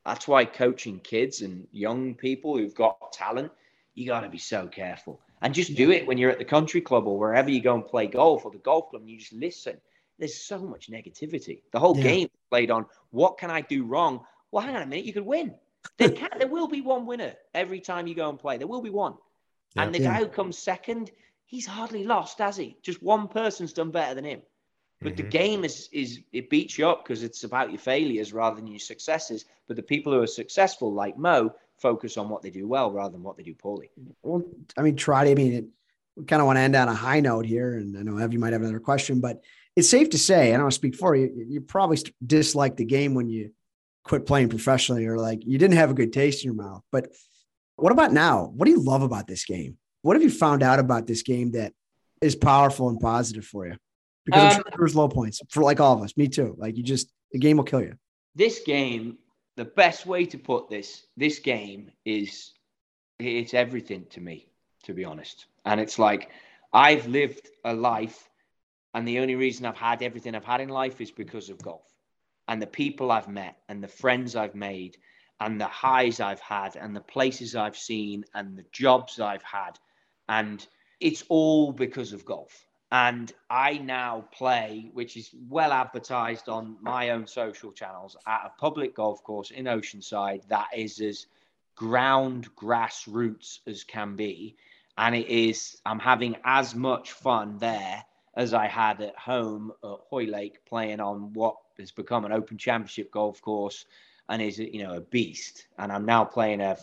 That's 0.05 0.27
why 0.27 0.45
coaching 0.45 0.99
kids 0.99 1.41
and 1.41 1.67
young 1.71 2.15
people 2.15 2.57
who've 2.57 2.73
got 2.73 3.11
talent, 3.11 3.51
you 3.93 4.07
got 4.07 4.21
to 4.21 4.29
be 4.29 4.37
so 4.37 4.67
careful. 4.67 5.19
And 5.41 5.53
just 5.53 5.75
do 5.75 5.91
it 5.91 6.07
when 6.07 6.17
you're 6.17 6.31
at 6.31 6.39
the 6.39 6.45
country 6.45 6.81
club 6.81 7.07
or 7.07 7.19
wherever 7.19 7.49
you 7.49 7.61
go 7.61 7.75
and 7.75 7.85
play 7.85 8.07
golf 8.07 8.45
or 8.45 8.51
the 8.51 8.57
golf 8.57 8.89
club 8.89 9.01
and 9.01 9.11
you 9.11 9.19
just 9.19 9.33
listen. 9.33 9.77
There's 10.19 10.37
so 10.37 10.59
much 10.59 10.89
negativity. 10.89 11.61
The 11.71 11.79
whole 11.79 11.97
yeah. 11.97 12.03
game 12.03 12.29
played 12.49 12.71
on 12.71 12.85
what 13.11 13.37
can 13.37 13.51
I 13.51 13.61
do 13.61 13.83
wrong? 13.83 14.21
Well, 14.51 14.65
hang 14.65 14.75
on 14.75 14.81
a 14.81 14.85
minute, 14.85 15.05
you 15.05 15.13
could 15.13 15.25
win. 15.25 15.55
There, 15.97 16.09
can, 16.09 16.29
there 16.37 16.47
will 16.47 16.67
be 16.67 16.81
one 16.81 17.05
winner 17.05 17.33
every 17.53 17.79
time 17.79 18.07
you 18.07 18.15
go 18.15 18.29
and 18.29 18.39
play. 18.39 18.57
There 18.57 18.67
will 18.67 18.81
be 18.81 18.89
one. 18.89 19.15
Yeah. 19.75 19.83
And 19.83 19.95
the 19.95 19.99
guy 19.99 20.19
who 20.19 20.27
comes 20.27 20.57
second, 20.57 21.11
he's 21.45 21.65
hardly 21.65 22.03
lost, 22.03 22.39
has 22.39 22.57
he? 22.57 22.77
Just 22.81 23.01
one 23.01 23.27
person's 23.27 23.73
done 23.73 23.91
better 23.91 24.15
than 24.15 24.25
him. 24.25 24.41
But 25.01 25.13
mm-hmm. 25.13 25.23
the 25.23 25.29
game 25.29 25.63
is 25.63 25.89
is 25.91 26.21
it 26.33 26.49
beats 26.49 26.77
you 26.77 26.87
up 26.87 27.03
because 27.03 27.21
it's 27.21 27.43
about 27.43 27.69
your 27.71 27.79
failures 27.79 28.33
rather 28.33 28.55
than 28.55 28.67
your 28.67 28.79
successes. 28.79 29.45
But 29.67 29.75
the 29.75 29.83
people 29.83 30.11
who 30.11 30.21
are 30.21 30.27
successful, 30.27 30.91
like 30.91 31.17
Mo, 31.17 31.53
focus 31.77 32.17
on 32.17 32.29
what 32.29 32.41
they 32.41 32.49
do 32.49 32.67
well 32.67 32.91
rather 32.91 33.11
than 33.11 33.21
what 33.21 33.37
they 33.37 33.43
do 33.43 33.53
poorly. 33.53 33.91
Well, 34.23 34.43
I 34.75 34.81
mean, 34.81 34.95
Trottie, 34.95 35.31
I 35.31 35.35
mean, 35.35 35.53
it, 35.53 35.65
we 36.15 36.25
kind 36.25 36.41
of 36.41 36.47
want 36.47 36.57
to 36.57 36.61
end 36.61 36.75
on 36.75 36.87
a 36.87 36.95
high 36.95 37.19
note 37.19 37.45
here, 37.45 37.75
and 37.75 37.95
I 37.95 38.01
know 38.01 38.17
Ev, 38.17 38.33
you 38.33 38.39
might 38.39 38.53
have 38.53 38.63
another 38.63 38.79
question, 38.79 39.19
but 39.19 39.43
it's 39.77 39.89
safe 39.89 40.09
to 40.09 40.17
say, 40.17 40.55
I 40.55 40.57
don't 40.57 40.71
speak 40.71 40.95
for 40.95 41.15
you, 41.15 41.45
you 41.47 41.61
probably 41.61 41.99
dislike 42.25 42.77
the 42.77 42.83
game 42.83 43.13
when 43.13 43.29
you 43.29 43.51
quit 44.03 44.25
playing 44.25 44.49
professionally, 44.49 45.05
or 45.05 45.19
like 45.19 45.45
you 45.45 45.59
didn't 45.59 45.77
have 45.77 45.91
a 45.91 45.93
good 45.93 46.11
taste 46.11 46.43
in 46.43 46.47
your 46.47 46.63
mouth. 46.63 46.81
But 46.91 47.09
what 47.75 47.91
about 47.91 48.11
now? 48.11 48.51
What 48.55 48.65
do 48.65 48.71
you 48.71 48.79
love 48.79 49.03
about 49.03 49.27
this 49.27 49.45
game? 49.45 49.77
What 50.01 50.15
have 50.15 50.23
you 50.23 50.31
found 50.31 50.63
out 50.63 50.79
about 50.79 51.05
this 51.05 51.21
game 51.21 51.51
that 51.51 51.73
is 52.21 52.35
powerful 52.35 52.89
and 52.89 52.99
positive 52.99 53.45
for 53.45 53.67
you? 53.67 53.75
Because 54.25 54.55
um, 54.55 54.61
sure 54.63 54.71
there's 54.79 54.95
low 54.95 55.09
points 55.09 55.41
for 55.51 55.61
like 55.61 55.79
all 55.79 55.93
of 55.93 56.01
us. 56.01 56.17
Me 56.17 56.27
too. 56.27 56.55
Like 56.57 56.75
you 56.75 56.81
just 56.81 57.13
the 57.31 57.37
game 57.37 57.57
will 57.57 57.63
kill 57.63 57.81
you. 57.81 57.93
This 58.33 58.61
game, 58.65 59.19
the 59.57 59.65
best 59.65 60.07
way 60.07 60.25
to 60.25 60.39
put 60.39 60.71
this, 60.71 61.05
this 61.17 61.37
game 61.37 61.91
is 62.03 62.51
it's 63.19 63.53
everything 63.53 64.07
to 64.09 64.21
me, 64.21 64.47
to 64.85 64.93
be 64.93 65.05
honest. 65.05 65.45
And 65.65 65.79
it's 65.79 65.99
like 65.99 66.31
I've 66.73 67.05
lived 67.05 67.47
a 67.63 67.75
life, 67.75 68.27
and 68.97 69.07
the 69.07 69.19
only 69.19 69.35
reason 69.35 69.67
I've 69.67 69.77
had 69.77 70.01
everything 70.01 70.33
I've 70.33 70.43
had 70.43 70.59
in 70.59 70.69
life 70.69 70.99
is 71.01 71.11
because 71.11 71.51
of 71.51 71.61
golf 71.61 71.85
and 72.47 72.59
the 72.59 72.65
people 72.65 73.11
I've 73.11 73.27
met 73.27 73.55
and 73.69 73.83
the 73.83 73.87
friends 73.87 74.35
I've 74.35 74.55
made 74.55 74.97
and 75.39 75.61
the 75.61 75.67
highs 75.67 76.19
I've 76.19 76.39
had 76.39 76.75
and 76.75 76.95
the 76.95 77.01
places 77.01 77.55
I've 77.55 77.77
seen 77.77 78.25
and 78.33 78.57
the 78.57 78.65
jobs 78.71 79.19
I've 79.19 79.43
had 79.43 79.77
and 80.27 80.65
it's 80.99 81.23
all 81.29 81.71
because 81.71 82.11
of 82.11 82.25
golf. 82.25 82.65
And 82.91 83.31
I 83.51 83.77
now 83.77 84.25
play, 84.31 84.89
which 84.93 85.15
is 85.15 85.29
well 85.47 85.73
advertised 85.73 86.49
on 86.49 86.77
my 86.81 87.11
own 87.11 87.27
social 87.27 87.71
channels, 87.71 88.17
at 88.25 88.45
a 88.47 88.59
public 88.59 88.95
golf 88.95 89.23
course 89.23 89.51
in 89.51 89.65
Oceanside 89.65 90.47
that 90.47 90.69
is 90.75 90.99
as 91.01 91.27
ground 91.75 92.49
grassroots 92.55 93.59
as 93.67 93.83
can 93.83 94.15
be. 94.15 94.55
And 94.97 95.13
it 95.13 95.27
is, 95.27 95.79
I'm 95.85 95.99
having 95.99 96.37
as 96.43 96.73
much 96.73 97.11
fun 97.11 97.59
there 97.59 98.03
as 98.37 98.53
I 98.53 98.67
had 98.67 99.01
at 99.01 99.17
home 99.17 99.73
at 99.83 99.97
Hoylake 100.09 100.63
playing 100.65 101.01
on 101.01 101.33
what 101.33 101.57
has 101.79 101.91
become 101.91 102.23
an 102.23 102.31
open 102.31 102.57
championship 102.57 103.11
golf 103.11 103.41
course 103.41 103.85
and 104.29 104.41
is, 104.41 104.59
you 104.59 104.83
know, 104.83 104.93
a 104.93 105.01
beast. 105.01 105.67
And 105.79 105.91
I'm 105.91 106.05
now 106.05 106.23
playing 106.23 106.61
a 106.61 106.77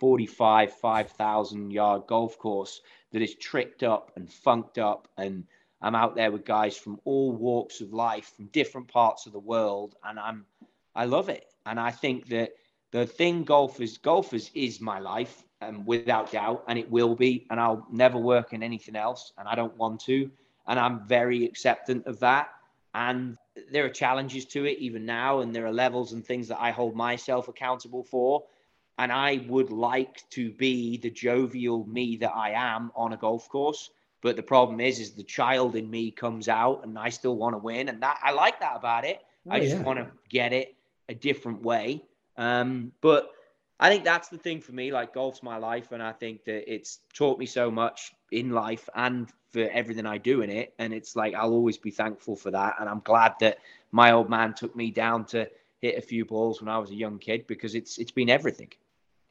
45, 0.00 0.72
5,000 0.72 1.70
yard 1.70 2.02
golf 2.08 2.38
course 2.38 2.82
that 3.12 3.22
is 3.22 3.36
tricked 3.36 3.82
up 3.84 4.12
and 4.16 4.30
funked 4.30 4.78
up. 4.78 5.08
And 5.16 5.44
I'm 5.80 5.94
out 5.94 6.16
there 6.16 6.32
with 6.32 6.44
guys 6.44 6.76
from 6.76 7.00
all 7.04 7.32
walks 7.32 7.80
of 7.80 7.92
life, 7.94 8.32
from 8.36 8.46
different 8.46 8.88
parts 8.88 9.26
of 9.26 9.32
the 9.32 9.38
world. 9.38 9.94
And 10.04 10.18
I'm, 10.18 10.44
I 10.94 11.04
love 11.06 11.28
it. 11.28 11.46
And 11.64 11.78
I 11.78 11.92
think 11.92 12.26
that 12.28 12.50
the 12.90 13.06
thing 13.06 13.44
golfers, 13.44 13.96
golfers 13.98 14.50
is 14.54 14.80
my 14.80 14.98
life. 14.98 15.44
um, 15.60 15.84
without 15.86 16.32
doubt, 16.32 16.64
and 16.68 16.78
it 16.78 16.90
will 16.90 17.14
be. 17.14 17.46
And 17.50 17.60
I'll 17.60 17.86
never 17.90 18.18
work 18.18 18.52
in 18.52 18.62
anything 18.62 18.96
else, 18.96 19.32
and 19.38 19.48
I 19.48 19.54
don't 19.54 19.76
want 19.76 20.00
to. 20.02 20.30
And 20.68 20.78
I'm 20.78 21.06
very 21.06 21.44
acceptant 21.44 22.06
of 22.06 22.20
that. 22.20 22.48
And 22.94 23.36
there 23.70 23.84
are 23.84 23.90
challenges 23.90 24.46
to 24.46 24.64
it 24.64 24.78
even 24.78 25.04
now, 25.04 25.40
and 25.40 25.54
there 25.54 25.66
are 25.66 25.72
levels 25.72 26.12
and 26.12 26.24
things 26.24 26.48
that 26.48 26.60
I 26.60 26.70
hold 26.70 26.96
myself 26.96 27.48
accountable 27.48 28.04
for. 28.04 28.44
And 28.98 29.12
I 29.12 29.44
would 29.48 29.70
like 29.70 30.28
to 30.30 30.50
be 30.50 30.96
the 30.96 31.10
jovial 31.10 31.84
me 31.86 32.16
that 32.16 32.32
I 32.34 32.52
am 32.52 32.90
on 32.96 33.12
a 33.12 33.16
golf 33.16 33.48
course. 33.48 33.90
But 34.22 34.36
the 34.36 34.42
problem 34.42 34.80
is, 34.80 34.98
is 34.98 35.12
the 35.12 35.22
child 35.22 35.76
in 35.76 35.90
me 35.90 36.10
comes 36.10 36.48
out, 36.48 36.84
and 36.84 36.98
I 36.98 37.10
still 37.10 37.36
want 37.36 37.54
to 37.54 37.58
win, 37.58 37.88
and 37.88 38.02
that 38.02 38.18
I 38.22 38.32
like 38.32 38.60
that 38.60 38.74
about 38.76 39.04
it. 39.04 39.20
Oh, 39.46 39.52
I 39.52 39.60
just 39.60 39.76
yeah. 39.76 39.82
want 39.82 39.98
to 39.98 40.10
get 40.30 40.52
it 40.52 40.74
a 41.08 41.14
different 41.14 41.62
way. 41.62 42.02
Um, 42.36 42.92
but 43.02 43.30
I 43.78 43.90
think 43.90 44.04
that's 44.04 44.28
the 44.28 44.38
thing 44.38 44.60
for 44.60 44.72
me. 44.72 44.90
Like 44.90 45.12
golf's 45.12 45.42
my 45.42 45.58
life, 45.58 45.92
and 45.92 46.02
I 46.02 46.12
think 46.12 46.44
that 46.44 46.72
it's 46.72 47.00
taught 47.12 47.38
me 47.38 47.46
so 47.46 47.70
much 47.70 48.14
in 48.32 48.50
life 48.50 48.88
and 48.94 49.30
for 49.52 49.68
everything 49.70 50.06
I 50.06 50.18
do 50.18 50.42
in 50.42 50.50
it. 50.50 50.74
And 50.78 50.94
it's 50.94 51.14
like 51.14 51.34
I'll 51.34 51.52
always 51.52 51.76
be 51.76 51.90
thankful 51.90 52.36
for 52.36 52.50
that. 52.50 52.76
And 52.80 52.88
I'm 52.88 53.00
glad 53.00 53.34
that 53.40 53.58
my 53.92 54.12
old 54.12 54.30
man 54.30 54.54
took 54.54 54.74
me 54.74 54.90
down 54.90 55.26
to 55.26 55.48
hit 55.80 55.98
a 55.98 56.02
few 56.02 56.24
balls 56.24 56.60
when 56.60 56.68
I 56.68 56.78
was 56.78 56.90
a 56.90 56.94
young 56.94 57.18
kid 57.18 57.46
because 57.46 57.74
it's 57.74 57.98
it's 57.98 58.12
been 58.12 58.30
everything. 58.30 58.72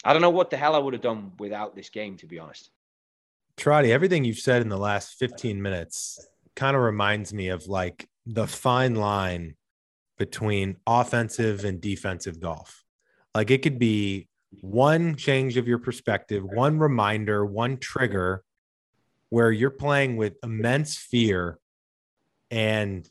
I 0.03 0.13
don't 0.13 0.21
know 0.21 0.29
what 0.29 0.51
the 0.51 0.57
hell 0.57 0.75
I 0.75 0.79
would 0.79 0.93
have 0.93 1.01
done 1.01 1.31
without 1.39 1.75
this 1.75 1.89
game, 1.89 2.15
to 2.17 2.27
be 2.27 2.37
honest. 2.37 2.69
Trottie, 3.57 3.89
everything 3.89 4.25
you've 4.25 4.37
said 4.37 4.61
in 4.61 4.69
the 4.69 4.77
last 4.77 5.17
15 5.17 5.59
minutes 5.61 6.27
kind 6.55 6.75
of 6.75 6.83
reminds 6.83 7.33
me 7.33 7.47
of 7.47 7.67
like 7.67 8.07
the 8.25 8.45
fine 8.45 8.95
line 8.95 9.55
between 10.17 10.77
offensive 10.85 11.65
and 11.65 11.81
defensive 11.81 12.39
golf. 12.39 12.83
Like 13.33 13.49
it 13.49 13.61
could 13.63 13.79
be 13.79 14.27
one 14.62 15.16
change 15.16 15.58
of 15.58 15.68
your 15.68 15.80
perspective, 15.80 16.43
one 16.43 16.80
reminder, 16.80 17.45
one 17.45 17.78
trigger 17.78 18.43
where 19.30 19.51
you're 19.51 19.70
playing 19.70 20.18
with 20.18 20.36
immense 20.43 20.97
fear 20.97 21.58
and 22.51 23.10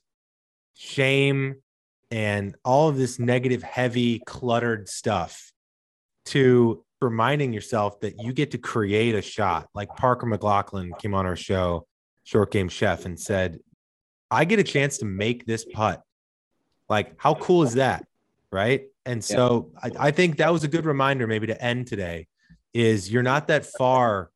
shame 0.74 1.56
and 2.10 2.54
all 2.64 2.88
of 2.88 2.96
this 2.96 3.18
negative, 3.18 3.62
heavy, 3.62 4.20
cluttered 4.20 4.88
stuff 4.88 5.52
to 6.26 6.84
reminding 7.00 7.52
yourself 7.52 8.00
that 8.00 8.22
you 8.22 8.32
get 8.32 8.52
to 8.52 8.58
create 8.58 9.14
a 9.14 9.22
shot. 9.22 9.68
Like 9.74 9.94
Parker 9.96 10.26
McLachlin 10.26 10.98
came 10.98 11.14
on 11.14 11.26
our 11.26 11.36
show, 11.36 11.86
Short 12.24 12.50
Game 12.50 12.68
Chef, 12.68 13.04
and 13.04 13.18
said, 13.18 13.58
I 14.30 14.44
get 14.44 14.58
a 14.58 14.64
chance 14.64 14.98
to 14.98 15.04
make 15.04 15.44
this 15.44 15.64
putt. 15.64 16.02
Like, 16.88 17.14
how 17.18 17.34
cool 17.34 17.62
is 17.62 17.74
that? 17.74 18.06
Right. 18.50 18.86
And 19.06 19.22
so 19.22 19.70
yeah. 19.84 19.90
I, 20.00 20.08
I 20.08 20.10
think 20.10 20.38
that 20.38 20.52
was 20.52 20.64
a 20.64 20.68
good 20.68 20.86
reminder, 20.86 21.26
maybe 21.26 21.46
to 21.48 21.62
end 21.62 21.86
today, 21.86 22.26
is 22.72 23.12
you're 23.12 23.22
not 23.22 23.48
that 23.48 23.66
far 23.66 24.30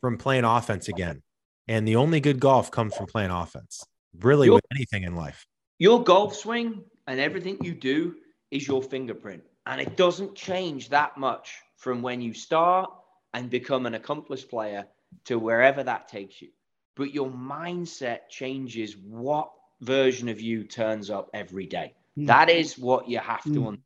from 0.00 0.18
playing 0.18 0.44
offense 0.44 0.88
again. 0.88 1.22
And 1.66 1.88
the 1.88 1.96
only 1.96 2.20
good 2.20 2.40
golf 2.40 2.70
comes 2.70 2.94
from 2.94 3.06
playing 3.06 3.30
offense, 3.30 3.84
really, 4.20 4.46
your, 4.46 4.56
with 4.56 4.64
anything 4.74 5.04
in 5.04 5.16
life. 5.16 5.46
Your 5.78 6.02
golf 6.02 6.34
swing 6.34 6.84
and 7.06 7.18
everything 7.18 7.58
you 7.62 7.74
do 7.74 8.16
is 8.50 8.66
your 8.66 8.82
fingerprint. 8.82 9.42
And 9.66 9.80
it 9.80 9.96
doesn't 9.96 10.34
change 10.34 10.90
that 10.90 11.16
much 11.16 11.54
from 11.76 12.02
when 12.02 12.20
you 12.20 12.34
start 12.34 12.90
and 13.32 13.50
become 13.50 13.86
an 13.86 13.94
accomplished 13.94 14.48
player 14.48 14.86
to 15.24 15.38
wherever 15.38 15.82
that 15.82 16.08
takes 16.08 16.40
you. 16.40 16.48
But 16.96 17.14
your 17.14 17.30
mindset 17.30 18.28
changes 18.28 18.96
what 18.96 19.50
version 19.80 20.28
of 20.28 20.40
you 20.40 20.64
turns 20.64 21.10
up 21.10 21.30
every 21.34 21.66
day. 21.66 21.94
Mm. 22.18 22.26
That 22.26 22.50
is 22.50 22.78
what 22.78 23.08
you 23.08 23.18
have 23.18 23.42
to 23.44 23.50
mm. 23.50 23.68
understand. 23.68 23.82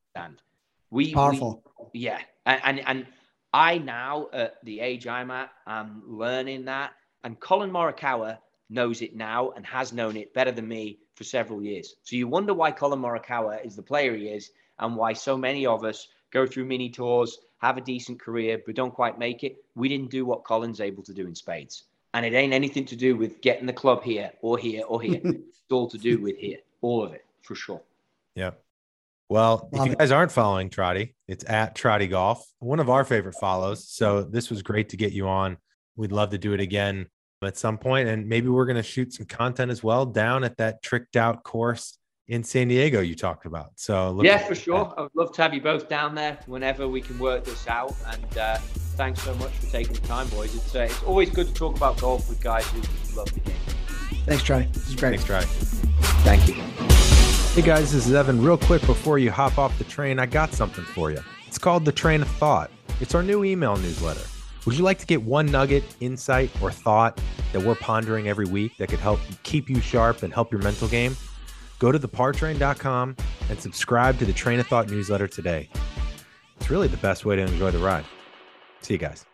We 0.90 1.14
powerful. 1.14 1.62
We, 1.92 2.00
yeah. 2.00 2.18
And, 2.46 2.60
and, 2.64 2.80
and 2.86 3.06
I 3.52 3.78
now 3.78 4.28
at 4.32 4.64
the 4.64 4.80
age 4.80 5.06
I'm 5.06 5.30
at, 5.30 5.50
I'm 5.66 6.02
learning 6.06 6.66
that. 6.66 6.92
And 7.24 7.38
Collin 7.40 7.70
Morikawa 7.70 8.38
knows 8.70 9.02
it 9.02 9.16
now 9.16 9.50
and 9.50 9.64
has 9.66 9.92
known 9.92 10.16
it 10.16 10.34
better 10.34 10.52
than 10.52 10.68
me 10.68 10.98
for 11.14 11.24
several 11.24 11.62
years. 11.62 11.96
So 12.02 12.16
you 12.16 12.28
wonder 12.28 12.54
why 12.54 12.70
Collin 12.70 13.00
Morikawa 13.00 13.64
is 13.64 13.76
the 13.76 13.82
player 13.82 14.14
he 14.14 14.28
is 14.28 14.50
and 14.78 14.96
why 14.96 15.12
so 15.12 15.36
many 15.36 15.66
of 15.66 15.84
us 15.84 16.08
go 16.30 16.46
through 16.46 16.66
mini 16.66 16.90
tours, 16.90 17.38
have 17.58 17.76
a 17.76 17.80
decent 17.80 18.20
career, 18.20 18.62
but 18.64 18.74
don't 18.74 18.94
quite 18.94 19.18
make 19.18 19.42
it. 19.42 19.56
We 19.74 19.88
didn't 19.88 20.10
do 20.10 20.24
what 20.24 20.44
Collin's 20.44 20.80
able 20.80 21.02
to 21.04 21.14
do 21.14 21.26
in 21.26 21.34
spades. 21.34 21.84
And 22.14 22.24
it 22.24 22.34
ain't 22.34 22.52
anything 22.52 22.84
to 22.86 22.96
do 22.96 23.16
with 23.16 23.40
getting 23.40 23.66
the 23.66 23.72
club 23.72 24.02
here 24.02 24.30
or 24.40 24.58
here 24.58 24.84
or 24.86 25.00
here. 25.00 25.20
it's 25.24 25.60
all 25.70 25.88
to 25.88 25.98
do 25.98 26.18
with 26.18 26.36
here. 26.36 26.58
All 26.80 27.04
of 27.04 27.12
it, 27.12 27.24
for 27.42 27.54
sure. 27.54 27.80
Yeah. 28.34 28.52
Well, 29.28 29.68
Love 29.72 29.86
if 29.86 29.92
you 29.92 29.96
guys 29.96 30.10
aren't 30.10 30.32
following 30.32 30.70
Trottie, 30.70 31.14
it's 31.26 31.44
at 31.48 31.74
Trottie 31.74 32.08
Golf, 32.08 32.46
one 32.60 32.80
of 32.80 32.88
our 32.88 33.04
favorite 33.04 33.34
follows. 33.34 33.86
So 33.88 34.22
this 34.22 34.48
was 34.48 34.62
great 34.62 34.88
to 34.90 34.96
get 34.96 35.12
you 35.12 35.28
on. 35.28 35.58
We'd 35.96 36.12
love 36.12 36.30
to 36.30 36.38
do 36.38 36.54
it 36.54 36.60
again 36.60 37.06
at 37.42 37.56
some 37.56 37.78
point, 37.78 38.08
and 38.08 38.28
maybe 38.28 38.48
we're 38.48 38.64
going 38.64 38.76
to 38.76 38.82
shoot 38.82 39.12
some 39.12 39.26
content 39.26 39.70
as 39.70 39.82
well 39.82 40.06
down 40.06 40.44
at 40.44 40.56
that 40.56 40.82
tricked 40.82 41.16
out 41.16 41.42
course 41.44 41.98
in 42.28 42.44
San 42.44 42.68
Diego 42.68 43.00
you 43.00 43.14
talked 43.14 43.46
about. 43.46 43.70
So 43.76 44.20
yeah, 44.22 44.38
for 44.38 44.54
sure. 44.54 44.94
I 44.96 45.02
would 45.02 45.10
love 45.14 45.32
to 45.32 45.42
have 45.42 45.54
you 45.54 45.60
both 45.60 45.88
down 45.88 46.14
there 46.14 46.38
whenever 46.46 46.86
we 46.86 47.00
can 47.00 47.18
work 47.18 47.44
this 47.44 47.66
out. 47.66 47.94
And 48.06 48.38
uh, 48.38 48.58
thanks 48.96 49.22
so 49.22 49.34
much 49.36 49.52
for 49.52 49.66
taking 49.66 49.94
the 49.94 50.00
time, 50.00 50.28
boys. 50.28 50.54
It's 50.54 50.74
uh, 50.74 50.80
it's 50.80 51.02
always 51.02 51.30
good 51.30 51.48
to 51.48 51.54
talk 51.54 51.76
about 51.76 51.98
golf 51.98 52.28
with 52.28 52.40
guys 52.42 52.66
who 52.68 52.80
love 53.16 53.32
the 53.32 53.40
game. 53.40 53.56
Thanks, 54.26 54.42
Trottie. 54.42 54.72
This 54.72 54.88
is 54.88 54.94
great. 54.94 55.20
Thanks, 55.20 55.24
Trottie. 55.24 55.46
Thank 56.22 56.48
you. 56.48 56.97
Hey 57.54 57.62
guys, 57.62 57.92
this 57.92 58.06
is 58.06 58.14
Evan. 58.14 58.40
Real 58.40 58.56
quick 58.56 58.82
before 58.86 59.18
you 59.18 59.32
hop 59.32 59.58
off 59.58 59.76
the 59.78 59.84
train, 59.84 60.20
I 60.20 60.26
got 60.26 60.52
something 60.52 60.84
for 60.84 61.10
you. 61.10 61.20
It's 61.48 61.58
called 61.58 61.84
The 61.84 61.90
Train 61.90 62.22
of 62.22 62.28
Thought. 62.28 62.70
It's 63.00 63.16
our 63.16 63.22
new 63.22 63.42
email 63.42 63.76
newsletter. 63.76 64.24
Would 64.64 64.78
you 64.78 64.84
like 64.84 64.98
to 64.98 65.06
get 65.06 65.20
one 65.20 65.46
nugget, 65.46 65.82
insight, 65.98 66.50
or 66.62 66.70
thought 66.70 67.20
that 67.52 67.60
we're 67.60 67.74
pondering 67.74 68.28
every 68.28 68.46
week 68.46 68.76
that 68.76 68.88
could 68.88 69.00
help 69.00 69.18
keep 69.42 69.68
you 69.68 69.80
sharp 69.80 70.22
and 70.22 70.32
help 70.32 70.52
your 70.52 70.62
mental 70.62 70.86
game? 70.86 71.16
Go 71.80 71.90
to 71.90 71.98
thepartrain.com 71.98 73.16
and 73.50 73.60
subscribe 73.60 74.18
to 74.20 74.24
the 74.24 74.32
Train 74.32 74.60
of 74.60 74.68
Thought 74.68 74.88
newsletter 74.88 75.26
today. 75.26 75.68
It's 76.60 76.70
really 76.70 76.86
the 76.86 76.96
best 76.98 77.24
way 77.24 77.34
to 77.34 77.42
enjoy 77.42 77.72
the 77.72 77.78
ride. 77.78 78.04
See 78.82 78.94
you 78.94 78.98
guys. 78.98 79.26